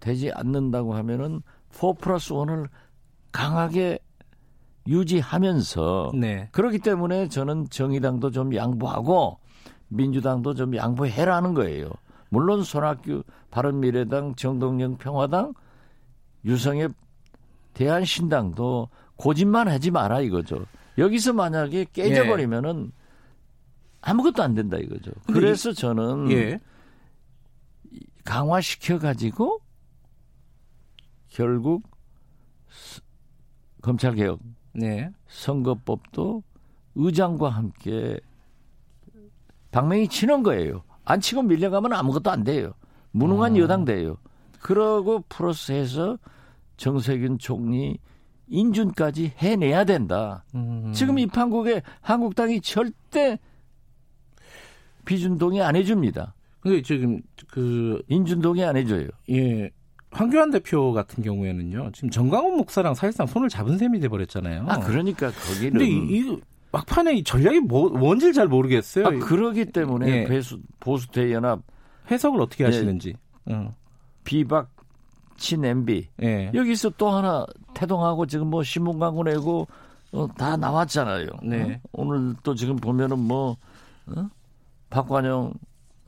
되지 0.00 0.32
않는다고 0.32 0.94
하면은 0.94 1.42
4 1.70 1.92
플러스 2.00 2.30
1을 2.30 2.68
강하게 3.30 3.98
유지하면서 4.86 6.12
네. 6.14 6.48
그렇기 6.52 6.80
때문에 6.80 7.28
저는 7.28 7.68
정의당도 7.70 8.30
좀 8.30 8.54
양보하고 8.54 9.38
민주당도 9.88 10.54
좀 10.54 10.74
양보해라는 10.74 11.54
거예요. 11.54 11.90
물론 12.30 12.62
손학규 12.62 13.24
바른미래당 13.50 14.34
정동영 14.34 14.96
평화당 14.96 15.52
유성엽 16.44 16.92
대한신당도 17.74 18.88
고집만 19.16 19.68
하지 19.68 19.90
마라 19.90 20.20
이거죠. 20.20 20.66
여기서 20.98 21.32
만약에 21.32 21.86
깨져버리면은 21.92 22.86
예. 22.86 23.02
아무것도 24.00 24.42
안 24.42 24.54
된다 24.54 24.78
이거죠. 24.78 25.12
그래서 25.26 25.70
이, 25.70 25.74
저는 25.74 26.30
예. 26.32 26.60
강화시켜 28.24 28.98
가지고 28.98 29.60
결국 31.28 31.82
검찰 33.80 34.14
개혁 34.14 34.40
네. 34.74 35.10
선거법도 35.28 36.42
의장과 36.94 37.48
함께 37.50 38.18
당명이 39.70 40.08
치는 40.08 40.42
거예요. 40.42 40.82
안 41.04 41.20
치고 41.20 41.42
밀려가면 41.42 41.92
아무것도 41.92 42.30
안 42.30 42.44
돼요. 42.44 42.74
무능한 43.10 43.54
어. 43.54 43.58
여당 43.58 43.84
돼요. 43.84 44.16
그러고 44.60 45.24
프로세서 45.28 46.18
정세균 46.76 47.38
총리 47.38 47.98
인준까지 48.48 49.32
해내야 49.38 49.84
된다. 49.84 50.44
음. 50.54 50.92
지금 50.92 51.18
이 51.18 51.26
판국에 51.26 51.82
한국당이 52.00 52.60
절대 52.60 53.38
비준동의 55.04 55.62
안 55.62 55.74
해줍니다. 55.74 56.34
근데 56.60 56.82
지금 56.82 57.20
그 57.48 58.02
인준동의 58.08 58.64
안 58.64 58.76
해줘요. 58.76 59.08
예. 59.30 59.70
황교안 60.12 60.50
대표 60.50 60.92
같은 60.92 61.22
경우에는요. 61.22 61.90
지금 61.92 62.10
정광훈 62.10 62.56
목사랑 62.56 62.94
사실상 62.94 63.26
손을 63.26 63.48
잡은 63.48 63.78
셈이 63.78 63.98
돼 63.98 64.08
버렸잖아요. 64.08 64.66
아 64.68 64.78
그러니까 64.80 65.30
거기는. 65.30 65.72
근데 65.72 65.86
이, 65.86 66.18
이 66.18 66.40
막판에 66.70 67.14
이 67.14 67.24
전략이 67.24 67.60
뭐, 67.60 67.90
뭔지 67.90 68.32
잘 68.32 68.46
모르겠어요. 68.46 69.06
아, 69.06 69.10
그러기 69.10 69.66
때문에 69.66 70.08
예. 70.08 70.24
배수, 70.24 70.60
보수 70.80 71.08
대연합 71.08 71.60
해석을 72.10 72.40
어떻게 72.40 72.64
예. 72.64 72.68
하시는지. 72.68 73.14
어. 73.46 73.70
비박 74.24 74.70
친 75.36 75.64
MB 75.64 76.08
예. 76.22 76.50
여기서 76.54 76.90
또 76.90 77.10
하나 77.10 77.44
태동하고 77.74 78.26
지금 78.26 78.48
뭐 78.48 78.62
신문 78.62 78.98
광고 78.98 79.24
내고 79.24 79.66
어, 80.12 80.28
다 80.36 80.56
나왔잖아요. 80.56 81.26
네. 81.42 81.74
어? 81.74 81.88
오늘 81.92 82.34
또 82.42 82.54
지금 82.54 82.76
보면은 82.76 83.18
뭐 83.18 83.56
어? 84.06 84.28
박관영 84.90 85.52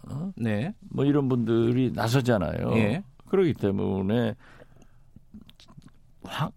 어? 0.08 0.32
네. 0.36 0.74
뭐 0.90 1.04
이런 1.04 1.28
분들이 1.28 1.90
나서잖아요. 1.92 2.72
예. 2.76 3.02
그렇기 3.26 3.54
때문에 3.54 4.34
황, 6.24 6.50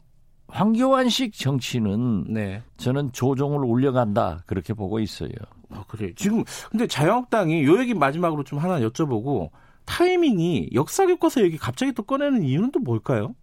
황교안식 0.48 1.34
정치는 1.34 2.26
네. 2.34 2.64
저는 2.78 3.12
조종을 3.12 3.64
올려간다 3.66 4.44
그렇게 4.46 4.74
보고 4.74 5.00
있어요. 5.00 5.32
아, 5.70 5.84
그래. 5.88 6.14
지금 6.16 6.44
근데 6.72 6.88
자유한국당이 6.88 7.66
요 7.66 7.80
얘기 7.80 7.94
마지막으로 7.94 8.44
좀 8.44 8.60
하나 8.60 8.80
여쭤보고 8.80 9.50
타이밍이 9.86 10.70
역사 10.74 11.06
교과서 11.06 11.42
얘기 11.42 11.58
갑자기 11.58 11.92
또 11.94 12.04
꺼내는 12.04 12.44
이유는 12.44 12.72
또 12.72 12.80
뭘까요? 12.80 13.36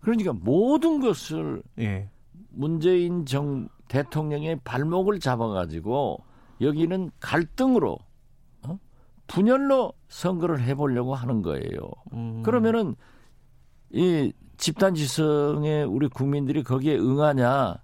그러니까 0.00 0.32
모든 0.32 1.00
것을 1.00 1.62
예. 1.78 2.08
문재인 2.50 3.26
정 3.26 3.68
대통령의 3.88 4.60
발목을 4.64 5.20
잡아가지고 5.20 6.24
여기는 6.60 7.10
갈등으로 7.20 7.92
어? 7.92 7.98
분열로 9.30 9.92
선거를 10.08 10.60
해보려고 10.60 11.14
하는 11.14 11.40
거예요. 11.42 11.78
음. 12.12 12.42
그러면은 12.42 12.96
이 13.92 14.32
집단 14.56 14.94
지성의 14.94 15.84
우리 15.84 16.08
국민들이 16.08 16.64
거기에 16.64 16.96
응하냐? 16.98 17.76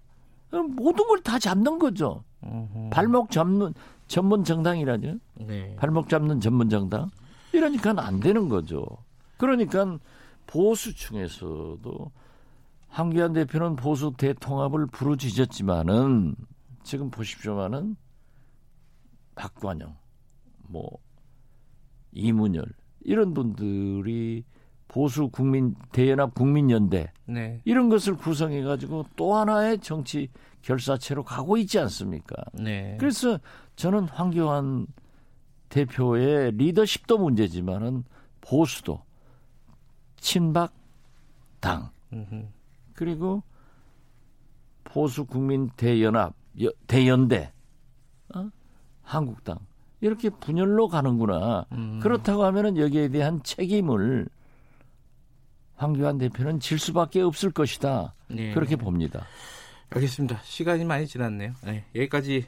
모든 0.50 1.06
걸 1.06 1.22
다 1.22 1.38
잡는 1.38 1.78
거죠. 1.78 2.24
음흠. 2.42 2.90
발목 2.90 3.30
잡는 3.30 3.74
전문 4.08 4.42
정당이라죠. 4.42 5.14
네. 5.34 5.76
발목 5.76 6.08
잡는 6.08 6.40
전문 6.40 6.68
정당. 6.68 7.10
이러니까 7.52 7.94
안 7.96 8.18
되는 8.20 8.48
거죠. 8.48 8.84
그러니까 9.36 9.98
보수층에서도 10.48 12.10
황교안 12.88 13.32
대표는 13.34 13.76
보수 13.76 14.12
대통합을 14.16 14.86
부르짖었지만은 14.86 16.34
지금 16.82 17.10
보십시오만은 17.10 17.96
박관영, 19.34 19.94
뭐 20.68 20.98
이문열 22.16 22.64
이런 23.02 23.34
분들이 23.34 24.44
보수 24.88 25.28
국민 25.28 25.74
대연합 25.92 26.34
국민연대 26.34 27.12
네. 27.26 27.60
이런 27.64 27.88
것을 27.88 28.16
구성해 28.16 28.62
가지고 28.62 29.04
또 29.16 29.34
하나의 29.34 29.78
정치 29.80 30.28
결사체로 30.62 31.22
가고 31.22 31.56
있지 31.56 31.78
않습니까? 31.78 32.36
네. 32.52 32.96
그래서 32.98 33.38
저는 33.76 34.08
황교안 34.08 34.86
대표의 35.68 36.52
리더십도 36.52 37.18
문제지만은 37.18 38.04
보수도 38.40 39.02
친박 40.16 40.72
당 41.60 41.90
그리고 42.94 43.42
보수 44.84 45.26
국민 45.26 45.68
대연합 45.76 46.34
대연대 46.86 47.52
어? 48.34 48.48
한국당 49.02 49.58
이렇게 50.06 50.30
분열로 50.30 50.88
가는구나. 50.88 51.66
음. 51.72 52.00
그렇다고 52.00 52.44
하면은 52.44 52.76
여기에 52.76 53.08
대한 53.08 53.42
책임을 53.42 54.28
황교안 55.74 56.18
대표는 56.18 56.60
질 56.60 56.78
수밖에 56.78 57.20
없을 57.20 57.50
것이다. 57.50 58.14
네. 58.28 58.54
그렇게 58.54 58.76
봅니다. 58.76 59.26
알겠습니다. 59.90 60.40
시간이 60.42 60.84
많이 60.84 61.06
지났네요. 61.06 61.52
네, 61.64 61.84
여기까지 61.94 62.46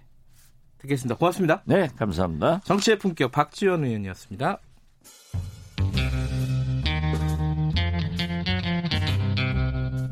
듣겠습니다. 0.79 1.17
고맙습니다. 1.17 1.63
네, 1.67 1.89
감사합니다. 1.97 2.61
정치의 2.65 2.99
품격 2.99 3.33
박지원 3.33 3.85
의원이었습니다. 3.85 4.61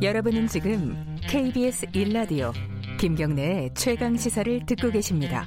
여러분은 0.02 0.46
지금 0.46 1.16
KBS 1.22 1.86
1라디오 1.86 2.52
김경래의 2.98 3.70
최강 3.74 4.16
시사를 4.16 4.66
듣고 4.66 4.90
계십니다. 4.90 5.46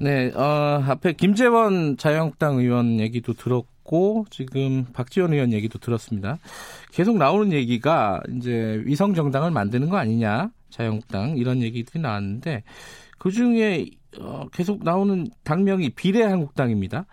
네, 0.00 0.30
어, 0.34 0.80
앞에 0.86 1.14
김재원 1.14 1.96
자유한국당 1.96 2.58
의원 2.58 3.00
얘기도 3.00 3.32
들었고 3.32 4.26
지금 4.30 4.86
박지원 4.92 5.32
의원 5.32 5.52
얘기도 5.52 5.80
들었습니다. 5.80 6.38
계속 6.92 7.18
나오는 7.18 7.52
얘기가 7.52 8.20
이제 8.36 8.80
위성 8.84 9.14
정당을 9.14 9.50
만드는 9.50 9.88
거 9.88 9.96
아니냐 9.96 10.50
자유한국당 10.70 11.36
이런 11.36 11.62
얘기들이 11.62 12.00
나왔는데 12.00 12.62
그 13.18 13.32
중에 13.32 13.86
어, 14.20 14.46
계속 14.52 14.84
나오는 14.84 15.26
당명이 15.42 15.90
비례한국당입니다. 15.90 17.06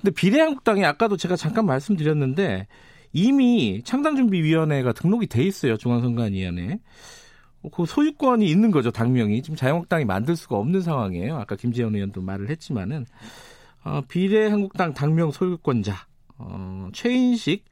근데 0.00 0.10
비례한국당이 0.10 0.84
아까도 0.84 1.16
제가 1.16 1.36
잠깐 1.36 1.66
말씀드렸는데 1.66 2.66
이미 3.12 3.80
창당준비위원회가 3.84 4.92
등록이 4.92 5.28
돼 5.28 5.44
있어요 5.44 5.76
중앙선관위원회. 5.76 6.78
그 7.72 7.86
소유권이 7.86 8.46
있는 8.46 8.70
거죠 8.70 8.90
당명이 8.90 9.42
지금 9.42 9.56
자유한국당이 9.56 10.04
만들 10.04 10.36
수가 10.36 10.56
없는 10.56 10.80
상황이에요. 10.80 11.36
아까 11.36 11.56
김재현 11.56 11.94
의원도 11.94 12.22
말을 12.22 12.48
했지만은 12.50 13.06
어, 13.84 14.00
비례한국당 14.08 14.94
당명 14.94 15.30
소유권자 15.30 15.94
어, 16.38 16.88
최인식 16.92 17.64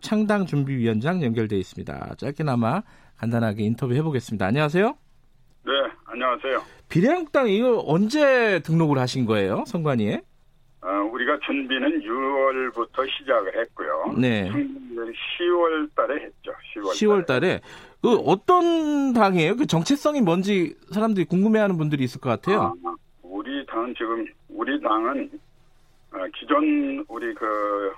창당 0.00 0.46
준비위원장 0.46 1.22
연결돼 1.22 1.56
있습니다. 1.56 2.14
짧게나마 2.18 2.82
간단하게 3.16 3.64
인터뷰 3.64 3.94
해보겠습니다. 3.94 4.46
안녕하세요. 4.46 4.96
네, 5.66 5.72
안녕하세요. 6.06 6.62
비례한국당 6.88 7.48
이거 7.48 7.82
언제 7.86 8.60
등록을 8.60 8.98
하신 8.98 9.26
거예요, 9.26 9.64
선관위에? 9.66 10.22
어, 10.82 10.88
우리가 11.12 11.38
준비는 11.46 12.00
6월부터 12.00 13.06
시작을 13.18 13.60
했고요. 13.60 14.14
네. 14.18 14.50
10월 14.50 15.94
달에 15.94 16.24
했죠. 16.24 16.52
10월, 16.74 16.92
10월 16.92 17.26
달에. 17.26 17.60
그 18.02 18.14
어떤 18.16 19.12
당이에요? 19.12 19.56
그 19.56 19.66
정체성이 19.66 20.22
뭔지 20.22 20.76
사람들이 20.92 21.26
궁금해하는 21.26 21.76
분들이 21.76 22.04
있을 22.04 22.20
것 22.20 22.30
같아요. 22.30 22.74
아, 22.84 22.94
우리 23.22 23.64
당은 23.66 23.94
지금 23.94 24.24
우리 24.48 24.80
당은 24.80 25.30
어, 26.12 26.18
기존 26.34 27.04
우리 27.08 27.32
그 27.34 27.92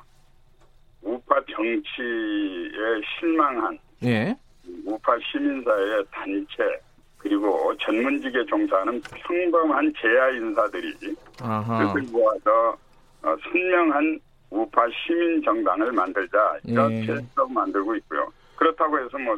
우파 1.02 1.36
정치에 1.50 3.00
실망한 3.18 3.78
예. 4.04 4.36
우파 4.84 5.16
시민사회의 5.30 6.04
단체 6.10 6.80
그리고 7.18 7.72
전문직에 7.80 8.44
종사하는 8.46 9.00
평범한 9.02 9.92
재야 10.00 10.30
인사들이 10.30 10.94
그것을 11.36 12.02
모아서 12.10 12.76
어, 13.22 13.36
선명한 13.44 14.20
우파 14.50 14.82
시민 14.90 15.40
정당을 15.42 15.92
만들자 15.92 16.58
이렇게 16.64 17.06
예. 17.08 17.52
만들고 17.54 17.94
있고요. 17.96 18.28
그렇다고 18.56 18.98
해서 18.98 19.18
뭐 19.18 19.36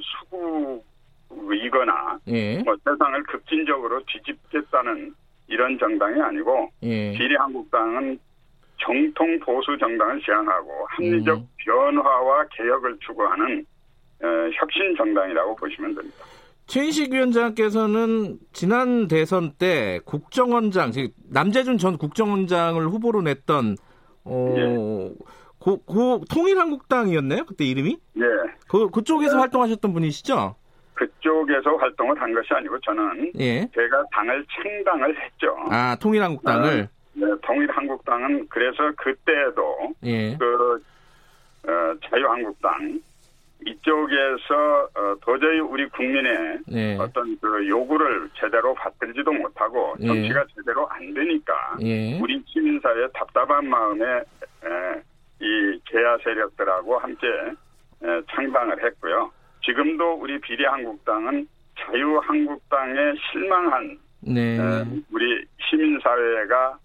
수구이거나 1.28 2.18
예. 2.28 2.58
뭐 2.62 2.76
세상을 2.84 3.22
급진적으로 3.24 4.02
뒤집겠다는 4.06 5.14
이런 5.48 5.78
정당이 5.78 6.20
아니고 6.20 6.70
예. 6.82 7.12
비례한국당은 7.12 8.18
정통 8.78 9.38
보수 9.40 9.76
정당을 9.78 10.20
지향하고 10.22 10.86
합리적 10.88 11.38
음. 11.38 11.48
변화와 11.56 12.44
개혁을 12.50 12.98
추구하는 13.00 13.64
어, 14.22 14.26
혁신 14.54 14.94
정당이라고 14.96 15.56
보시면 15.56 15.94
됩니다. 15.94 16.16
최인식 16.66 17.12
위원장께서는 17.12 18.38
지난 18.52 19.06
대선 19.06 19.52
때 19.58 20.00
국정원장, 20.04 20.92
남재준 21.30 21.78
전 21.78 21.98
국정원장을 21.98 22.82
후보로 22.88 23.22
냈던 23.22 23.76
어, 24.24 24.54
예. 24.56 25.14
고, 25.64 25.78
고, 25.78 26.20
통일한국당이었나요? 26.30 27.46
그때 27.46 27.64
이름이? 27.64 27.96
예. 28.18 28.22
그, 28.68 28.90
그쪽에서 28.90 29.36
예. 29.36 29.40
활동하셨던 29.40 29.94
분이시죠? 29.94 30.54
그쪽에서 30.92 31.76
활동을 31.76 32.20
한 32.20 32.34
것이 32.34 32.48
아니고 32.52 32.78
저는 32.80 33.32
예. 33.38 33.66
제가 33.74 34.04
당을 34.12 34.44
창당을 34.50 35.18
했죠. 35.18 35.56
아, 35.70 35.96
통일한국당을? 35.96 36.86
네, 37.14 37.26
통일한국당은 37.42 38.46
그래서 38.50 38.92
그때도 38.98 39.94
예. 40.04 40.36
그 40.36 40.82
어, 41.66 41.94
자유한국당 42.10 43.00
이쪽에서 43.66 44.88
어, 44.94 45.14
도저히 45.22 45.60
우리 45.60 45.88
국민의 45.88 46.58
네. 46.66 46.98
어떤 47.00 47.38
그 47.40 47.66
요구를 47.66 48.28
제대로 48.38 48.74
받들지도 48.74 49.32
못하고 49.32 49.94
예. 50.00 50.06
정치가 50.06 50.40
예. 50.40 50.54
제대로 50.54 50.86
안 50.90 51.14
되니까 51.14 51.78
예. 51.80 52.20
우리 52.20 52.42
시민사회 52.46 53.08
답답한 53.14 53.66
마음에 53.66 54.04
에, 54.04 55.02
이 55.40 55.80
개야 55.84 56.16
세력들하고 56.22 56.98
함께 56.98 57.26
에, 58.02 58.22
창당을 58.30 58.84
했고요. 58.84 59.30
지금도 59.64 60.14
우리 60.14 60.38
비례한국당은 60.40 61.46
자유한국당에 61.78 62.94
실망한 63.30 63.98
네. 64.20 64.56
에, 64.56 64.84
우리 65.10 65.44
시민사회가 65.68 66.78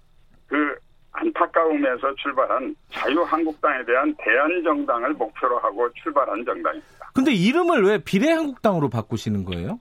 그 0.48 0.76
안타까움에서 1.12 2.14
출발한 2.16 2.76
자유한국당에 2.92 3.84
대한 3.86 4.14
대한정당을 4.18 5.14
목표로 5.14 5.60
하고 5.60 5.92
출발한 5.94 6.44
정당입니다. 6.46 7.12
근데 7.14 7.32
이름을 7.32 7.84
왜 7.84 7.98
비례한국당으로 8.04 8.90
바꾸시는 8.90 9.44
거예요? 9.46 9.80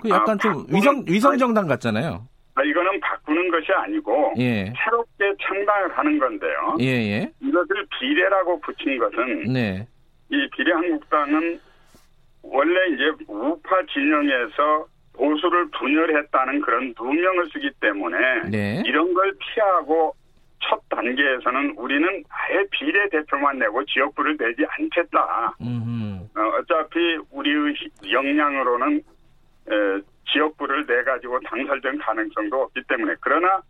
그 0.00 0.08
약간 0.08 0.36
아, 0.36 0.42
좀 0.42 0.66
위성 0.68 1.04
위성 1.06 1.36
정당 1.38 1.66
같잖아요. 1.66 2.26
아, 2.54 2.62
이거는 2.62 3.00
바꾸는 3.00 3.50
것이 3.50 3.72
아니고 3.72 4.34
예. 4.38 4.72
새롭게 4.76 5.32
창당을 5.42 5.96
하는 5.96 6.18
건데요. 6.18 6.76
예, 6.80 6.86
예. 6.86 7.32
이것을 7.40 7.86
비례라고 7.98 8.60
붙인 8.60 8.98
것은 8.98 9.52
네. 9.52 9.86
이 10.30 10.48
비례한국당은 10.56 11.60
원래 12.42 12.88
이제 12.88 13.24
우파 13.28 13.82
진영에서 13.92 14.86
보수를 15.12 15.68
분열했다는 15.78 16.60
그런 16.62 16.94
누명을 16.98 17.50
쓰기 17.52 17.70
때문에 17.80 18.18
네. 18.50 18.82
이런 18.86 19.12
걸 19.12 19.32
피하고 19.38 20.14
첫 20.62 20.80
단계에서는 20.88 21.74
우리는 21.76 22.24
아예 22.28 22.64
비례 22.70 23.08
대표만 23.08 23.58
내고 23.58 23.84
지역구를 23.84 24.36
내지 24.36 24.64
않겠다. 24.68 25.54
어, 26.36 26.42
어차피 26.58 27.18
우리의 27.30 27.74
역량으로는 28.10 28.98
에, 28.98 30.00
지역구를 30.32 30.86
내 30.86 31.02
가지고 31.02 31.40
당설된 31.40 31.98
가능성도 31.98 32.62
없기 32.62 32.82
때문에 32.88 33.14
그러나 33.20 33.60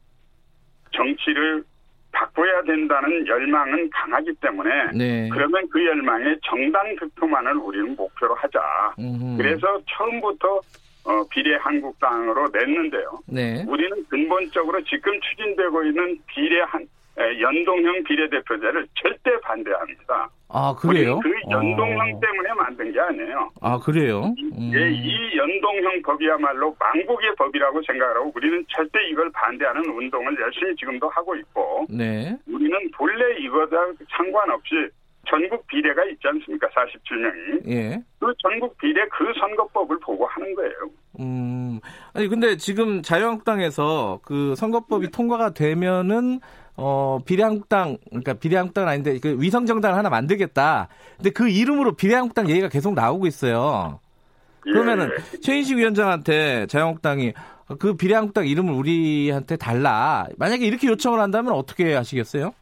정치를 0.93 1.65
바꿔야 2.13 2.63
된다는 2.63 3.27
열망은 3.27 3.89
강하기 3.91 4.35
때문에 4.41 4.91
네. 4.95 5.29
그러면 5.33 5.69
그 5.71 5.85
열망에 5.85 6.37
정당 6.45 6.97
득표만을 6.97 7.57
우리는 7.57 7.95
목표로 7.95 8.35
하자. 8.35 8.61
음흠. 8.99 9.37
그래서 9.37 9.81
처음부터 9.87 10.61
어, 11.05 11.25
비례 11.31 11.57
한국당으로 11.57 12.49
냈는데요. 12.53 13.21
네. 13.27 13.65
우리는 13.67 14.05
근본적으로 14.09 14.83
지금 14.85 15.19
추진되고 15.21 15.85
있는 15.85 16.19
비례 16.27 16.61
한 16.63 16.87
연동형 17.19 18.05
비례대표제를 18.05 18.87
절대 18.95 19.39
반대합니다. 19.41 20.31
아 20.49 20.75
그래요? 20.75 21.21
그 21.23 21.31
연동형 21.51 22.17
어. 22.17 22.21
때문에 22.21 22.53
만든 22.57 22.93
게 22.93 23.01
아니에요. 23.01 23.51
아 23.61 23.79
그래요? 23.79 24.35
음. 24.39 24.73
예, 24.75 24.91
이 24.91 25.37
연동형 25.37 26.03
법이야말로 26.03 26.75
망국의 26.79 27.35
법이라고 27.37 27.83
생각하고 27.83 28.33
우리는 28.35 28.65
절대 28.69 28.99
이걸 29.11 29.31
반대하는 29.33 29.85
운동을 29.91 30.37
열심히 30.41 30.75
지금도 30.77 31.09
하고 31.11 31.37
있고, 31.37 31.87
네. 31.89 32.37
우리는 32.49 32.91
본래 32.97 33.39
이거다 33.39 33.77
상관없이 34.17 34.89
전국 35.29 35.65
비례가 35.69 36.05
있지 36.07 36.27
않습니까? 36.27 36.67
47명이. 36.69 37.71
예. 37.71 38.03
그 38.19 38.33
전국 38.39 38.77
비례 38.79 39.07
그 39.09 39.33
선거법을 39.39 39.99
보고 40.01 40.27
하는 40.27 40.55
거예요. 40.55 40.73
음. 41.21 41.79
아니 42.15 42.27
근데 42.29 42.57
지금 42.57 43.03
자유한국당에서 43.03 44.21
그 44.25 44.55
선거법이 44.57 45.07
네. 45.07 45.11
통과가 45.13 45.51
되면은 45.51 46.41
어 46.83 47.21
비례한국당 47.27 47.99
그러니까 48.09 48.33
비례한국당은 48.33 48.89
아닌데 48.89 49.19
그 49.21 49.37
위성정당을 49.39 49.99
하나 49.99 50.09
만들겠다. 50.09 50.89
근데 51.19 51.29
그 51.29 51.49
이름으로 51.51 51.95
비례한국당 51.95 52.49
얘기가 52.49 52.69
계속 52.69 52.95
나오고 52.95 53.27
있어요. 53.27 54.01
그러면은 54.63 55.11
예. 55.11 55.39
최인식 55.41 55.77
위원장한테 55.77 56.67
자유한국당이 56.67 57.35
그 57.79 57.97
비례한국당 57.97 58.47
이름을 58.47 58.73
우리한테 58.73 59.57
달라. 59.57 60.27
만약에 60.39 60.67
이렇게 60.67 60.89
요청을 60.89 61.21
한다면 61.21 61.53
어떻게 61.53 61.95
하시겠어요? 61.95 62.55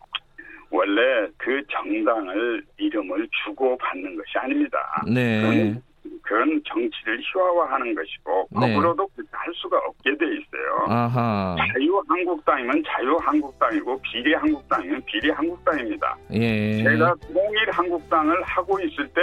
원래 0.71 1.29
그 1.37 1.63
정당을 1.71 2.65
이름을 2.77 3.29
주고 3.45 3.79
받는 3.79 4.17
것이 4.17 4.37
아닙니다. 4.37 4.79
네. 5.07 5.81
그건 6.29 6.61
정치를 6.69 7.19
희화화하는 7.21 7.95
것이고 7.95 8.49
네. 8.61 8.75
법으로도 8.75 9.09
그렇게 9.09 9.31
할 9.33 9.53
수가 9.55 9.79
없게 9.79 10.11
돼 10.19 10.27
있어요. 10.27 10.85
아하. 10.87 11.57
자유한국당이면 11.73 12.85
자유한국당이고 12.87 13.99
비례한국당이면 14.03 15.03
비례한국당입니다. 15.07 16.17
예. 16.35 16.83
제가 16.83 17.15
통일한국당을 17.33 18.43
하고 18.43 18.79
있을 18.81 19.09
때 19.09 19.23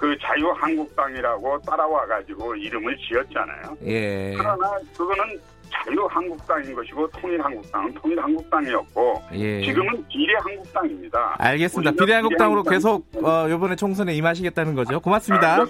그 0.00 0.16
자유한국당이라고 0.18 1.60
따라와 1.60 2.06
가지고 2.06 2.56
이름을 2.56 2.96
지었잖아요. 2.96 3.76
예. 3.84 4.34
그러나 4.34 4.78
그거는 4.96 5.38
자유한국당인 5.70 6.74
것이고 6.74 7.08
통일한국당은 7.10 7.94
통일한국당이었고 7.94 9.22
예. 9.34 9.62
지금은 9.62 10.04
비례한국당입니다. 10.08 11.36
알겠습니다. 11.38 11.92
비례한국당으로 11.92 12.62
계속 12.62 13.06
어, 13.22 13.48
이번에 13.48 13.76
총선에 13.76 14.14
임하시겠다는 14.14 14.74
거죠. 14.74 15.00
고맙습니다. 15.00 15.62
아, 15.62 15.66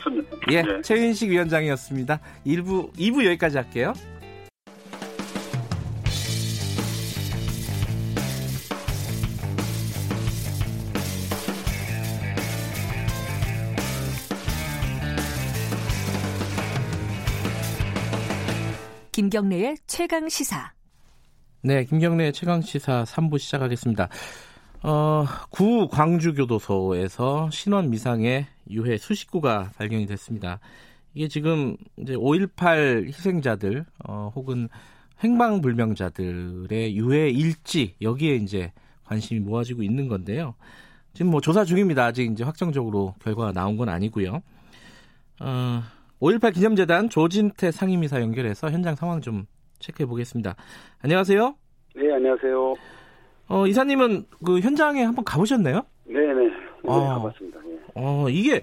예, 0.50 0.62
네. 0.62 0.80
최윤식 0.82 1.30
위원장이었습니다. 1.30 2.20
1부 2.46 2.92
2부 2.96 3.24
여기까지 3.26 3.56
할게요. 3.58 3.92
김경래의 19.30 19.76
최강 19.86 20.28
시사. 20.28 20.72
네, 21.62 21.84
김경래의 21.84 22.32
최강 22.32 22.60
시사 22.62 23.04
3부 23.04 23.38
시작하겠습니다. 23.38 24.08
어, 24.82 25.24
구 25.50 25.86
광주교도소에서 25.86 27.48
신원 27.52 27.90
미상의 27.90 28.48
유해 28.70 28.98
수십 28.98 29.30
구가 29.30 29.70
발견이 29.76 30.06
됐습니다. 30.06 30.58
이게 31.14 31.28
지금 31.28 31.76
이제 31.96 32.16
5.18 32.16 33.06
희생자들 33.06 33.86
어, 34.04 34.32
혹은 34.34 34.68
행방불명자들의 35.22 36.96
유해 36.96 37.30
일지 37.30 37.94
여기에 38.02 38.34
이제 38.34 38.72
관심이 39.04 39.38
모아지고 39.38 39.84
있는 39.84 40.08
건데요. 40.08 40.56
지금 41.14 41.30
뭐 41.30 41.40
조사 41.40 41.64
중입니다. 41.64 42.04
아직 42.04 42.28
이제 42.32 42.42
확정적으로 42.42 43.14
결과가 43.22 43.52
나온 43.52 43.76
건 43.76 43.90
아니고요. 43.90 44.42
어, 45.38 45.82
5.18 46.20 46.54
기념재단 46.54 47.08
조진태 47.08 47.70
상임이사 47.70 48.20
연결해서 48.20 48.70
현장 48.70 48.94
상황 48.94 49.20
좀 49.20 49.46
체크해 49.78 50.06
보겠습니다. 50.06 50.54
안녕하세요. 51.02 51.54
네, 51.96 52.12
안녕하세요. 52.12 52.74
어, 53.48 53.66
이사님은 53.66 54.24
그 54.44 54.60
현장에 54.60 55.02
한번 55.02 55.24
가보셨나요? 55.24 55.82
네네. 56.04 56.44
네, 56.44 56.52
어, 56.84 57.00
가봤습니다. 57.20 57.60
네. 57.60 57.78
어, 57.94 58.26
이게 58.28 58.60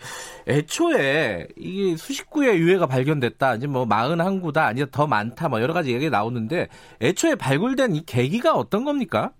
애초에 0.47 1.47
이게 1.57 1.95
수십 1.97 2.29
구의 2.29 2.59
유해가 2.59 2.85
발견됐다. 2.85 3.55
이제 3.55 3.67
뭐 3.67 3.85
41구다. 3.85 4.57
아니 4.57 4.83
더 4.91 5.07
많다. 5.07 5.49
뭐 5.49 5.61
여러 5.61 5.73
가지 5.73 5.93
얘기가 5.93 6.15
나오는데 6.15 6.67
애초에 7.01 7.35
발굴된 7.35 7.95
이 7.95 8.05
계기가 8.05 8.53
어떤 8.53 8.85
겁니까? 8.85 9.33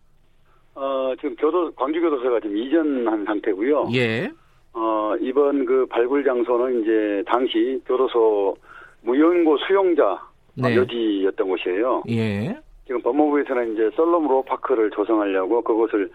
어, 0.74 1.13
지금 1.22 1.36
교도 1.36 1.74
광주교도소가 1.76 2.39
지금 2.41 2.57
이전한 2.57 3.26
상태고요. 3.26 3.89
예. 3.93 4.32
어, 4.80 5.15
이번 5.19 5.65
그 5.65 5.88
발굴 5.88 6.23
장소는 6.23 6.82
이제 6.82 7.23
당시 7.25 7.82
교도소 7.88 8.55
무연고 9.01 9.57
수용자 9.57 10.21
네. 10.53 10.78
묘지였던 10.78 11.47
곳이에요. 11.47 12.03
예. 12.09 12.55
지금 12.86 13.01
법무부에서는 13.01 13.73
이제 13.73 13.89
썰럼으로 13.95 14.43
파크를 14.43 14.91
조성하려고 14.91 15.61
그곳을 15.63 16.09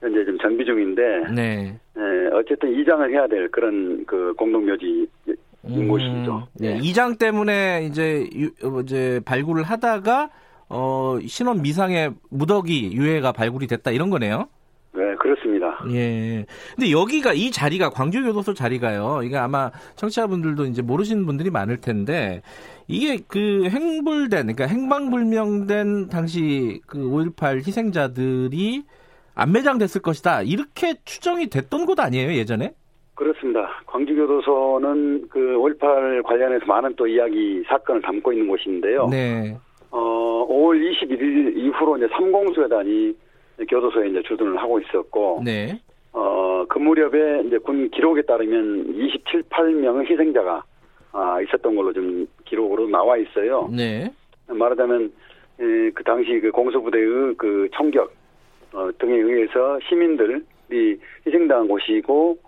현재 0.00 0.20
지금 0.20 0.38
정비 0.38 0.64
중인데, 0.64 1.02
네. 1.34 1.78
네 1.94 2.02
어쨌든 2.32 2.72
이장을 2.78 3.10
해야 3.10 3.26
될 3.26 3.48
그런 3.50 4.04
그 4.06 4.32
공동묘지인 4.36 5.06
음, 5.68 5.88
곳이죠. 5.88 6.48
네. 6.58 6.74
네. 6.74 6.78
이장 6.82 7.16
때문에 7.16 7.86
이제 7.88 8.26
유, 8.34 8.46
어, 8.64 8.80
이제 8.80 9.20
발굴을 9.26 9.62
하다가 9.62 10.30
어 10.68 11.18
신원 11.26 11.62
미상의 11.62 12.12
무더기 12.30 12.92
유해가 12.92 13.32
발굴이 13.32 13.66
됐다 13.66 13.90
이런 13.90 14.10
거네요. 14.10 14.48
네, 14.94 15.14
그렇습니다. 15.16 15.45
예. 15.92 16.46
근데 16.74 16.90
여기가 16.90 17.32
이 17.32 17.50
자리가 17.50 17.90
광주교도소 17.90 18.54
자리가요. 18.54 19.20
이게 19.24 19.36
아마 19.36 19.70
청취자분들도 19.96 20.66
이제 20.66 20.82
모르시는 20.82 21.26
분들이 21.26 21.50
많을 21.50 21.78
텐데 21.80 22.42
이게 22.88 23.18
그 23.26 23.68
행불된 23.68 24.54
그러니까 24.54 24.66
행방불명된 24.66 26.08
당시 26.08 26.80
그 26.86 26.98
5.18 26.98 27.66
희생자들이 27.66 28.84
안매장됐을 29.34 30.02
것이다. 30.02 30.42
이렇게 30.42 30.94
추정이 31.04 31.48
됐던 31.48 31.84
곳 31.86 32.00
아니에요, 32.00 32.32
예전에? 32.32 32.72
그렇습니다. 33.14 33.82
광주교도소는 33.86 35.28
그 35.28 35.38
5.18 35.38 36.22
관련해서 36.22 36.66
많은 36.66 36.94
또 36.96 37.06
이야기 37.06 37.62
사건을 37.66 38.02
담고 38.02 38.32
있는 38.32 38.48
곳인데요. 38.48 39.08
네. 39.08 39.56
어, 39.90 40.46
5월 40.48 40.78
21일 40.78 41.56
이후로 41.56 41.96
이제 41.96 42.06
3공수여단이 42.08 43.14
교도소에 43.68 44.08
이제 44.08 44.22
주둔을 44.22 44.58
하고 44.58 44.80
있었고, 44.80 45.42
네. 45.44 45.80
어, 46.12 46.64
그 46.68 46.78
무렵에 46.78 47.42
이제 47.46 47.58
군 47.58 47.90
기록에 47.90 48.22
따르면 48.22 48.94
27, 48.94 49.42
8명의 49.44 50.10
희생자가 50.10 50.64
아, 51.12 51.40
있었던 51.40 51.74
걸로 51.74 51.92
좀 51.92 52.26
기록으로 52.44 52.88
나와 52.88 53.16
있어요. 53.16 53.68
네. 53.70 54.10
말하자면 54.48 55.12
에, 55.60 55.90
그 55.90 56.04
당시 56.04 56.40
그 56.40 56.50
공수부대의 56.50 57.34
그 57.36 57.68
총격 57.72 58.12
어, 58.72 58.90
등에 58.98 59.14
의해서 59.14 59.78
시민들이 59.88 61.00
희생당한 61.26 61.68
곳이고 61.68 62.38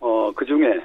어, 0.00 0.32
그 0.34 0.44
중에 0.44 0.80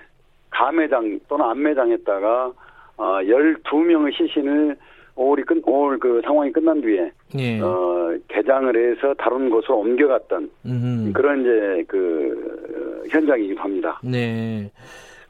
감매장 0.51 1.19
또는 1.27 1.45
안매장했다가 1.45 2.51
어, 2.97 3.03
12명의 3.23 4.15
시신을 4.15 4.77
5월이 5.15 5.45
끝, 5.45 5.61
5월 5.63 5.99
그 5.99 6.21
상황이 6.25 6.51
끝난 6.51 6.81
뒤에 6.81 7.11
예. 7.37 7.59
어, 7.61 8.15
개장을 8.27 8.75
해서 8.75 9.13
다른 9.17 9.49
곳으로 9.49 9.79
옮겨갔던 9.79 10.49
음흠. 10.65 11.13
그런 11.13 11.41
이제 11.41 11.83
그 11.87 13.03
어, 13.03 13.07
현장이기도 13.09 13.61
합니다. 13.61 13.99
네. 14.03 14.71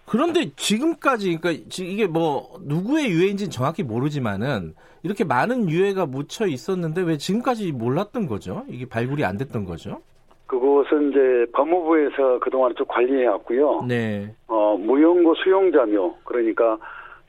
그런데 0.06 0.52
지금까지 0.56 1.38
그러니까 1.38 1.64
이게 1.80 2.08
뭐 2.08 2.60
누구의 2.66 3.10
유해인지는 3.10 3.50
정확히 3.52 3.84
모르지만은 3.84 4.74
이렇게 5.02 5.24
많은 5.24 5.70
유해가 5.70 6.06
묻혀 6.06 6.46
있었는데 6.46 7.02
왜 7.02 7.18
지금까지 7.18 7.72
몰랐던 7.74 8.28
거죠? 8.28 8.64
이게 8.70 8.86
발굴이 8.88 9.24
안 9.26 9.38
됐던 9.38 9.66
거죠? 9.66 10.02
그곳은 10.48 11.10
이제 11.12 11.46
법무부에서 11.54 12.40
그동안 12.40 12.74
쭉 12.78 12.88
관리해 12.88 13.26
왔고요. 13.28 13.86
네. 13.88 14.34
어, 14.48 14.78
무용고 14.78 15.36
수용자묘 15.36 16.18
그러니까 16.24 16.78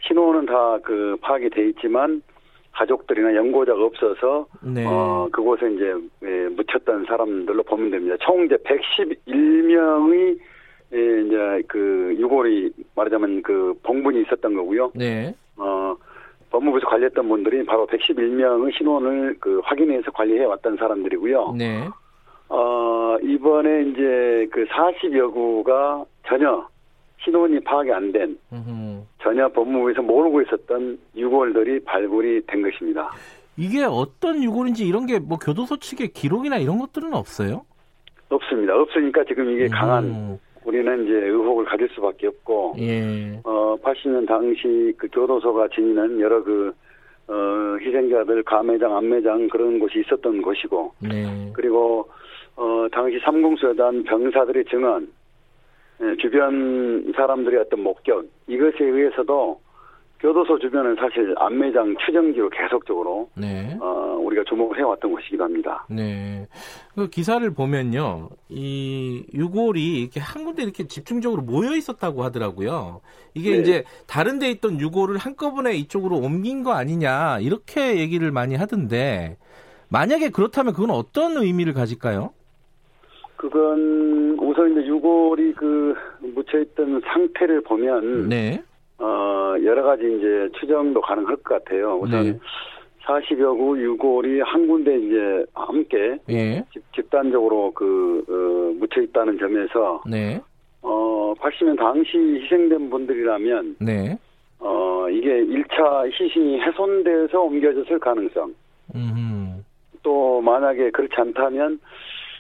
신호는 0.07 0.47
다 0.47 0.79
그 0.85 1.17
파악이 1.23 1.51
돼 1.51 1.69
있지만 1.71 2.23
가족들이나 2.75 3.35
연고자가 3.35 3.83
없어서 3.83 4.47
네. 4.61 4.85
어, 4.87 5.29
그곳에 5.33 5.71
이제 5.73 5.95
예, 6.25 6.49
묻혔던 6.49 7.07
사람들로 7.07 7.63
보면 7.63 7.91
됩니다. 7.91 8.17
총 8.21 8.45
이제 8.45 8.57
111명의 8.57 10.39
예, 10.93 11.23
이제 11.23 11.63
그 11.69 12.15
유골이 12.19 12.73
말하자면 12.95 13.43
그 13.43 13.75
봉분이 13.83 14.23
있었던 14.23 14.55
거고요. 14.55 14.93
네. 14.95 15.35
어, 15.57 15.97
법무부에서 16.51 16.87
관리했던 16.87 17.29
분들이 17.29 17.65
바로 17.65 17.87
111명의 17.87 18.77
신원을 18.77 19.37
그 19.41 19.61
확인해서 19.65 20.11
관리해 20.13 20.45
왔던 20.45 20.77
사람들이고요. 20.77 21.55
네. 21.57 21.89
어, 22.49 23.17
이번에 23.23 23.83
이제 23.83 24.49
그 24.53 24.65
40여 24.67 25.33
구가 25.33 26.05
전혀 26.29 26.67
신원이 27.25 27.61
파악이 27.61 27.91
안 27.93 28.13
된, 28.13 28.39
전혀 29.23 29.49
법무부에서 29.49 30.03
모르고 30.03 30.43
있었던 30.43 30.99
유골들이 31.17 31.81
발굴이 31.85 32.41
된 32.47 32.63
것입니다. 32.63 33.11
이게 33.57 33.85
어떤 33.85 34.43
유골인지 34.43 34.87
이런 34.87 35.07
게 35.07 35.19
뭐 35.19 35.39
교도소 35.39 35.77
측의 35.79 36.09
기록이나 36.09 36.59
이런 36.59 36.79
것들은 36.79 37.15
없어요? 37.15 37.65
없습니다. 38.29 38.75
없으니까 38.77 39.25
지금 39.25 39.49
이게 39.51 39.69
강한 39.69 40.39
우리는 40.65 41.05
이제 41.05 41.13
의혹을 41.13 41.65
가질 41.67 41.89
수밖에 41.95 42.27
없고, 42.27 42.75
예. 42.79 43.39
어, 43.45 43.77
80년 43.83 44.27
당시 44.27 44.95
그 44.97 45.09
교도소가 45.13 45.69
지니는 45.69 46.21
여러 46.21 46.43
그, 46.43 46.73
어, 47.29 47.35
희생자들 47.81 48.43
감매장, 48.45 48.97
안매장 48.97 49.49
그런 49.49 49.79
곳이 49.79 50.01
있었던 50.01 50.41
곳이고, 50.41 50.93
네. 51.01 51.51
그리고, 51.53 52.09
어, 52.57 52.87
당시 52.93 53.19
삼공수여단 53.25 54.05
병사들의 54.05 54.65
증언, 54.71 55.03
예, 55.05 55.07
주변 56.21 57.13
사람들의 57.17 57.61
어떤 57.61 57.83
목격, 57.83 58.27
이것에 58.47 58.85
의해서도 58.85 59.61
교도소 60.21 60.59
주변은 60.59 60.97
사실 60.97 61.35
안매장 61.37 61.97
추정지로 62.05 62.49
계속적으로 62.49 63.29
네. 63.37 63.77
어, 63.79 64.17
우리가 64.23 64.43
주목을 64.49 64.79
해왔던 64.79 65.13
곳이기도 65.13 65.45
합니다. 65.45 65.87
네. 65.91 66.47
그 66.95 67.11
기사를 67.11 67.49
보면요, 67.53 68.31
이 68.49 69.27
유골이 69.35 70.01
이렇게 70.01 70.21
한 70.21 70.45
군데 70.45 70.63
이렇게 70.63 70.87
집중적으로 70.87 71.43
모여 71.43 71.77
있었다고 71.77 72.23
하더라고요. 72.23 73.03
이게 73.35 73.51
네. 73.51 73.57
이제 73.59 73.85
다른 74.07 74.39
데 74.39 74.51
있던 74.51 74.81
유골을 74.81 75.19
한꺼번에 75.19 75.75
이쪽으로 75.75 76.17
옮긴 76.17 76.63
거 76.63 76.73
아니냐 76.73 77.41
이렇게 77.41 77.99
얘기를 77.99 78.31
많이 78.31 78.55
하던데 78.55 79.37
만약에 79.91 80.31
그렇다면 80.31 80.73
그건 80.73 80.91
어떤 80.91 81.37
의미를 81.37 81.75
가질까요? 81.75 82.33
그건 83.45 84.39
우선 84.41 84.73
이제 84.73 84.87
유골이 84.87 85.53
그 85.53 85.95
묻혀있던 86.21 87.03
상태를 87.05 87.61
보면 87.61 88.31
네. 88.31 88.63
어, 88.99 89.55
여러 89.63 89.83
가지 89.83 90.03
이제 90.17 90.49
추정도 90.59 91.03
가능할 91.03 91.37
것 91.37 91.45
같아요. 91.63 91.99
우선 92.01 92.25
네. 92.25 92.39
40여 93.05 93.59
구 93.59 93.79
유골이 93.79 94.41
한 94.41 94.67
군데 94.67 94.99
이제 94.99 95.45
함께 95.53 96.17
예. 96.31 96.65
집, 96.95 97.11
단적으로 97.11 97.71
그, 97.75 98.25
어, 98.27 98.79
묻혀 98.81 99.03
있다는 99.03 99.39
점에서 99.39 100.03
네. 100.07 100.41
어, 100.81 101.35
80년 101.39 101.77
당시 101.77 102.17
희생된 102.17 102.89
분들이라면 102.89 103.77
네. 103.81 104.19
어, 104.59 105.07
이게 105.11 105.45
1차 105.45 106.11
시신이 106.17 106.61
훼손돼서 106.61 107.43
옮겨졌을 107.43 107.99
가능성. 107.99 108.55
음흠. 108.95 109.63
또 110.03 110.41
만약에 110.41 110.91
그렇지 110.93 111.15
않다면 111.15 111.79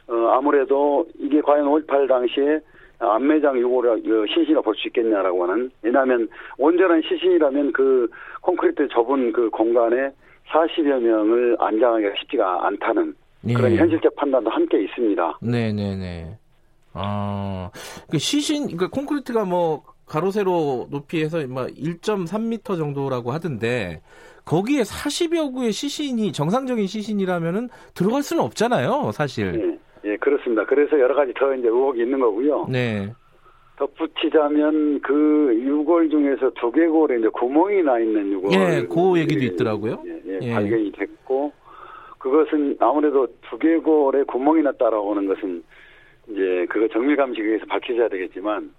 어, 0.08 0.14
아무래도 0.32 1.06
이게 1.18 1.40
과연 1.40 1.66
5.18 1.66 2.08
당시에 2.08 2.60
안매장 2.98 3.58
유골을 3.58 4.02
그 4.02 4.24
시신이라 4.28 4.60
볼 4.62 4.74
수 4.76 4.88
있겠냐라고 4.88 5.44
하는 5.44 5.70
왜냐하면 5.82 6.28
온전한 6.58 7.02
시신이라면 7.02 7.72
그 7.72 8.08
콘크리트 8.40 8.88
좁은 8.88 9.32
그 9.32 9.50
공간에 9.50 10.10
40여 10.50 11.00
명을 11.00 11.56
안장하기가 11.58 12.12
쉽지가 12.20 12.66
않다는 12.66 13.14
네. 13.42 13.54
그런 13.54 13.76
현실적 13.76 14.14
판단도 14.16 14.50
함께 14.50 14.82
있습니다. 14.84 15.38
네네네. 15.42 16.38
아, 16.94 17.70
그 18.10 18.18
시신, 18.18 18.76
그 18.76 18.88
콘크리트가 18.88 19.44
뭐 19.44 19.82
가로 20.06 20.30
세로 20.30 20.86
높이에서 20.90 21.46
뭐 21.48 21.64
1.3m 21.66 22.76
정도라고 22.78 23.32
하던데 23.32 24.00
거기에 24.44 24.82
40여 24.82 25.52
구의 25.52 25.72
시신이 25.72 26.32
정상적인 26.32 26.86
시신이라면은 26.86 27.68
들어갈 27.94 28.22
수는 28.22 28.42
없잖아요, 28.44 29.10
사실. 29.12 29.52
네. 29.52 29.78
예, 30.04 30.16
그렇습니다. 30.16 30.64
그래서 30.66 30.98
여러 30.98 31.14
가지 31.14 31.32
더 31.34 31.54
이제 31.54 31.68
의혹이 31.68 32.02
있는 32.02 32.20
거고요. 32.20 32.66
네. 32.68 33.10
덧붙이자면 33.76 35.00
그 35.00 35.58
유골 35.60 36.08
중에서 36.10 36.50
두개골에 36.50 37.18
이제 37.18 37.28
구멍이 37.28 37.82
나 37.82 37.98
있는 37.98 38.32
유골. 38.32 38.52
예, 38.52 38.86
그 38.86 39.18
얘기도 39.18 39.44
있더라고요. 39.44 40.02
예, 40.06 40.20
예, 40.26 40.38
예. 40.42 40.52
발견이 40.54 40.92
됐고 40.92 41.52
그것은 42.18 42.76
아무래도 42.78 43.26
두개골에 43.50 44.24
구멍이 44.24 44.62
났다라고 44.62 45.10
하는 45.10 45.26
것은 45.26 45.62
이제 46.30 46.66
그거 46.70 46.86
정밀 46.88 47.16
감식에 47.16 47.44
의해서 47.44 47.66
밝혀져야 47.66 48.08
되겠지만 48.08 48.70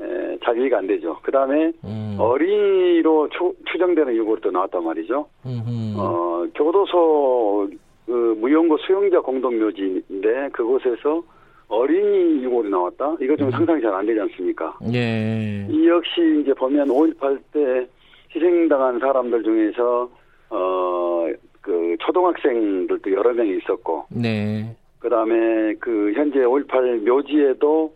에, 0.00 0.38
잘 0.44 0.58
이해가 0.58 0.78
안 0.78 0.86
되죠. 0.86 1.18
그 1.22 1.32
다음에 1.32 1.72
음. 1.84 2.16
어린이로 2.18 3.28
추, 3.30 3.54
정되는 3.78 4.14
유골이 4.14 4.40
또 4.42 4.50
나왔단 4.50 4.84
말이죠. 4.84 5.26
음흠. 5.44 5.98
어, 5.98 6.46
교도소 6.54 7.68
그 8.10 8.34
무용고 8.40 8.76
수용자 8.78 9.20
공동묘지인데 9.20 10.48
그곳에서 10.52 11.22
어린이 11.68 12.42
유골이 12.42 12.68
나왔다? 12.68 13.16
이거 13.20 13.36
좀 13.36 13.46
음. 13.46 13.50
상상이 13.52 13.80
잘 13.80 13.94
안 13.94 14.04
되지 14.04 14.18
않습니까? 14.18 14.76
예. 14.92 15.64
이 15.70 15.86
역시 15.86 16.40
이제 16.42 16.52
보면 16.54 16.88
5.18 16.88 17.38
때 17.52 17.86
희생당한 18.34 18.98
사람들 18.98 19.44
중에서 19.44 20.10
어, 20.50 21.28
그 21.60 21.96
초등학생들도 22.00 23.12
여러 23.12 23.32
명이 23.32 23.58
있었고. 23.58 24.06
네. 24.10 24.74
그 24.98 25.08
다음에 25.08 25.74
그 25.78 26.12
현재 26.16 26.40
5.18 26.40 27.06
묘지에도 27.08 27.94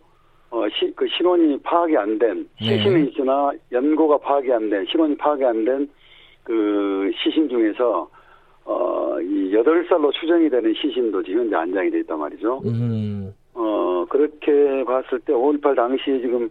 어, 0.49 0.63
시, 0.69 0.93
그 0.95 1.05
신원이 1.09 1.59
파악이 1.63 1.97
안 1.97 2.17
된, 2.17 2.47
네. 2.61 2.77
시신은 2.77 3.03
네. 3.03 3.09
있으나 3.09 3.51
연고가 3.73 4.17
파악이 4.19 4.53
안 4.53 4.69
된, 4.69 4.85
신원이 4.89 5.17
파악이 5.17 5.43
안 5.43 5.65
된 5.65 5.89
그 6.45 7.11
시신 7.17 7.49
중에서 7.49 8.07
어, 8.65 9.19
이 9.21 9.51
8살로 9.51 10.11
추정이 10.13 10.49
되는 10.49 10.73
시신도 10.73 11.23
지금 11.23 11.41
현재 11.41 11.55
안장이 11.55 11.91
돼 11.91 11.99
있단 11.99 12.19
말이죠. 12.19 12.61
음. 12.65 13.33
어, 13.53 14.05
그렇게 14.09 14.83
봤을 14.83 15.19
때 15.19 15.33
5.18 15.33 15.75
당시에 15.75 16.19
지금 16.19 16.49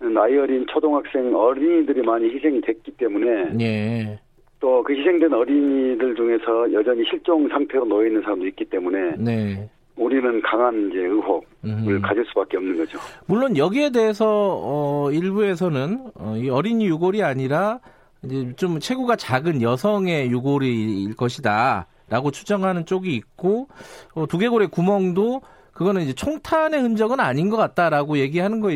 나이 0.00 0.36
어린 0.36 0.66
초등학생 0.66 1.34
어린이들이 1.34 2.02
많이 2.02 2.28
희생이 2.34 2.60
됐기 2.60 2.92
때문에. 2.92 3.56
예. 3.60 4.18
또그 4.60 4.92
희생된 4.94 5.32
어린이들 5.32 6.16
중에서 6.16 6.72
여전히 6.72 7.04
실종 7.08 7.48
상태로 7.48 7.84
놓여 7.86 8.06
있는 8.06 8.22
사람도 8.22 8.46
있기 8.48 8.64
때문에. 8.66 9.16
네. 9.18 9.68
우리는 9.96 10.42
강한 10.42 10.90
이제 10.90 10.98
의혹을 10.98 11.42
음. 11.64 12.02
가질 12.02 12.24
수밖에 12.26 12.56
없는 12.56 12.76
거죠. 12.78 12.98
물론 13.26 13.56
여기에 13.56 13.90
대해서 13.90 14.26
어, 14.28 15.10
일부에서는 15.12 15.98
어, 16.16 16.36
이 16.36 16.50
어린이 16.50 16.86
유골이 16.86 17.22
아니라 17.22 17.78
이제 18.24 18.54
좀 18.56 18.80
체구가 18.80 19.16
작은 19.16 19.62
여성의 19.62 20.30
유골일 20.30 21.16
것이다라고 21.16 22.30
추정하는 22.32 22.86
쪽이 22.86 23.14
있고 23.14 23.68
어, 24.14 24.26
두개골의 24.26 24.68
구멍도 24.68 25.42
그거는 25.72 26.02
이제 26.02 26.12
총탄의 26.12 26.80
흔적은 26.80 27.20
아닌 27.20 27.50
것 27.50 27.56
같다라고 27.56 28.18
얘기하는 28.18 28.60
거 28.60 28.70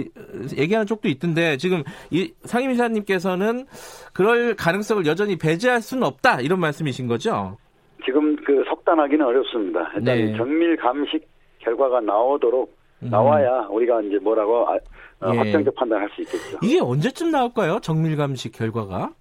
얘기하는 0.57 0.86
쪽도 0.86 1.09
있던데 1.09 1.57
지금 1.57 1.84
이 2.11 2.32
상임이사님께서는 2.42 3.66
그럴 4.12 4.55
가능성을 4.57 5.07
여전히 5.07 5.38
배제할 5.38 5.80
수는 5.80 6.03
없다 6.03 6.40
이런 6.40 6.59
말씀이신 6.59 7.07
거죠? 7.07 7.57
지금 8.05 8.36
그 8.44 8.64
속단하기는 8.68 9.24
어렵습니다. 9.24 9.92
일단 9.96 10.16
네. 10.16 10.36
정밀 10.36 10.76
감식 10.76 11.26
결과가 11.59 12.01
나오도록 12.01 12.76
나와야 13.01 13.68
우리가 13.70 14.01
이제 14.03 14.18
뭐라고 14.18 14.66
아, 14.68 14.74
어, 15.20 15.32
예. 15.32 15.38
확정적 15.38 15.74
판단할 15.74 16.09
수 16.14 16.22
있겠죠. 16.22 16.59
이게 16.62 16.80
언제쯤 16.80 17.30
나올까요? 17.30 17.78
정밀 17.80 18.16
감식 18.16 18.53
결과가? 18.53 19.12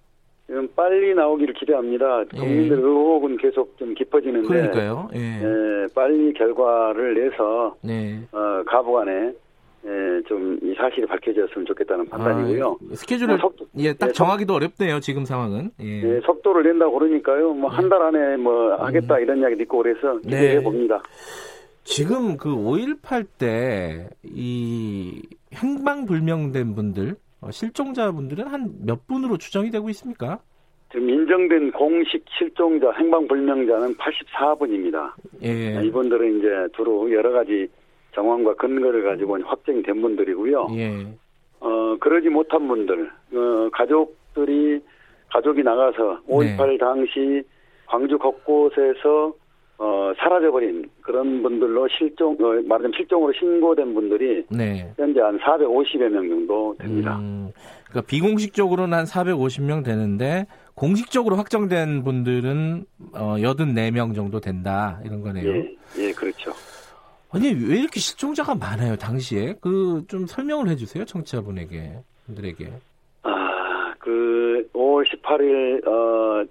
빨리 0.74 1.14
나오기를 1.14 1.54
기대합니다. 1.54 2.20
예. 2.34 2.38
국민들 2.38 2.78
예. 2.78 2.80
의혹은 2.82 3.36
계속 3.36 3.76
좀 3.78 3.94
깊어지는데. 3.94 4.48
그러니까요. 4.48 5.08
예. 5.14 5.18
예 5.42 5.86
빨리 5.94 6.32
결과를 6.32 7.14
내서 7.14 7.76
네. 7.82 8.20
어, 8.32 8.62
가부간에 8.66 9.32
예, 9.86 10.22
좀 10.26 10.58
이 10.62 10.74
사실이 10.74 11.06
밝혀졌으면 11.06 11.66
좋겠다는 11.66 12.08
판단이고요. 12.08 12.78
아, 12.90 12.94
스케줄을 12.94 13.36
뭐 13.38 13.38
속도, 13.38 13.66
예, 13.78 13.92
딱 13.94 14.08
예, 14.08 14.12
정하기도 14.12 14.54
어렵네요. 14.54 15.00
지금 15.00 15.24
상황은. 15.24 15.70
예. 15.80 16.02
예 16.16 16.20
속도를 16.20 16.64
낸다고 16.64 16.98
그러니까요. 16.98 17.52
뭐 17.54 17.70
한 17.70 17.88
달 17.88 18.02
안에 18.02 18.36
뭐 18.38 18.74
하겠다 18.74 19.16
음. 19.16 19.22
이런 19.22 19.38
이야기 19.38 19.56
듣고 19.56 19.78
그래서 19.82 20.18
기대해 20.20 20.56
네. 20.56 20.62
봅니다. 20.62 21.00
지금 21.84 22.36
그 22.36 22.48
5.18 22.54 23.26
때 23.38 24.08
이 24.24 25.22
행방불명된 25.54 26.74
분들, 26.74 27.12
어, 27.12 27.14
실종자분들은 27.50 28.46
한 28.46 28.72
몇 28.84 29.06
분으로 29.06 29.36
추정이 29.38 29.70
되고 29.70 29.88
있습니까? 29.90 30.40
지금 30.90 31.10
인정된 31.10 31.72
공식 31.72 32.24
실종자, 32.38 32.90
행방불명자는 32.92 33.94
84분입니다. 33.96 35.12
예. 35.42 35.82
이분들은 35.84 36.38
이제 36.38 36.48
두루 36.74 37.12
여러 37.12 37.30
가지 37.32 37.68
정황과 38.14 38.54
근거를 38.54 39.04
가지고 39.04 39.38
확정이 39.44 39.82
된 39.82 40.00
분들이고요. 40.00 40.68
예. 40.72 41.06
어, 41.60 41.96
그러지 42.00 42.28
못한 42.30 42.66
분들, 42.66 43.10
어, 43.34 43.68
가족들이, 43.72 44.80
가족이 45.30 45.62
나가서 45.62 46.22
5.18 46.26 46.68
네. 46.68 46.78
당시 46.78 47.42
광주 47.86 48.16
곳곳에서 48.18 49.34
어, 49.78 50.12
사라져버린 50.18 50.90
그런 51.02 51.42
분들로 51.42 51.86
실종, 51.88 52.32
어, 52.34 52.60
말하자면 52.66 52.92
실종으로 52.96 53.32
신고된 53.32 53.94
분들이 53.94 54.44
네. 54.50 54.92
현재 54.96 55.20
한 55.20 55.38
450여 55.38 56.08
명 56.08 56.28
정도 56.28 56.74
됩니다. 56.78 57.16
음, 57.18 57.52
그러니까 57.88 58.08
비공식적으로는 58.08 58.98
한 58.98 59.04
450명 59.04 59.84
되는데 59.84 60.46
공식적으로 60.74 61.36
확정된 61.36 62.02
분들은 62.02 62.84
어, 63.12 63.36
84명 63.36 64.14
정도 64.16 64.40
된다 64.40 65.00
이런 65.04 65.22
거네요. 65.22 65.48
예, 65.48 65.76
예, 65.98 66.12
그렇죠. 66.12 66.52
아니 67.30 67.48
왜 67.48 67.78
이렇게 67.78 68.00
실종자가 68.00 68.54
많아요 68.54 68.96
당시에 68.96 69.54
그 69.60 70.02
좀 70.08 70.26
설명을 70.26 70.68
해주세요 70.68 71.04
청취자분에게 71.04 71.92
분들에게. 72.26 72.72
아 73.22 73.92
그 73.98 74.66
5월 74.72 75.04
18일 75.06 75.86
어, 75.86 75.90
어, 75.90 76.44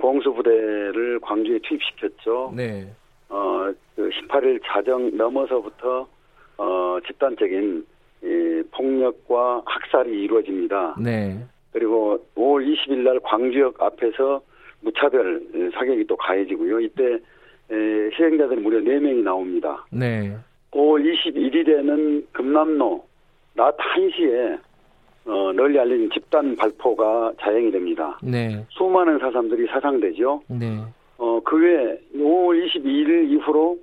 공수부대를 0.00 1.20
광주에 1.20 1.58
투입시켰죠. 1.62 2.52
네. 2.56 2.88
어, 3.28 3.72
그 3.96 4.08
18일 4.10 4.60
자정 4.64 5.16
넘어서부터 5.16 6.06
어, 6.56 6.98
집단적인 7.06 7.86
이, 8.22 8.62
폭력과 8.70 9.62
학살이 9.66 10.22
이루어집니다. 10.22 10.96
네. 11.00 11.44
그리고 11.72 12.24
5월 12.36 12.64
20일 12.66 12.98
날 12.98 13.20
광주역 13.20 13.82
앞에서 13.82 14.40
무차별 14.80 15.42
사격이 15.74 16.06
또 16.06 16.16
가해지고요. 16.16 16.80
이때 16.80 17.18
에, 17.70 18.10
희생자들이 18.12 18.60
무려 18.60 18.78
4명이 18.80 19.22
나옵니다. 19.22 19.84
네. 19.90 20.36
5월 20.70 21.04
21일에는 21.04 22.26
금남로 22.32 23.04
낮 23.54 23.76
1시에 23.76 24.58
어, 25.26 25.52
널리 25.52 25.78
알려진 25.78 26.10
집단 26.10 26.54
발포가 26.56 27.32
자행이 27.40 27.70
됩니다. 27.70 28.18
네. 28.22 28.64
수많은 28.70 29.18
사람들이 29.18 29.66
사상되죠. 29.66 30.42
네. 30.48 30.80
어, 31.16 31.40
그 31.44 31.56
외에 31.56 31.98
5월 32.16 32.66
22일 32.66 33.30
이후로 33.30 33.78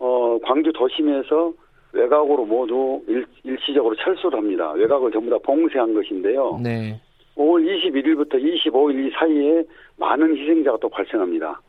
어, 0.00 0.38
광주 0.42 0.72
도심에서 0.72 1.52
외곽으로 1.92 2.44
모두 2.44 3.02
일, 3.06 3.26
일시적으로 3.44 3.94
철수를 3.96 4.38
합니다. 4.38 4.72
외곽을 4.72 5.12
전부 5.12 5.30
다 5.30 5.36
봉쇄한 5.42 5.94
것인데요. 5.94 6.58
네. 6.62 7.00
5월 7.36 7.64
21일부터 7.64 8.34
25일 8.34 9.06
이 9.06 9.10
사이에 9.12 9.64
많은 9.96 10.36
희생자가 10.36 10.78
또 10.80 10.88
발생합니다. 10.88 11.60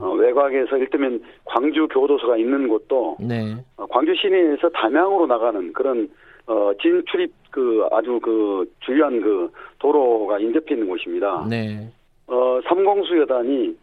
어, 0.00 0.14
외곽에서 0.14 0.78
일테면 0.78 1.22
광주 1.44 1.86
교도소가 1.88 2.36
있는 2.36 2.68
곳도 2.68 3.16
네. 3.20 3.54
어, 3.76 3.86
광주 3.86 4.14
시내에서 4.14 4.68
담양으로 4.70 5.26
나가는 5.26 5.72
그런 5.72 6.08
어, 6.52 6.72
진출입 6.80 7.32
그 7.50 7.86
아주 7.90 8.20
그 8.22 8.70
주요한 8.80 9.20
그 9.22 9.50
도로가 9.78 10.38
인접해 10.38 10.74
있는 10.74 10.86
곳입니다. 10.86 11.46
네. 11.48 11.88
어, 12.26 12.60
삼공수 12.68 13.18
여단이 13.20 13.74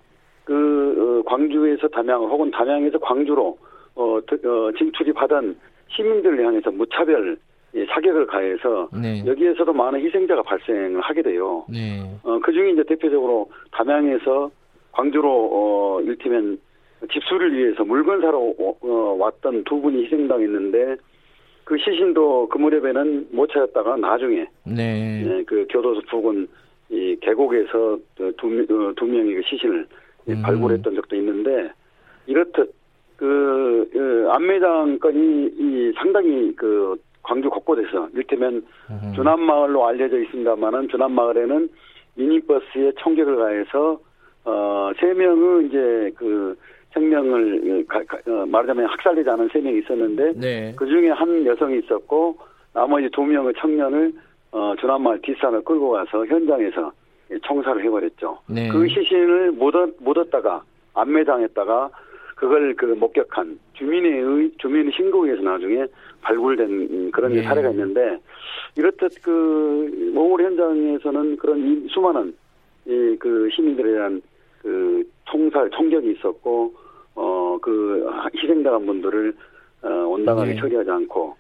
그 0.43 1.23
어, 1.25 1.29
광주에서 1.29 1.87
담양 1.87 2.21
혹은 2.21 2.51
담양에서 2.51 2.99
광주로 2.99 3.57
어, 3.95 4.17
어 4.17 4.71
진출입하던 4.77 5.57
시민들을 5.89 6.45
향해서 6.45 6.71
무차별 6.71 7.37
예, 7.75 7.85
사격을 7.85 8.25
가해서 8.27 8.89
네. 8.99 9.23
여기에서도 9.25 9.71
많은 9.73 9.99
희생자가 10.03 10.41
발생을 10.41 11.01
하게 11.01 11.21
돼요. 11.21 11.65
네. 11.69 12.01
어, 12.23 12.39
그 12.39 12.51
중에 12.51 12.71
이제 12.71 12.83
대표적으로 12.83 13.49
담양에서 13.71 14.49
광주로 14.91 15.49
어, 15.51 16.01
일테면 16.01 16.59
집수를 17.11 17.55
위해서 17.55 17.83
물건 17.83 18.21
사러 18.21 18.39
어, 18.39 19.15
왔던 19.19 19.63
두 19.65 19.81
분이 19.81 20.05
희생당했는데 20.05 20.97
그 21.69 21.77
시신도 21.77 22.49
그 22.49 22.57
무렵에는 22.57 23.27
못 23.31 23.47
찾았다가 23.51 23.97
나중에 23.97 24.47
네. 24.65 25.23
네, 25.23 25.43
그 25.43 25.67
교도소 25.69 26.01
부근 26.09 26.47
이 26.89 27.15
계곡에서 27.21 27.99
두, 28.15 28.47
어, 28.47 28.93
두 28.95 29.05
명의 29.05 29.35
그 29.35 29.41
시신을 29.43 29.85
음. 30.29 30.41
발굴했던 30.41 30.95
적도 30.95 31.15
있는데 31.15 31.71
이렇듯 32.25 32.73
그, 33.17 33.87
그 33.93 34.27
안매장 34.31 34.97
건이 34.97 35.51
이 35.59 35.93
상당히 35.95 36.55
그 36.55 36.95
광주 37.21 37.51
곳곳에서 37.51 38.09
이를테면 38.13 38.65
음. 38.89 39.13
주남마을로 39.13 39.85
알려져 39.85 40.17
있습니다만은 40.21 40.89
주남마을에는 40.89 41.69
미니버스에 42.15 42.93
총격을 42.97 43.35
가해서 43.35 43.99
어세 44.43 45.13
명은 45.13 45.67
이제 45.67 46.11
그 46.15 46.57
생명을 46.93 47.85
가, 47.87 48.03
가, 48.03 48.17
어, 48.31 48.45
말하자면 48.45 48.85
학살되지 48.85 49.29
않은 49.29 49.49
세 49.51 49.59
명이 49.59 49.79
있었는데 49.79 50.33
네. 50.35 50.73
그 50.75 50.85
중에 50.87 51.09
한 51.09 51.45
여성이 51.45 51.79
있었고 51.79 52.37
나머지 52.73 53.09
두 53.11 53.23
명의 53.23 53.53
청년을 53.57 54.13
어, 54.51 54.73
주남마을 54.79 55.21
뒷산을 55.21 55.63
끌고 55.63 55.91
가서 55.91 56.25
현장에서 56.25 56.91
총살을 57.43 57.83
해버렸죠. 57.83 58.39
네. 58.47 58.69
그 58.69 58.87
시신을 58.87 59.51
묻었, 59.51 59.91
묻었다가 59.99 60.63
안매장했다가 60.95 61.89
그걸 62.35 62.73
그 62.75 62.85
목격한 62.85 63.59
주민의 63.73 64.51
주민의 64.57 64.91
신고에 64.95 65.29
의해서 65.29 65.43
나중에 65.47 65.85
발굴된 66.21 67.11
그런 67.11 67.33
네. 67.33 67.43
사례가 67.43 67.69
있는데 67.69 68.17
이렇듯 68.75 69.21
그 69.21 70.11
모울 70.13 70.43
현장에서는 70.43 71.37
그런 71.37 71.87
수많은 71.89 72.33
이 72.85 73.15
그 73.19 73.49
시민들에 73.51 73.91
대한 73.91 74.21
그 74.61 75.03
총살, 75.25 75.69
총격이 75.71 76.11
있었고, 76.11 76.73
어, 77.15 77.57
그 77.61 78.09
희생당한 78.35 78.85
분들을 78.85 79.35
어, 79.81 79.87
온당하게 79.87 80.53
네. 80.53 80.59
처리하지 80.59 80.89
않고 80.89 81.35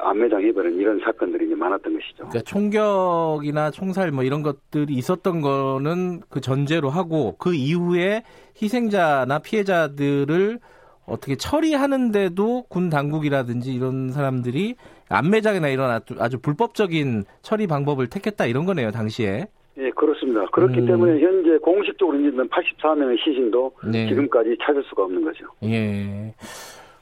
안매장해버린 0.00 0.78
이런 0.78 0.98
사건들이 1.00 1.46
이제 1.46 1.54
많았던 1.54 1.92
것이죠. 1.92 2.16
그러니까 2.28 2.40
총격이나 2.40 3.70
총살 3.70 4.10
뭐 4.10 4.24
이런 4.24 4.42
것들이 4.42 4.94
있었던 4.94 5.40
거는 5.40 6.20
그 6.30 6.40
전제로 6.40 6.88
하고 6.88 7.36
그 7.38 7.54
이후에 7.54 8.22
희생자나 8.60 9.40
피해자들을 9.40 10.58
어떻게 11.06 11.36
처리하는데도 11.36 12.64
군 12.68 12.90
당국이라든지 12.90 13.74
이런 13.74 14.10
사람들이 14.10 14.76
안매장이나 15.08 15.68
이런 15.68 15.90
아주, 15.90 16.14
아주 16.18 16.38
불법적인 16.38 17.24
처리 17.42 17.66
방법을 17.66 18.08
택했다 18.08 18.46
이런 18.46 18.64
거네요 18.66 18.90
당시에. 18.90 19.46
예, 19.78 19.90
그렇습니다. 19.90 20.44
그렇기 20.46 20.80
음. 20.80 20.86
때문에 20.86 21.20
현재 21.20 21.56
공식적으로 21.58 22.18
있는 22.18 22.48
84명의 22.48 23.16
시신도 23.24 23.72
네. 23.92 24.08
지금까지 24.08 24.56
찾을 24.60 24.82
수가 24.84 25.04
없는 25.04 25.22
거죠. 25.22 25.46
예. 25.64 26.34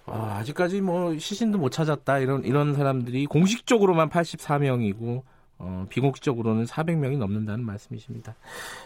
아, 0.06 0.38
아직까지 0.40 0.82
뭐 0.82 1.16
시신도 1.16 1.58
못 1.58 1.70
찾았다 1.70 2.18
이런 2.20 2.44
이런 2.44 2.74
사람들이 2.74 3.26
공식적으로만 3.26 4.08
84명이고 4.10 5.22
어, 5.58 5.86
비공식적으로는 5.88 6.64
400명이 6.64 7.16
넘는다는 7.18 7.64
말씀이십니다. 7.64 8.34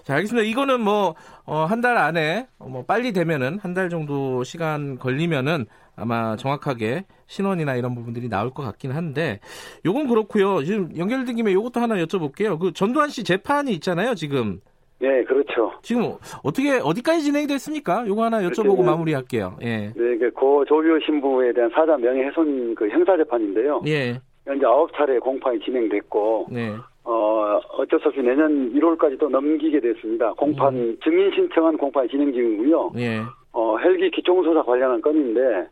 자, 0.05 0.15
알겠습니다. 0.15 0.47
이거는 0.49 0.81
뭐, 0.81 1.15
어, 1.45 1.65
한 1.65 1.81
달 1.81 1.97
안에, 1.99 2.47
어, 2.59 2.69
뭐, 2.69 2.85
빨리 2.85 3.13
되면은, 3.13 3.59
한 3.61 3.75
달 3.75 3.89
정도 3.89 4.45
시간 4.45 4.99
걸리면은, 4.99 5.67
아마 5.97 6.37
정확하게 6.37 7.05
신원이나 7.27 7.75
이런 7.75 7.95
부분들이 7.95 8.29
나올 8.29 8.51
것 8.51 8.63
같긴 8.63 8.93
한데, 8.93 9.41
요건 9.85 10.07
그렇고요 10.09 10.63
지금 10.65 10.97
연결된 10.97 11.37
김에 11.37 11.53
요것도 11.53 11.81
하나 11.81 11.97
여쭤볼게요. 11.97 12.59
그 12.59 12.73
전두환 12.73 13.09
씨 13.11 13.25
재판이 13.25 13.73
있잖아요, 13.75 14.15
지금. 14.15 14.61
네, 15.01 15.25
그렇죠. 15.25 15.73
지금 15.83 16.13
어떻게, 16.43 16.79
어디까지 16.79 17.23
진행이 17.23 17.47
됐습니까? 17.49 18.07
요거 18.07 18.23
하나 18.25 18.41
여쭤보고 18.43 18.85
마무리할게요. 18.85 19.57
예. 19.63 19.93
네, 19.97 20.19
그, 20.19 20.31
조비오 20.69 21.01
신부에 21.07 21.53
대한 21.55 21.71
사자 21.75 21.97
명예훼손 21.97 22.75
그 22.75 22.89
형사 22.91 23.17
재판인데요. 23.17 23.83
예. 23.87 24.21
현재 24.45 24.67
아홉 24.67 24.93
차례 24.95 25.19
공판이 25.19 25.61
진행됐고 25.61 26.49
네. 26.51 26.77
어, 27.05 27.61
어쩔 27.79 28.01
수 28.01 28.09
없이 28.09 28.21
내년 28.21 28.73
1월까지 28.73 29.19
도 29.19 29.29
넘기게 29.29 29.81
됐습니다. 29.81 30.33
공판 30.35 30.75
음. 30.75 30.97
증인 31.03 31.31
신청한 31.33 31.77
공판이 31.77 32.09
진행 32.09 32.33
중이고요. 32.33 32.93
예. 32.99 33.21
어, 33.53 33.79
헬기 33.79 34.11
기총소사 34.11 34.63
관련한 34.63 35.01
건인데 35.01 35.69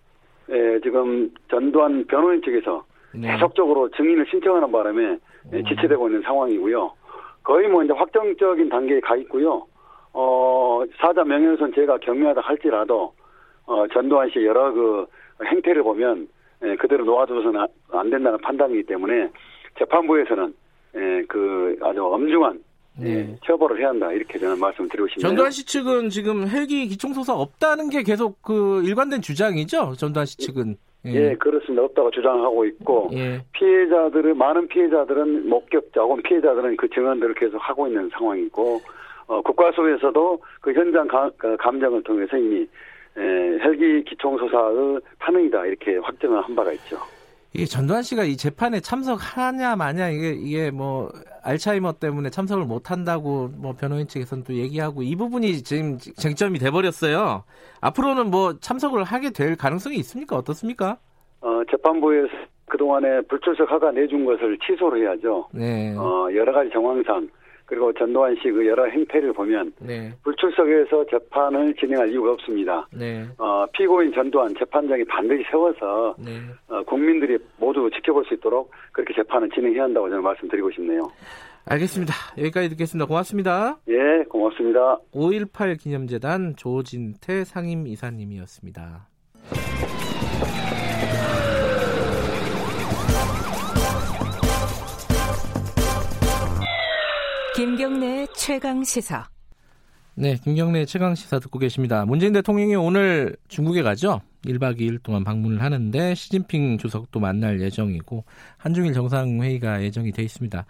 예, 0.51 0.81
지금 0.83 1.31
전두환 1.51 2.05
변호인 2.07 2.43
측에서 2.43 2.85
네. 3.15 3.33
계속적으로 3.33 3.91
증인을 3.91 4.27
신청하는 4.31 4.73
바람에 4.73 5.19
예, 5.53 5.63
지체되고 5.63 6.09
있는 6.09 6.23
상황이고요. 6.23 6.93
거의 7.43 7.69
뭐 7.69 7.83
이제 7.83 7.93
확정적인 7.93 8.69
단계에 8.69 9.01
가 9.01 9.17
있고요. 9.17 9.67
어, 10.13 10.83
사자 10.99 11.25
명예훼손 11.25 11.73
제가 11.75 11.99
경미하다 11.99 12.41
할지라도 12.41 13.13
어, 13.67 13.87
전두환 13.89 14.31
씨의 14.31 14.47
여러 14.47 14.73
그 14.73 15.07
행태를 15.45 15.83
보면 15.83 16.27
예, 16.27 16.29
그대로 16.79 17.05
놓아줘서는 17.05 17.67
안 17.93 18.11
된다는 18.11 18.39
판단이기 18.41 18.85
때문에 18.85 19.31
재판부에서는 19.79 20.55
예, 20.97 21.23
그 21.29 21.77
아주 21.83 22.05
엄중한 22.05 22.61
네. 23.01 23.11
예, 23.11 23.37
처벌을 23.45 23.79
해야 23.79 23.91
한다 23.91 24.11
이렇게 24.13 24.39
저는 24.39 24.59
말씀을 24.59 24.89
드리고 24.89 25.09
싶네요. 25.09 25.29
전두환 25.29 25.51
씨 25.51 25.65
측은 25.65 26.09
지금 26.09 26.49
헬기 26.49 26.89
기총소사 26.89 27.35
없다는 27.35 27.91
게 27.91 28.03
계속 28.03 28.43
그 28.43 28.83
일관된 28.85 29.23
주장이죠. 29.23 29.95
전두환 29.97 30.27
씨 30.27 30.37
측은. 30.39 30.77
예, 31.07 31.15
예 31.15 31.35
그렇습니다. 31.37 31.85
없다고 31.85 32.11
주장하고 32.11 32.65
있고 32.67 33.11
예. 33.13 33.41
피해자들은 33.53 34.37
많은 34.37 34.67
피해자들은 34.67 35.49
목격자 35.49 36.01
혹은 36.01 36.23
피해자들은 36.23 36.77
그 36.77 36.89
증언들을 36.89 37.35
계속 37.35 37.59
하고 37.59 37.87
있는 37.87 38.11
상황이고 38.11 38.81
어, 39.29 39.43
국가 39.43 39.71
속에서도 39.73 40.41
그 40.61 40.73
현장 40.73 41.07
가, 41.07 41.31
그 41.37 41.57
감정을 41.59 42.03
통해서 42.03 42.37
이미 42.37 42.67
에, 43.19 43.59
헬기 43.65 44.05
기총소사의 44.05 45.01
탄핵이다 45.19 45.67
이렇게 45.67 45.97
확정을 45.99 46.43
한 46.43 46.55
바가 46.55 46.73
있죠. 46.73 46.99
이게 47.55 47.65
전두환 47.65 48.03
씨가 48.03 48.25
이 48.25 48.37
재판에 48.37 48.81
참석하냐 48.81 49.75
마냐 49.77 50.11
이게 50.11 50.31
이게 50.31 50.71
뭐 50.71 51.11
알츠하이머 51.43 51.95
때문에 51.95 52.31
참석을 52.31 52.65
못 52.65 52.91
한다고 52.91 53.49
뭐 53.57 53.73
변호인 53.73 54.07
측에서는 54.07 54.45
또 54.45 54.53
얘기하고 54.55 55.03
이 55.03 55.17
부분이 55.17 55.63
지금 55.63 55.99
쟁점이 55.99 56.59
돼 56.59 56.71
버렸어요. 56.71 57.45
앞으로는 57.81 58.31
뭐 58.31 58.59
참석을 58.61 59.03
하게 59.03 59.31
될 59.31 59.57
가능성이 59.57 59.97
있습니까? 59.97 60.37
어떻습니까? 60.37 60.99
어, 61.41 61.63
재판부에서 61.71 62.29
그동안에 62.67 63.23
불출석 63.23 63.71
허가 63.71 63.91
내준 63.93 64.27
것을 64.27 64.59
취소를 64.59 65.03
해야죠. 65.03 65.49
네. 65.55 65.97
어, 65.97 66.29
여러 66.35 66.53
가지 66.53 66.71
정황상 66.71 67.29
그리고 67.69 67.93
전두환 67.93 68.35
씨 68.43 68.51
그 68.51 68.67
여러 68.67 68.87
행태를 68.87 69.33
보면 69.35 69.73
네. 69.81 70.11
불출석해서 70.25 71.05
재판을 71.11 71.75
진행할 71.75 72.11
이유가 72.11 72.33
없습니다. 72.33 72.89
네. 72.93 73.27
어, 73.37 73.67
피고인 73.73 74.13
전두환 74.13 74.55
재판장이 74.59 75.05
반드시 75.05 75.45
세워서 75.51 76.17
네. 76.19 76.41
어, 76.69 76.83
국민들이 76.85 77.39
모두 77.59 77.91
지켜볼 77.95 78.25
수 78.25 78.35
있도록 78.35 78.71
그렇게 78.93 79.13
재판을 79.15 79.51
진행해야 79.51 79.85
한다고 79.85 80.09
저는 80.09 80.23
말씀드리고 80.23 80.71
싶네요. 80.73 81.03
알겠습니다. 81.67 82.15
여기까지 82.39 82.71
듣겠습니다. 82.71 83.07
고맙습니다. 83.07 83.77
예, 83.89 84.25
고맙습니다. 84.31 84.99
5.18 85.13 85.79
기념재단 85.79 86.55
조진태 86.57 87.45
상임 87.45 87.87
이사님이었습니다. 87.87 89.07
김경래 97.59 98.25
최강 98.37 98.85
시사. 98.85 99.29
네, 100.15 100.37
김경래 100.37 100.85
최강 100.85 101.17
시사 101.17 101.41
듣고 101.41 101.59
계십니다. 101.59 102.05
문재인 102.05 102.33
대통령이 102.33 102.77
오늘 102.77 103.37
중국에 103.49 103.83
가죠. 103.83 104.21
1박 104.45 104.79
2일 104.79 105.03
동안 105.03 105.25
방문을 105.25 105.61
하는데 105.61 106.15
시진핑 106.15 106.79
주석도 106.79 107.19
만날 107.19 107.61
예정이고 107.61 108.23
한중일 108.59 108.93
정상회의가 108.93 109.83
예정이 109.83 110.13
돼 110.13 110.23
있습니다. 110.23 110.67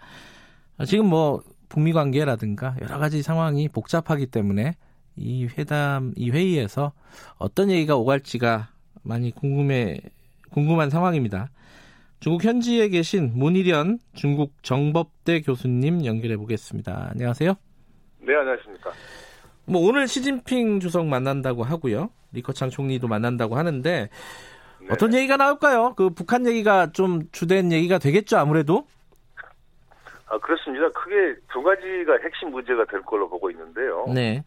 지금 0.87 1.05
뭐 1.05 1.43
북미 1.67 1.93
관계라든가 1.93 2.75
여러 2.81 2.97
가지 2.97 3.21
상황이 3.21 3.69
복잡하기 3.69 4.25
때문에 4.25 4.75
이 5.15 5.47
회담, 5.59 6.11
이 6.15 6.31
회의에서 6.31 6.93
어떤 7.37 7.69
얘기가 7.69 7.97
오갈지가 7.97 8.69
많이 9.03 9.29
궁금해 9.29 10.01
궁금한 10.49 10.89
상황입니다. 10.89 11.51
중국 12.19 12.43
현지에 12.43 12.89
계신 12.89 13.31
문희련 13.33 13.99
중국 14.13 14.61
정법대 14.61 15.41
교수님 15.41 16.05
연결해 16.05 16.35
보겠습니다. 16.35 17.11
안녕하세요. 17.11 17.53
네, 18.19 18.35
안녕하십니까. 18.35 18.91
뭐 19.65 19.87
오늘 19.87 20.07
시진핑 20.07 20.81
주석 20.81 21.05
만난다고 21.07 21.63
하고요. 21.63 22.09
리커창 22.33 22.69
총리도 22.69 23.07
만난다고 23.07 23.55
하는데 23.55 24.09
네. 24.81 24.87
어떤 24.91 25.13
얘기가 25.13 25.37
나올까요? 25.37 25.93
그 25.95 26.09
북한 26.09 26.45
얘기가 26.45 26.91
좀 26.91 27.21
주된 27.31 27.71
얘기가 27.71 27.99
되겠죠, 27.99 28.37
아무래도? 28.37 28.85
아, 30.27 30.37
그렇습니다. 30.39 30.89
크게 30.91 31.39
두 31.51 31.63
가지가 31.63 32.17
핵심 32.23 32.51
문제가 32.51 32.85
될 32.85 33.01
걸로 33.03 33.29
보고 33.29 33.49
있는데요. 33.49 34.05
네. 34.13 34.43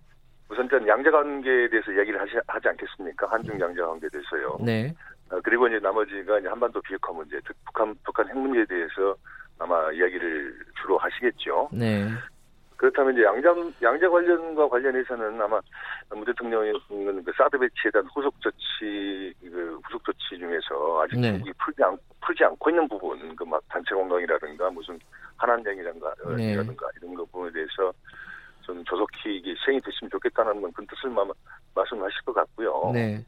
우선 0.50 0.68
전 0.68 0.86
양자 0.86 1.10
관계에 1.10 1.70
대해서 1.70 1.90
이야기를 1.90 2.20
하시, 2.20 2.32
하지 2.46 2.68
않겠습니까? 2.68 3.26
한중 3.30 3.58
양자 3.58 3.86
관계에 3.86 4.10
대해서요. 4.10 4.58
네. 4.60 4.94
어, 5.32 5.40
그리고 5.42 5.66
이제 5.66 5.78
나머지가 5.78 6.38
이제 6.38 6.48
한반도 6.48 6.80
비핵화 6.82 7.10
문제, 7.12 7.40
북한 7.64 7.94
북한 8.04 8.28
핵 8.28 8.36
문제에 8.36 8.64
대해서 8.66 9.16
아마 9.58 9.90
이야기를 9.90 10.54
주로 10.80 10.98
하시겠죠. 10.98 11.70
네. 11.72 12.08
그렇다면 12.76 13.14
이제 13.14 13.22
양자 13.22 13.54
양자 13.80 14.10
관련과 14.10 14.68
관련해서는 14.68 15.40
아마 15.40 15.60
문 16.10 16.24
대통령은 16.24 16.72
그 16.88 17.32
사드 17.36 17.56
배치에 17.56 17.92
대한 17.92 18.06
후속 18.12 18.34
조치 18.40 19.32
그 19.40 19.78
후속 19.84 20.04
조치 20.04 20.36
중에서 20.36 21.02
아직 21.02 21.18
네. 21.20 21.30
중국이 21.30 21.52
풀지 21.58 21.82
않 21.84 21.96
풀지 22.20 22.44
않고 22.44 22.70
있는 22.70 22.88
부분 22.88 23.36
그 23.36 23.44
막 23.44 23.62
단체 23.68 23.94
공동이라든가 23.94 24.68
무슨 24.70 24.98
한한령이라든가 25.36 26.14
네. 26.36 26.52
이라든가 26.54 26.88
이런 27.00 27.14
거 27.14 27.24
부분에 27.26 27.52
대해서 27.52 27.92
좀 28.62 28.82
조속히 28.84 29.36
이게 29.36 29.54
시행이 29.64 29.80
됐으면 29.80 30.10
좋겠다는 30.10 30.60
그런 30.72 30.86
뜻을 30.88 31.10
말씀하실 31.74 32.22
것 32.24 32.32
같고요. 32.32 32.90
네. 32.92 33.24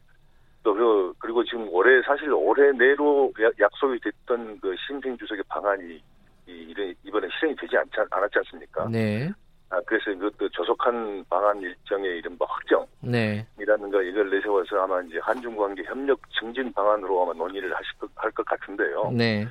또 0.65 0.73
그, 0.73 1.13
그리고 1.19 1.43
지금 1.43 1.69
올해 1.69 2.01
사실 2.01 2.33
올해 2.33 2.71
내로 2.71 3.31
약속이 3.61 3.99
됐던 3.99 4.59
그 4.59 4.75
신생 4.87 5.15
주석의 5.15 5.43
방안이 5.47 6.01
이, 6.47 6.93
이번에 7.03 7.27
실행이 7.37 7.55
되지 7.55 7.77
않지, 7.77 7.91
않았지 8.09 8.39
않습니까? 8.39 8.89
네. 8.89 9.31
아, 9.69 9.79
그래서 9.85 10.09
이것도 10.09 10.49
조속한 10.49 11.23
방안 11.29 11.61
일정의 11.61 12.17
이른바 12.17 12.45
확정이라는 12.49 12.89
네. 13.11 13.45
거 13.55 14.01
이걸 14.01 14.31
내세워서 14.31 14.81
아마 14.81 15.01
이제 15.03 15.19
한중 15.21 15.55
관계 15.55 15.83
협력 15.83 16.19
증진 16.31 16.73
방안으로 16.73 17.21
아마 17.23 17.33
논의를 17.33 17.71
하실 17.75 17.87
것, 17.99 18.09
할 18.15 18.31
것 18.31 18.43
같은데요. 18.47 19.11
네. 19.11 19.47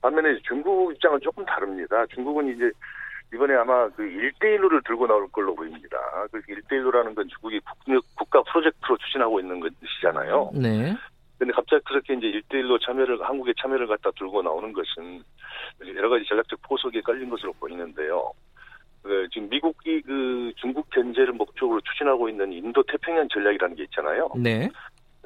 반면에 0.00 0.38
중국 0.46 0.92
입장은 0.92 1.18
조금 1.20 1.44
다릅니다. 1.44 2.06
중국은 2.06 2.54
이제 2.54 2.70
이번에 3.32 3.54
아마 3.54 3.88
그 3.90 4.02
1대1로를 4.02 4.84
들고 4.86 5.06
나올 5.06 5.26
걸로 5.28 5.54
보입니다. 5.54 5.96
그 6.30 6.40
1대1로라는 6.42 7.14
건 7.14 7.28
중국이 7.28 7.60
국가 8.14 8.42
프로젝트로 8.42 8.98
추진하고 8.98 9.40
있는 9.40 9.60
것이잖아요. 9.60 10.50
네. 10.54 10.94
근데 11.38 11.52
갑자기 11.52 11.82
그렇게 11.84 12.14
이제 12.14 12.26
1대1로 12.26 12.80
참여를, 12.84 13.22
한국의 13.22 13.54
참여를 13.60 13.86
갖다 13.86 14.10
들고 14.12 14.42
나오는 14.42 14.72
것은 14.72 15.22
여러 15.96 16.08
가지 16.10 16.24
전략적 16.26 16.60
포석에 16.62 17.00
깔린 17.00 17.30
것으로 17.30 17.52
보이는데요. 17.54 18.32
그 19.02 19.26
지금 19.32 19.48
미국이 19.48 20.02
그 20.02 20.52
중국 20.56 20.88
견제를 20.90 21.32
목적으로 21.32 21.80
추진하고 21.80 22.28
있는 22.28 22.52
인도 22.52 22.82
태평양 22.84 23.26
전략이라는 23.28 23.74
게 23.76 23.84
있잖아요. 23.84 24.30
네. 24.36 24.68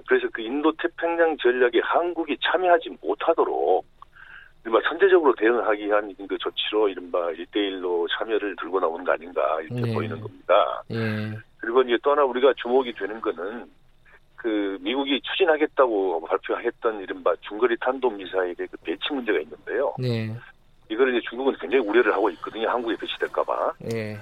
그래서 0.06 0.28
그 0.32 0.40
인도 0.40 0.72
태평양 0.76 1.36
전략에 1.38 1.80
한국이 1.82 2.38
참여하지 2.40 2.96
못하도록 3.02 3.84
이른바 4.66 4.80
선제적으로 4.88 5.32
대응하기 5.36 5.86
위한 5.86 6.12
그 6.28 6.36
조치로 6.38 6.88
이른바 6.88 7.30
1대1로 7.30 8.08
참여를 8.18 8.56
들고 8.56 8.80
나오는 8.80 9.04
거 9.04 9.12
아닌가 9.12 9.60
이렇게 9.60 9.80
네. 9.80 9.94
보이는 9.94 10.20
겁니다. 10.20 10.82
네. 10.88 11.38
그리고 11.58 11.82
이제 11.82 11.96
또 12.02 12.10
하나 12.10 12.24
우리가 12.24 12.52
주목이 12.56 12.92
되는 12.94 13.20
거는 13.20 13.70
그 14.34 14.76
미국이 14.80 15.20
추진하겠다고 15.20 16.26
발표했던 16.26 17.00
이른바 17.00 17.32
중거리 17.42 17.76
탄도미사일의 17.78 18.56
그 18.56 18.76
배치 18.82 19.12
문제가 19.12 19.38
있는데요. 19.38 19.94
네. 20.00 20.34
이걸 20.88 21.14
이제 21.14 21.24
중국은 21.30 21.54
굉장히 21.60 21.86
우려를 21.86 22.12
하고 22.12 22.28
있거든요. 22.30 22.68
한국에 22.68 22.96
배치될까봐. 22.96 23.74
네. 23.78 24.18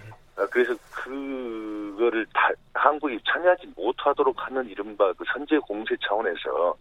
그래서 0.51 0.75
그거를 0.91 2.27
다 2.35 2.51
한국이 2.75 3.19
참여하지 3.27 3.73
못하도록 3.75 4.37
하는 4.47 4.69
이른바 4.69 5.11
그 5.15 5.25
선제 5.33 5.57
공세 5.61 5.97
차원에서 6.07 6.71
어, 6.71 6.77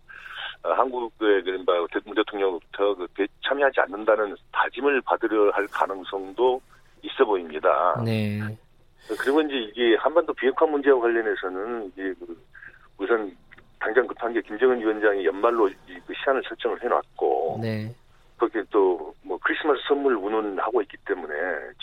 한국의 0.64 1.44
그른바 1.44 1.74
문 2.06 2.16
대통령부터 2.16 2.96
그 2.96 3.28
참여하지 3.46 3.82
않는다는 3.82 4.36
다짐을 4.52 5.02
받으려 5.02 5.52
할 5.52 5.68
가능성도 5.68 6.62
있어 7.02 7.26
보입니다. 7.26 8.02
네. 8.04 8.40
그리고 9.20 9.42
이제 9.42 9.56
이게 9.56 9.96
한반도 9.96 10.34
비핵화 10.34 10.66
문제와 10.66 11.00
관련해서는 11.02 11.88
이제 11.88 12.14
그 12.20 12.42
우선 12.98 13.36
당장 13.80 14.08
급한 14.08 14.32
게 14.34 14.42
김정은 14.42 14.80
위원장이 14.80 15.26
연말로 15.26 15.70
그 16.08 16.14
시한을 16.24 16.42
설정을 16.48 16.82
해놨고 16.82 17.60
네. 17.62 17.94
거기에 18.38 18.64
또 18.70 19.14
뭐 19.24 19.40
크리스마스 19.44 19.82
선물 19.88 20.16
운운하고 20.16 20.82
있기 20.84 20.98
때문에 21.06 21.34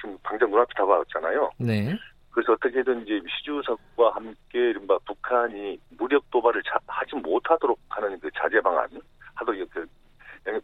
지금 0.00 0.16
당장 0.22 0.50
눈앞에 0.50 0.72
다가왔잖아요. 0.76 1.50
네. 1.58 1.96
그래서 2.30 2.52
어떻게든 2.52 3.02
이제 3.02 3.20
시주석과 3.38 4.14
함께 4.14 4.58
이른바 4.70 4.98
북한이 5.04 5.78
무력 5.98 6.30
도발을 6.30 6.62
자, 6.62 6.78
하지 6.86 7.16
못하도록 7.16 7.78
하는 7.88 8.18
그 8.20 8.30
자제 8.36 8.60
방안 8.60 8.88
하도록 9.34 9.68
그 9.70 9.86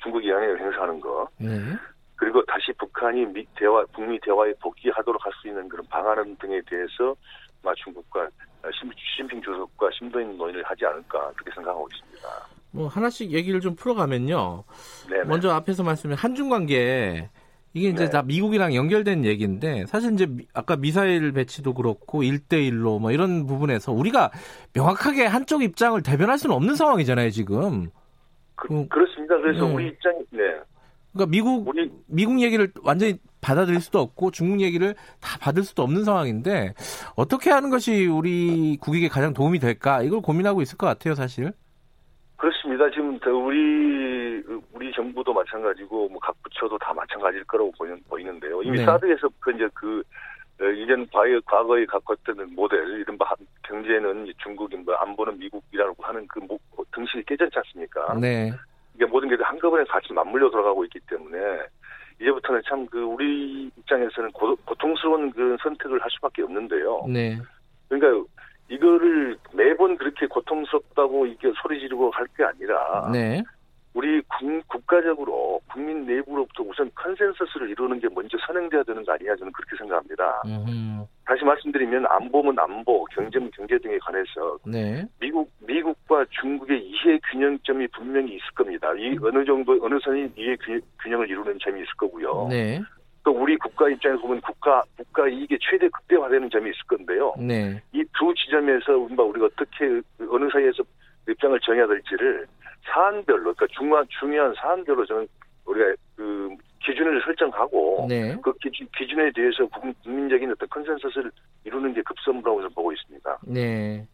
중국이 0.02 0.28
영향을 0.28 0.60
행사하는 0.60 1.00
거. 1.00 1.28
네. 1.38 1.48
그리고 2.14 2.42
다시 2.46 2.72
북한이 2.78 3.26
미 3.26 3.46
대화 3.56 3.84
북미 3.92 4.18
대화에 4.20 4.54
복귀하도록 4.60 5.24
할 5.24 5.32
수 5.40 5.48
있는 5.48 5.68
그런 5.68 5.86
방안 5.88 6.36
등에 6.36 6.60
대해서 6.68 7.14
중국과 7.84 8.28
시진핑 9.12 9.42
주석과 9.42 9.90
심도 9.98 10.20
있는 10.20 10.36
논의를 10.38 10.62
하지 10.64 10.86
않을까 10.86 11.32
그렇게 11.32 11.50
생각하고 11.52 11.88
있습니다. 11.92 12.28
뭐 12.70 12.88
하나씩 12.88 13.32
얘기를 13.32 13.60
좀 13.60 13.74
풀어가면요. 13.74 14.62
네네. 15.10 15.24
먼저 15.24 15.50
앞에서 15.50 15.82
말씀드린 15.82 16.16
한중 16.16 16.48
관계 16.48 17.28
이게 17.76 17.90
이제 17.90 18.04
네. 18.06 18.10
다 18.10 18.22
미국이랑 18.22 18.74
연결된 18.74 19.26
얘기인데 19.26 19.84
사실 19.84 20.14
이제 20.14 20.26
아까 20.54 20.76
미사일 20.76 21.30
배치도 21.32 21.74
그렇고 21.74 22.22
1대1로 22.22 22.98
뭐 22.98 23.12
이런 23.12 23.46
부분에서 23.46 23.92
우리가 23.92 24.30
명확하게 24.72 25.26
한쪽 25.26 25.62
입장을 25.62 26.02
대변할 26.02 26.38
수는 26.38 26.56
없는 26.56 26.74
상황이잖아요, 26.74 27.28
지금. 27.28 27.90
그, 28.54 28.72
음. 28.72 28.88
렇습니다 28.88 29.36
그래서 29.36 29.66
네. 29.66 29.74
우리 29.74 29.88
입장이 29.88 30.20
네. 30.30 30.38
그러니까 31.12 31.30
미국 31.30 31.68
우리... 31.68 31.90
미국 32.06 32.40
얘기를 32.40 32.72
완전히 32.82 33.18
받아들일 33.42 33.82
수도 33.82 34.00
없고 34.00 34.30
중국 34.30 34.62
얘기를 34.62 34.94
다 35.20 35.38
받을 35.38 35.62
수도 35.62 35.82
없는 35.82 36.04
상황인데 36.04 36.72
어떻게 37.14 37.50
하는 37.50 37.68
것이 37.68 38.06
우리 38.06 38.78
국익에 38.80 39.08
가장 39.08 39.34
도움이 39.34 39.58
될까 39.58 40.00
이걸 40.00 40.22
고민하고 40.22 40.62
있을 40.62 40.78
것 40.78 40.86
같아요, 40.86 41.14
사실. 41.14 41.52
그렇습니다. 42.36 42.88
지금 42.90 43.18
우리 43.44 44.25
우리 44.76 44.92
정부도 44.92 45.32
마찬가지고 45.32 46.08
뭐 46.08 46.18
각 46.20 46.34
부처도 46.42 46.76
다 46.78 46.92
마찬가지일 46.92 47.44
거라고 47.44 47.72
보이는, 47.72 47.98
보이는데요. 48.08 48.62
이미 48.62 48.78
네. 48.78 48.84
사드에서 48.84 49.28
그 49.40 49.50
이제 49.52 49.68
그 49.74 50.02
어, 50.60 50.64
이전 50.64 51.06
과거 51.10 51.28
과거에 51.46 51.82
있던 51.82 52.54
모델 52.54 52.80
이른바 53.00 53.24
경제는 53.62 54.32
중국인 54.42 54.84
뭐 54.84 54.94
안보는 54.94 55.38
미국이라고 55.38 56.02
하는 56.02 56.26
그 56.28 56.40
등식이 56.94 57.24
깨졌지 57.24 57.58
않습니까? 57.58 58.14
네. 58.20 58.52
이게 58.94 59.04
모든 59.06 59.28
게 59.28 59.36
한꺼번에 59.42 59.84
같이 59.84 60.12
맞물려 60.12 60.50
돌아가고 60.50 60.84
있기 60.84 60.98
때문에 61.08 61.38
이제부터는 62.20 62.62
참 62.68 62.86
그 62.86 63.02
우리 63.02 63.70
입장에서는 63.76 64.32
고, 64.32 64.56
고통스러운 64.64 65.30
그 65.32 65.56
선택을 65.62 66.02
할 66.02 66.10
수밖에 66.10 66.42
없는데요. 66.42 67.04
네. 67.08 67.38
그러니까 67.88 68.26
이거를 68.68 69.36
매번 69.52 69.96
그렇게 69.96 70.26
고통스럽다고 70.26 71.26
이게 71.26 71.52
소리 71.62 71.78
지르고 71.80 72.10
할 72.12 72.26
게 72.36 72.42
아니라 72.44 73.10
네. 73.12 73.42
우리 73.96 74.20
국, 74.28 74.68
국가적으로 74.68 75.58
국민 75.72 76.04
내부로부터 76.04 76.62
우선 76.64 76.90
컨센서스를 76.94 77.70
이루는 77.70 77.98
게 77.98 78.08
먼저 78.14 78.36
선행돼야 78.46 78.82
되는 78.82 79.02
거 79.02 79.12
아니냐 79.12 79.34
저는 79.36 79.50
그렇게 79.52 79.74
생각합니다. 79.78 80.42
음흠. 80.44 81.06
다시 81.24 81.42
말씀드리면 81.44 82.04
안보면 82.06 82.58
안보, 82.58 83.04
경제면 83.06 83.50
경제 83.56 83.78
등에 83.78 83.96
관해서 83.98 84.58
네. 84.66 85.02
미국 85.18 85.50
미국과 85.66 86.26
중국의 86.42 86.78
이해 86.78 87.18
균형점이 87.30 87.88
분명히 87.88 88.34
있을 88.34 88.44
겁니다. 88.54 88.92
이 88.98 89.16
어느 89.22 89.42
정도 89.46 89.72
어느 89.82 89.98
선이 90.04 90.30
이해 90.36 90.54
균형을 91.02 91.30
이루는 91.30 91.58
점이 91.58 91.80
있을 91.80 91.90
거고요. 91.96 92.48
네. 92.50 92.82
또 93.24 93.32
우리 93.32 93.56
국가 93.56 93.88
입장에서 93.88 94.20
보면 94.20 94.42
국가 94.42 94.82
국가 94.98 95.26
이익이 95.26 95.58
최대 95.58 95.88
극대화되는 95.88 96.50
점이 96.50 96.68
있을 96.68 96.80
건데요. 96.86 97.34
네. 97.38 97.82
이 97.94 98.04
두 98.18 98.32
지점에서 98.34 98.92
우리가 98.98 99.46
어떻게 99.46 100.00
어느 100.30 100.48
사이에서 100.52 100.82
입장을 101.28 101.58
정해야 101.60 101.86
될지를 101.86 102.46
사안별로 102.86 103.54
그러니까 103.54 103.66
중요한 103.78 104.06
중요한 104.18 104.54
사안별로 104.54 105.04
저는 105.06 105.28
우리가 105.64 105.94
그 106.16 106.56
기준을 106.84 107.22
설정하고 107.24 108.06
네. 108.08 108.36
그 108.42 108.52
기준, 108.58 108.86
기준에 108.96 109.30
대해서 109.34 109.66
국민적인 109.66 110.50
어떤 110.52 110.68
컨센서스를 110.68 111.30
이루는 111.64 111.94
게 111.94 112.02
급선무라고 112.02 112.60
저는 112.60 112.74
보고 112.74 112.92
있습니다. 112.92 113.38
네. 113.46 114.06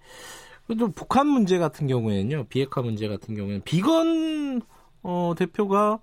그래도 0.67 0.91
북한 0.91 1.27
문제 1.27 1.59
같은 1.59 1.87
경우에는요, 1.87 2.47
비핵화 2.49 2.81
문제 2.81 3.09
같은 3.09 3.35
경우에는 3.35 3.63
비건 3.65 4.63
어, 5.03 5.35
대표가 5.37 5.99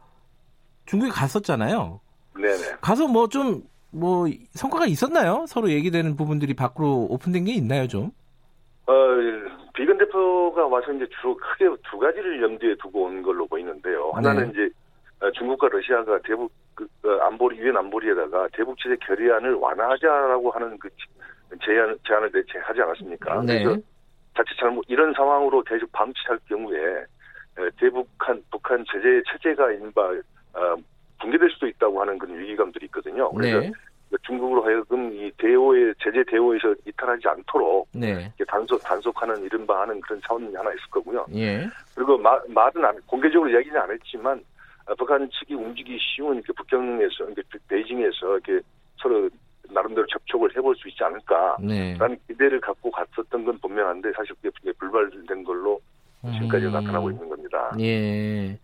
중국에 0.86 1.12
갔었잖아요. 1.12 2.00
네네. 2.36 2.78
가서 2.82 3.08
뭐 3.08 3.28
좀뭐 3.28 3.62
뭐 3.92 4.28
성과가 4.52 4.86
있었나요? 4.86 5.46
서로 5.48 5.72
얘기되는 5.72 6.16
부분들이 6.16 6.54
밖으로 6.54 7.08
오픈된 7.10 7.46
게 7.46 7.54
있나요, 7.54 7.88
좀? 7.88 8.12
어, 8.86 8.94
비건 9.80 9.98
대표가 9.98 10.68
와서 10.68 10.92
이제 10.92 11.08
주로 11.22 11.38
크게 11.38 11.70
두 11.90 11.98
가지를 11.98 12.42
염두에 12.42 12.76
두고 12.76 13.04
온 13.06 13.22
걸로 13.22 13.48
보이는데요. 13.48 14.12
하나는 14.14 14.44
네. 14.44 14.50
이제 14.52 14.70
어, 15.22 15.32
중국과 15.32 15.70
러시아가 15.70 16.20
대북 16.20 16.52
그, 16.76 16.86
그 17.02 17.18
안보리 17.22 17.58
유엔 17.60 17.78
안보리에다가 17.78 18.50
대북 18.52 18.78
제재 18.78 18.98
결의안을 18.98 19.54
완화하자라고 19.54 20.52
하는 20.52 20.78
그 20.80 20.90
제안 21.64 21.98
제안을 22.06 22.30
내하지 22.34 22.82
않았습니까? 22.82 23.42
네. 23.44 23.64
그래서 23.64 23.82
자칫 24.36 24.58
잘못 24.60 24.84
이런 24.90 25.14
상황으로 25.14 25.64
계속 25.64 25.90
방치할 25.94 26.40
경우에 26.50 27.06
대북한 27.80 28.44
북한 28.52 28.84
제재 28.92 29.22
체제가 29.32 29.72
인바 29.72 30.02
어, 30.56 30.76
붕괴될 31.22 31.50
수도 31.52 31.68
있다고 31.68 32.02
하는 32.02 32.18
그런 32.18 32.38
위기감들이 32.38 32.88
있거든요. 32.88 33.32
그래서 33.32 33.62
네. 33.62 33.72
중국으로 34.24 34.64
하여금 34.64 35.14
이 35.14 35.32
대오의 35.38 35.94
제재 36.04 36.24
대오에서 36.30 36.74
이탈하지 36.86 37.28
않도록 37.28 37.88
네. 37.94 38.32
단속 38.48 38.82
단속하는 38.84 39.44
이른바 39.44 39.82
하는 39.82 40.00
그런 40.02 40.22
차원이 40.26 40.54
하나 40.56 40.72
있을 40.72 40.82
거고요. 40.90 41.26
예. 41.36 41.68
그리고 41.96 42.18
마, 42.18 42.40
말은 42.48 42.84
안, 42.84 43.00
공개적으로 43.06 43.50
이야기는 43.50 43.80
안 43.80 43.92
했지만 43.92 44.44
어, 44.86 44.96
북한 44.96 45.30
측이 45.32 45.54
움직이기 45.54 46.00
쉬운 46.00 46.36
이렇게 46.36 46.54
북경에서 46.54 47.26
이렇게 47.26 47.44
베이징에서 47.68 48.40
이렇게 48.40 48.60
서로 48.98 49.30
나름대로 49.70 50.06
접촉을 50.08 50.56
해볼 50.56 50.76
수 50.76 50.88
있지 50.88 51.04
않을까라는 51.04 51.68
네. 51.68 52.18
기대를 52.28 52.60
갖고 52.60 52.90
갔었던 52.90 53.46
건 53.46 53.60
분명한데 53.60 54.12
사실 54.16 54.34
그게 54.42 54.72
불발된 54.74 55.44
걸로 55.44 55.80
지금까지 56.22 56.66
음. 56.66 56.72
나타나고 56.74 57.12
있는 57.12 57.30
겁니다. 57.30 57.72
예. 57.80 58.58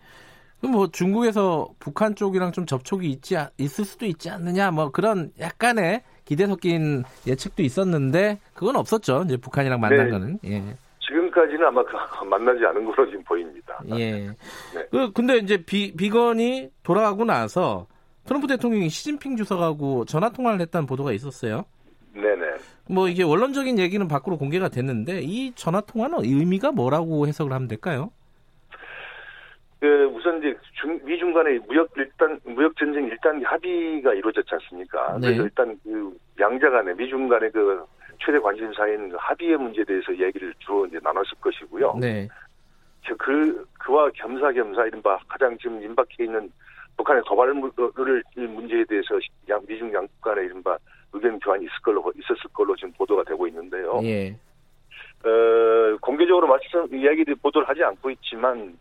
뭐 0.67 0.87
중국에서 0.87 1.67
북한 1.79 2.15
쪽이랑 2.15 2.51
좀 2.51 2.65
접촉이 2.65 3.07
있지 3.09 3.35
있을 3.57 3.85
수도 3.85 4.05
있지 4.05 4.29
않느냐 4.29 4.71
뭐 4.71 4.91
그런 4.91 5.31
약간의 5.39 6.03
기대 6.25 6.47
섞인 6.47 7.03
예측도 7.27 7.63
있었는데 7.63 8.39
그건 8.53 8.75
없었죠. 8.75 9.23
이제 9.25 9.37
북한이랑 9.37 9.79
만난 9.79 10.05
네. 10.05 10.11
거는. 10.11 10.39
예. 10.45 10.75
지금까지는 11.07 11.65
아마 11.67 11.83
그 11.83 11.91
만나지 12.25 12.65
않은 12.65 12.85
걸로 12.85 13.05
지금 13.09 13.23
보입니다. 13.23 13.79
예. 13.89 14.27
네. 14.27 14.87
그 14.91 15.11
근데 15.11 15.37
이제 15.37 15.63
비 15.63 15.95
비건이 15.95 16.69
돌아가고 16.83 17.25
나서 17.25 17.87
트럼프 18.25 18.47
대통령이 18.47 18.89
시진핑 18.89 19.37
주석하고 19.37 20.05
전화 20.05 20.29
통화를 20.29 20.59
했다는 20.61 20.87
보도가 20.87 21.11
있었어요. 21.13 21.65
네네. 22.13 22.57
뭐 22.89 23.07
이게 23.07 23.23
원론적인 23.23 23.77
얘기는 23.77 24.07
밖으로 24.07 24.37
공개가 24.37 24.69
됐는데 24.69 25.21
이 25.21 25.53
전화 25.53 25.81
통화는 25.81 26.23
의미가 26.23 26.71
뭐라고 26.71 27.27
해석을 27.27 27.53
하면 27.53 27.67
될까요? 27.67 28.11
그 29.85 30.05
우선 30.15 30.39
이제 30.39 30.57
중, 30.73 30.99
미중 31.03 31.31
간의 31.31 31.59
무역 31.67 31.91
일단 31.95 32.39
무역 32.43 32.75
전쟁 32.75 33.05
일단 33.05 33.43
합의가 33.43 34.15
이루어졌지 34.15 34.49
않습니까? 34.51 35.19
네. 35.19 35.27
그래서 35.27 35.43
일단 35.43 35.79
그 35.83 36.17
양자 36.39 36.71
간의 36.71 36.95
미중 36.95 37.27
간의 37.27 37.51
그 37.51 37.85
최대 38.19 38.39
관심사인 38.39 39.09
그 39.09 39.17
합의의 39.19 39.57
문제에 39.57 39.83
대해서 39.83 40.11
이야기를 40.11 40.55
주로 40.57 40.87
이제 40.87 40.97
나눴을 41.03 41.25
것이고요. 41.39 41.97
네. 42.01 42.27
그 43.19 43.63
그와 43.77 44.09
겸사겸사 44.15 44.87
이른바 44.87 45.19
가장 45.27 45.55
지금 45.59 45.79
임박해 45.83 46.23
있는 46.23 46.51
북한의 46.97 47.21
도발 47.27 47.53
문제에 47.53 48.85
대해서 48.85 49.19
양 49.47 49.61
미중 49.67 49.93
양국 49.93 50.19
간의 50.21 50.45
이른바 50.45 50.79
의견 51.13 51.37
교환이 51.39 51.65
있을 51.65 51.75
걸로 51.83 52.11
있었을 52.15 52.49
걸로 52.51 52.75
지금 52.75 52.91
보도가 52.93 53.23
되고 53.23 53.47
있는데요. 53.47 53.99
예. 54.01 54.35
어, 55.23 55.97
공개적으로 56.01 56.47
말씀 56.47 56.91
이야기를 56.91 57.35
보도를 57.35 57.69
하지 57.69 57.83
않고 57.83 58.09
있지만 58.09 58.75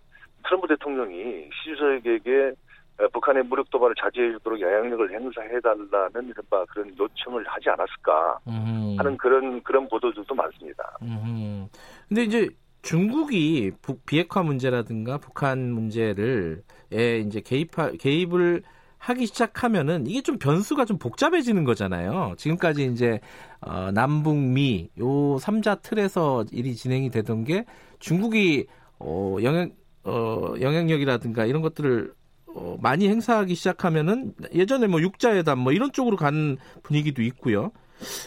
트럼프 0.44 0.68
대통령이 0.68 1.48
시주석에게 1.52 2.52
어, 3.00 3.08
북한의 3.12 3.42
무력 3.44 3.68
도발을 3.70 3.94
자제해 4.00 4.32
주도록 4.32 4.60
영향력을 4.60 5.12
행사해 5.12 5.60
달라는 5.60 6.28
이른바 6.28 6.64
그런 6.66 6.94
요청을 6.96 7.44
하지 7.48 7.68
않았을까 7.70 8.38
음. 8.46 8.94
하는 8.96 9.16
그런 9.16 9.62
그런 9.64 9.88
보도들도 9.88 10.32
많습니다. 10.32 10.96
음. 11.02 11.66
근데 12.08 12.22
이제 12.22 12.48
중국이 12.82 13.72
북 13.82 14.06
비핵화 14.06 14.42
문제라든가 14.42 15.18
북한 15.18 15.72
문제를 15.72 16.62
에 16.92 17.18
이제 17.18 17.40
개입하, 17.40 17.90
개입을 17.92 18.62
하기 18.98 19.26
시작하면은 19.26 20.06
이게 20.06 20.22
좀 20.22 20.38
변수가 20.38 20.84
좀 20.84 20.98
복잡해지는 20.98 21.64
거잖아요. 21.64 22.34
지금까지 22.38 22.86
이제 22.86 23.20
어, 23.60 23.90
남북미 23.92 24.90
요 25.00 25.38
삼자 25.38 25.76
틀에서 25.76 26.44
일이 26.52 26.74
진행이 26.74 27.10
되던 27.10 27.44
게 27.44 27.64
중국이 27.98 28.66
어, 28.98 29.36
영향 29.42 29.72
어, 30.04 30.54
영향력이라든가 30.60 31.46
이런 31.46 31.62
것들을 31.62 32.12
어, 32.54 32.76
많이 32.80 33.08
행사하기 33.08 33.54
시작하면은 33.54 34.34
예전에 34.54 34.86
뭐 34.86 35.00
육자회담 35.00 35.58
뭐 35.58 35.72
이런 35.72 35.92
쪽으로 35.92 36.16
가는 36.16 36.56
분위기도 36.82 37.22
있고요. 37.22 37.72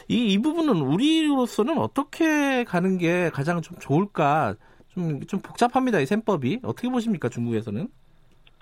이, 0.08 0.34
이 0.34 0.42
부분은 0.42 0.82
우리로서는 0.82 1.78
어떻게 1.78 2.64
가는 2.64 2.98
게 2.98 3.30
가장 3.32 3.62
좀 3.62 3.78
좋을까? 3.80 4.56
좀, 4.90 5.22
좀 5.28 5.40
복잡합니다. 5.42 6.00
이 6.00 6.06
셈법이. 6.06 6.62
어떻게 6.64 6.90
보십니까, 6.90 7.30
중국에서는? 7.30 7.88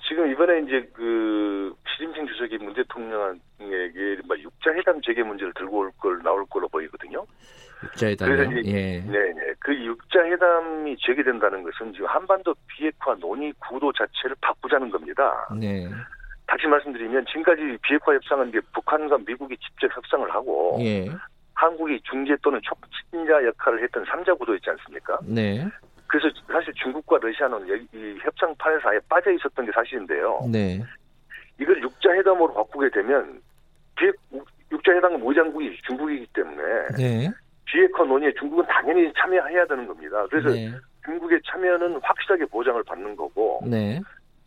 지금 0.07 0.31
이번에 0.31 0.59
이제 0.61 0.87
그 0.93 1.73
시진핑 1.93 2.27
주석이 2.27 2.57
문 2.59 2.73
대통령에게 2.75 4.17
육자회담 4.43 5.01
재개 5.01 5.23
문제를 5.23 5.53
들고 5.55 5.77
올 5.79 5.91
걸 5.97 6.21
나올 6.21 6.45
걸로 6.47 6.67
보이거든요. 6.67 7.25
육자회담이요? 7.85 8.61
예. 8.65 8.99
네, 9.01 9.33
네. 9.33 9.53
그 9.59 9.73
육자회담이 9.73 10.97
제기된다는 10.99 11.63
것은 11.63 11.93
지금 11.93 12.07
한반도 12.07 12.55
비핵화 12.67 13.15
논의 13.15 13.53
구도 13.59 13.91
자체를 13.93 14.35
바꾸자는 14.41 14.89
겁니다. 14.89 15.47
네. 15.59 15.89
다시 16.47 16.67
말씀드리면 16.67 17.25
지금까지 17.25 17.77
비핵화 17.81 18.13
협상은 18.13 18.49
이제 18.49 18.59
북한과 18.73 19.17
미국이 19.25 19.57
직접 19.57 19.95
협상을 19.95 20.29
하고 20.31 20.77
예. 20.81 21.09
한국이 21.55 21.99
중재 22.03 22.35
또는 22.43 22.59
촉진자 22.61 23.43
역할을 23.45 23.81
했던 23.83 24.05
삼자 24.05 24.33
구도였지 24.35 24.69
않습니까? 24.69 25.17
네. 25.23 25.65
그래서 26.07 26.29
사실 26.47 26.73
중국과 26.75 27.17
러시아는 27.21 27.87
이 27.93 28.17
협상 28.21 28.53
판에서 28.57 28.89
아예 28.89 28.99
빠져 29.09 29.31
있었던 29.31 29.65
게 29.65 29.71
사실인데요. 29.71 30.41
네. 30.51 30.83
이걸 31.59 31.81
육자 31.81 32.11
회담으로 32.11 32.53
바꾸게 32.53 32.89
되면 32.89 33.41
비핵 33.97 34.13
육자 34.71 34.91
회담은 34.91 35.19
모장국이 35.19 35.77
중국이기 35.87 36.27
때문에 36.33 36.87
네. 36.97 37.31
비핵화 37.65 38.03
논의에 38.03 38.33
중국은 38.33 38.65
당연히 38.67 39.11
참여해야 39.13 39.65
되는 39.65 39.87
겁니다. 39.87 40.25
그래서 40.29 40.49
네. 40.49 40.71
중국의 41.03 41.41
참여는 41.45 41.99
확실하게 42.01 42.45
보장을 42.45 42.81
받는 42.83 43.15
거고 43.15 43.61
네. 43.65 43.99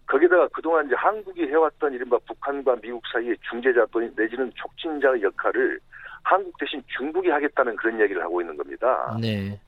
거기다가 0.06 0.48
그동안 0.48 0.86
이제 0.86 0.94
한국이 0.96 1.42
해왔던 1.42 1.92
이른바 1.92 2.18
북한과 2.26 2.76
미국 2.80 3.02
사이의 3.12 3.36
중재자 3.48 3.86
또 3.90 4.00
내지는 4.16 4.50
촉진자의 4.54 5.22
역할을 5.22 5.78
한국 6.22 6.56
대신 6.58 6.82
중국이 6.96 7.28
하겠다는 7.28 7.76
그런 7.76 8.00
얘기를 8.00 8.22
하고 8.22 8.40
있는 8.40 8.56
겁니다. 8.56 9.16
네. 9.20 9.58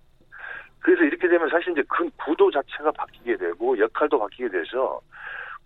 그래서 0.81 1.05
이렇게 1.05 1.29
되면 1.29 1.49
사실 1.51 1.73
이제 1.73 1.83
그 1.89 2.09
구도 2.17 2.51
자체가 2.51 2.91
바뀌게 2.93 3.37
되고 3.37 3.79
역할도 3.79 4.19
바뀌게 4.19 4.49
돼서 4.49 5.01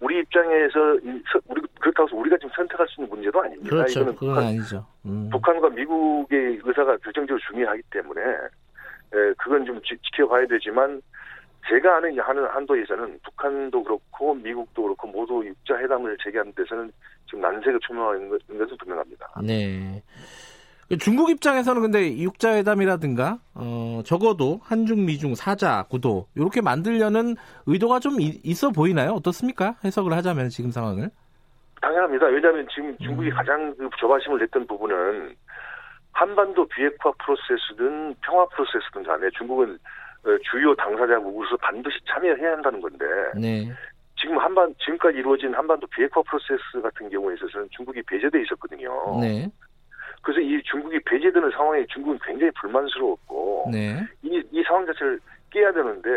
우리 0.00 0.18
입장에서 0.18 0.98
우리 1.46 1.62
그렇다고 1.80 2.08
해서 2.08 2.16
우리가 2.16 2.36
지금 2.36 2.50
선택할 2.56 2.86
수 2.88 3.00
있는 3.00 3.10
문제도 3.10 3.40
아닙니다. 3.40 3.70
그렇죠. 3.70 4.00
이거는 4.00 4.14
그건 4.14 4.28
북한, 4.28 4.44
아니죠. 4.46 4.86
음. 5.06 5.28
북한과 5.30 5.70
미국의 5.70 6.60
의사가 6.62 6.96
결정적으로 6.98 7.38
중요하기 7.50 7.82
때문에 7.90 8.20
에, 8.20 9.32
그건 9.38 9.64
좀 9.64 9.80
지, 9.82 9.96
켜봐야 10.16 10.46
되지만 10.46 11.00
제가 11.68 11.96
아는 11.96 12.18
하는 12.18 12.44
한도에서는 12.46 13.20
북한도 13.22 13.82
그렇고 13.82 14.34
미국도 14.34 14.82
그렇고 14.82 15.08
모두 15.08 15.46
육자 15.46 15.78
회담을 15.78 16.16
재개하는 16.22 16.52
데서는 16.54 16.92
지금 17.26 17.40
난색을 17.40 17.80
표명하는 17.86 18.28
것은 18.28 18.76
분명합니다. 18.76 19.40
네. 19.42 20.02
중국 21.00 21.30
입장에서는 21.30 21.80
근데 21.82 22.18
육자회담이라든가 22.18 23.38
어, 23.54 24.02
적어도 24.04 24.60
한중 24.64 25.06
미중 25.06 25.34
사자 25.34 25.84
구도 25.84 26.26
이렇게 26.34 26.60
만들려는 26.60 27.36
의도가 27.66 28.00
좀 28.00 28.16
있어 28.20 28.70
보이나요? 28.70 29.12
어떻습니까? 29.12 29.76
해석을 29.84 30.12
하자면 30.12 30.50
지금 30.50 30.70
상황을 30.70 31.10
당연합니다. 31.80 32.26
왜냐하면 32.26 32.66
지금 32.74 32.96
중국이 32.98 33.28
음. 33.28 33.34
가장 33.34 33.74
그 33.76 33.88
조바심을 33.98 34.38
냈던 34.40 34.66
부분은 34.66 35.34
한반도 36.12 36.66
비핵화 36.68 37.12
프로세스든 37.18 38.14
평화 38.22 38.46
프로세스든 38.46 39.02
간에 39.02 39.28
중국은 39.36 39.78
어, 40.24 40.28
주요 40.50 40.74
당사자국으로서 40.76 41.56
반드시 41.58 41.96
참여해야 42.06 42.52
한다는 42.52 42.80
건데 42.80 43.04
네. 43.34 43.70
지금 44.18 44.38
한반 44.38 44.74
지금까지 44.78 45.18
이루어진 45.18 45.52
한반도 45.52 45.86
비핵화 45.88 46.22
프로세스 46.22 46.80
같은 46.82 47.10
경우에 47.10 47.34
있어서는 47.34 47.68
중국이 47.72 48.02
배제돼 48.02 48.40
있었거든요. 48.42 49.20
네. 49.20 49.50
그래서 50.24 50.40
이 50.40 50.60
중국이 50.62 50.98
배제되는 51.00 51.50
상황에 51.50 51.84
중국은 51.86 52.18
굉장히 52.24 52.50
불만스러웠고 52.60 53.68
네. 53.70 54.02
이, 54.22 54.42
이 54.50 54.62
상황 54.66 54.86
자체를 54.86 55.20
깨야 55.50 55.70
되는데 55.72 56.08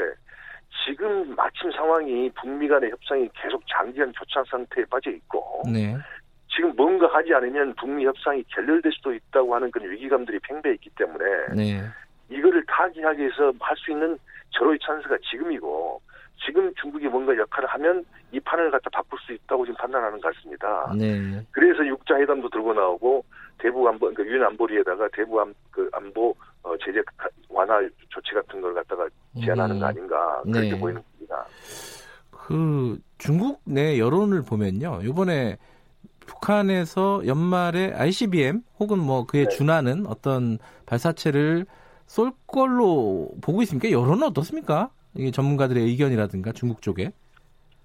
지금 0.85 1.35
마침 1.35 1.69
상황이 1.73 2.29
북미 2.31 2.69
간의 2.69 2.89
협상이 2.89 3.29
계속 3.35 3.61
장기간 3.67 4.13
교차 4.13 4.43
상태에 4.49 4.85
빠져 4.89 5.11
있고 5.11 5.63
네. 5.71 5.95
지금 6.47 6.73
뭔가 6.77 7.07
하지 7.07 7.33
않으면 7.33 7.75
북미 7.75 8.05
협상이 8.05 8.43
결렬될 8.47 8.91
수도 8.93 9.13
있다고 9.13 9.53
하는 9.53 9.69
그런 9.71 9.91
위기감들이 9.91 10.39
팽배해 10.39 10.75
있기 10.75 10.89
때문에 10.91 11.25
네. 11.53 11.81
이거를 12.29 12.63
타개하기 12.65 13.19
위해서 13.19 13.51
할 13.59 13.75
수 13.75 13.91
있는 13.91 14.17
절호의 14.51 14.79
찬스가 14.81 15.17
지금이고 15.29 16.01
지금 16.45 16.73
중국이 16.75 17.07
뭔가 17.07 17.35
역할을 17.35 17.67
하면 17.69 18.05
이 18.31 18.39
판을 18.39 18.71
갖다 18.71 18.89
바꿀 18.89 19.19
수 19.19 19.33
있다고 19.33 19.65
지금 19.65 19.75
판단하는 19.77 20.21
것 20.21 20.33
같습니다. 20.33 20.93
네. 20.97 21.45
그래서 21.51 21.85
육자 21.85 22.15
회담도 22.15 22.49
들고 22.49 22.73
나오고 22.73 23.25
대북 23.59 23.87
안보 23.87 24.09
그러니까 24.09 24.23
유엔 24.25 24.43
안보리에다가 24.43 25.07
대북 25.13 25.39
안, 25.39 25.53
그 25.71 25.89
안보 25.93 26.35
어, 26.63 26.75
제재 26.83 27.01
완화 27.49 27.79
조치 28.09 28.33
같은 28.33 28.61
걸 28.61 28.73
갖다가 28.73 29.07
제안하는 29.43 29.79
거 29.79 29.85
음. 29.85 29.89
아닌가 29.89 30.41
그렇게 30.43 30.71
네. 30.71 30.79
보이는 30.79 31.01
겁니다. 31.01 31.45
그 32.31 32.99
중국 33.17 33.61
내 33.65 33.99
여론을 33.99 34.43
보면요. 34.43 35.01
이번에 35.03 35.57
북한에서 36.27 37.25
연말에 37.25 37.93
ICBM 37.93 38.61
혹은 38.79 38.99
뭐 38.99 39.25
그에 39.25 39.43
네. 39.43 39.49
준하는 39.49 40.05
어떤 40.07 40.59
발사체를 40.85 41.65
쏠 42.05 42.31
걸로 42.45 43.29
보고 43.41 43.61
있습니까? 43.63 43.91
여론은 43.91 44.23
어떻습니까? 44.27 44.91
이게 45.15 45.31
전문가들의 45.31 45.83
의견이라든가 45.83 46.51
중국 46.53 46.81
쪽에? 46.81 47.11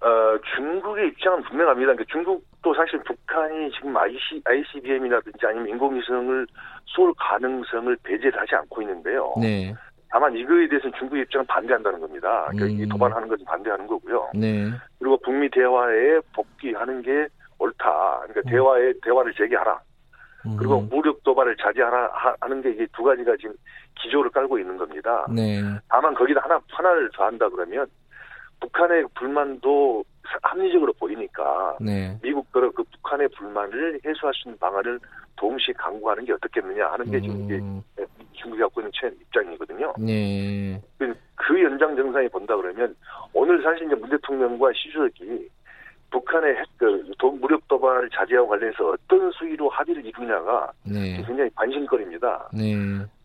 어, 0.02 0.36
중국의 0.56 1.08
입장은 1.08 1.42
분명합니다. 1.42 1.92
그러니까 1.92 2.04
중국도 2.12 2.74
사실 2.74 3.00
북한이 3.04 3.70
지금 3.70 3.96
IC, 3.96 4.42
ICBM이라든지 4.44 5.38
아니면 5.46 5.68
인공위성을 5.68 6.46
쏠 6.86 7.12
가능성을 7.16 7.96
배제를 8.02 8.40
하지 8.40 8.56
않고 8.56 8.82
있는데요. 8.82 9.32
네. 9.40 9.72
다만 10.10 10.34
이거에 10.36 10.68
대해서는 10.68 10.92
중국 10.98 11.16
입장은 11.16 11.46
반대한다는 11.46 12.00
겁니다. 12.00 12.48
그러니까 12.50 12.84
음. 12.84 12.88
도발하는 12.88 13.28
것은 13.28 13.44
반대하는 13.44 13.86
거고요. 13.86 14.30
네. 14.34 14.70
그리고 14.98 15.16
북미 15.18 15.48
대화에 15.48 16.20
복귀하는 16.34 17.00
게 17.00 17.28
옳다. 17.58 18.20
그러니까 18.26 18.40
음. 18.40 18.50
대화에 18.50 18.92
대화를 19.02 19.32
재개하라. 19.34 19.80
음. 20.46 20.56
그리고 20.58 20.80
무력 20.80 21.22
도발을 21.22 21.56
자제하라 21.56 22.10
하는 22.40 22.60
게 22.60 22.72
이게 22.72 22.86
두 22.92 23.04
가지가 23.04 23.36
지금 23.36 23.54
기조를 24.02 24.30
깔고 24.32 24.58
있는 24.58 24.76
겁니다. 24.76 25.26
네. 25.30 25.62
다만 25.88 26.12
거기다 26.14 26.40
하나 26.42 26.60
하나를 26.68 27.08
더한다 27.14 27.48
그러면 27.48 27.86
북한의 28.62 29.04
불만도 29.14 30.04
합리적으로 30.42 30.92
보이니까 30.94 31.76
네. 31.80 32.16
미국도 32.22 32.72
그 32.72 32.84
북한의 32.84 33.28
불만을 33.36 34.00
해소할 34.04 34.32
수 34.34 34.48
있는 34.48 34.58
방안을 34.58 35.00
동시에 35.36 35.74
강구하는 35.76 36.24
게 36.24 36.32
어떻겠느냐 36.32 36.92
하는 36.92 37.10
게 37.10 37.20
지금 37.20 37.44
이게 37.44 37.54
음. 37.56 37.82
중국이 38.34 38.62
갖고 38.62 38.80
있는 38.80 38.92
입장이거든요. 39.20 39.94
네. 39.98 40.80
그, 40.98 41.12
그 41.34 41.62
연장 41.62 41.96
정상에 41.96 42.28
본다 42.28 42.56
그러면 42.56 42.94
오늘 43.32 43.62
사실 43.62 43.86
이제 43.86 43.94
문 43.96 44.08
대통령과 44.08 44.72
시 44.74 44.90
주석이 44.92 45.48
북한의 46.12 46.56
핵, 46.56 46.66
그, 46.76 47.12
무력 47.40 47.66
도발을 47.66 48.10
자제하고 48.10 48.48
관련해서 48.48 48.90
어떤 48.90 49.30
수위로 49.32 49.68
합의를 49.70 50.04
이루냐가 50.04 50.70
네. 50.84 51.22
굉장히 51.26 51.50
관심거리입니다. 51.54 52.50
네. 52.52 52.74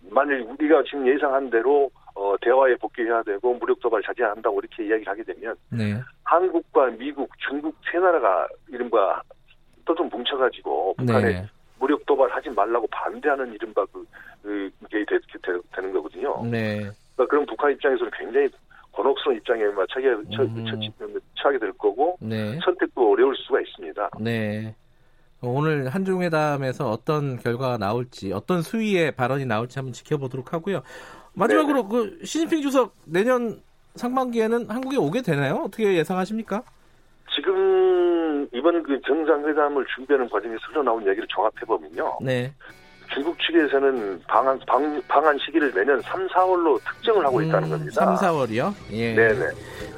만일 0.09 0.41
우리가 0.41 0.81
지금 0.83 1.05
예상한 1.07 1.49
대로 1.49 1.91
어, 2.15 2.35
대화에 2.41 2.75
복귀해야 2.77 3.21
되고 3.23 3.53
무력 3.55 3.79
도발 3.81 4.01
자제해야 4.01 4.31
한다고 4.31 4.59
이렇게 4.59 4.87
이야기를 4.87 5.11
하게 5.11 5.23
되면 5.23 5.55
네. 5.69 6.01
한국과 6.23 6.87
미국, 6.97 7.29
중국 7.37 7.75
세 7.91 7.99
나라가 7.99 8.47
이른바 8.69 9.21
또좀 9.85 10.09
뭉쳐가지고 10.09 10.95
북한에 10.97 11.33
네. 11.33 11.45
무력 11.79 12.05
도발하지 12.05 12.49
말라고 12.51 12.87
반대하는 12.87 13.53
이른바 13.53 13.85
그, 13.91 14.03
그 14.41 14.71
이게 14.85 15.05
되, 15.05 15.19
되, 15.43 15.81
는 15.81 15.93
거거든요. 15.93 16.43
네. 16.45 16.89
그러니까 17.15 17.25
그럼 17.29 17.45
북한 17.45 17.71
입장에서는 17.73 18.11
굉장히 18.17 18.49
곤혹스러운 18.97 19.37
입장에 19.37 19.61
처하게, 19.93 20.09
음. 20.09 21.19
처하게 21.35 21.59
될 21.59 21.71
거고 21.73 22.17
네. 22.19 22.59
선택도 22.65 23.11
어려울 23.11 23.35
수가 23.35 23.61
있습니다. 23.61 24.09
네. 24.19 24.75
오늘 25.41 25.87
한중회담에서 25.89 26.89
어떤 26.89 27.37
결과가 27.37 27.77
나올지 27.77 28.33
어떤 28.33 28.63
수위의 28.63 29.11
발언이 29.11 29.45
나올지 29.45 29.77
한번 29.77 29.93
지켜보도록 29.93 30.51
하고요. 30.51 30.81
마지막으로 31.35 31.83
네. 31.83 31.87
그 31.89 32.25
시진핑 32.25 32.63
주석 32.63 32.95
내년 33.05 33.61
상반기에는 33.95 34.67
한국에 34.67 34.97
오게 34.97 35.21
되나요? 35.21 35.61
어떻게 35.65 35.95
예상하십니까? 35.95 36.63
지금 37.35 38.49
이번 38.51 38.81
그 38.81 38.99
정상회담을 39.05 39.85
준비하는 39.95 40.27
과정에서 40.27 40.59
흘러나온 40.71 41.05
얘기를 41.07 41.27
종합해 41.27 41.65
보면요. 41.67 42.17
네. 42.21 42.51
중국 43.13 43.37
측에서는 43.39 44.21
방한, 44.27 44.59
방, 44.67 45.01
방한 45.07 45.37
시기를 45.39 45.73
내년 45.73 46.01
3, 46.01 46.27
4월로 46.27 46.79
특정을 46.83 47.25
하고 47.25 47.41
있다는 47.41 47.67
음, 47.67 47.77
겁니다. 47.77 48.05
3, 48.05 48.15
4월이요? 48.15 48.73
예. 48.91 49.15
네네. 49.15 49.45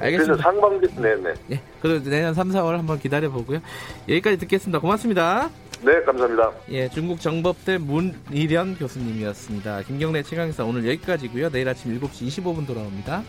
그래서 0.00 0.36
상반기, 0.36 0.86
네네. 0.96 1.34
예. 1.52 1.60
그래도 1.80 2.08
내년 2.10 2.34
3, 2.34 2.48
4월 2.48 2.76
한번 2.76 2.98
기다려보고요. 2.98 3.60
여기까지 4.08 4.38
듣겠습니다. 4.38 4.78
고맙습니다. 4.78 5.50
네, 5.82 6.00
감사합니다. 6.02 6.52
예, 6.70 6.88
중국 6.88 7.20
정법대 7.20 7.78
문일현 7.78 8.76
교수님이었습니다. 8.76 9.82
김경래 9.82 10.22
최강사 10.22 10.64
오늘 10.64 10.86
여기까지고요. 10.86 11.50
내일 11.50 11.68
아침 11.68 11.98
7시 11.98 12.28
25분 12.28 12.66
돌아옵니다. 12.66 13.22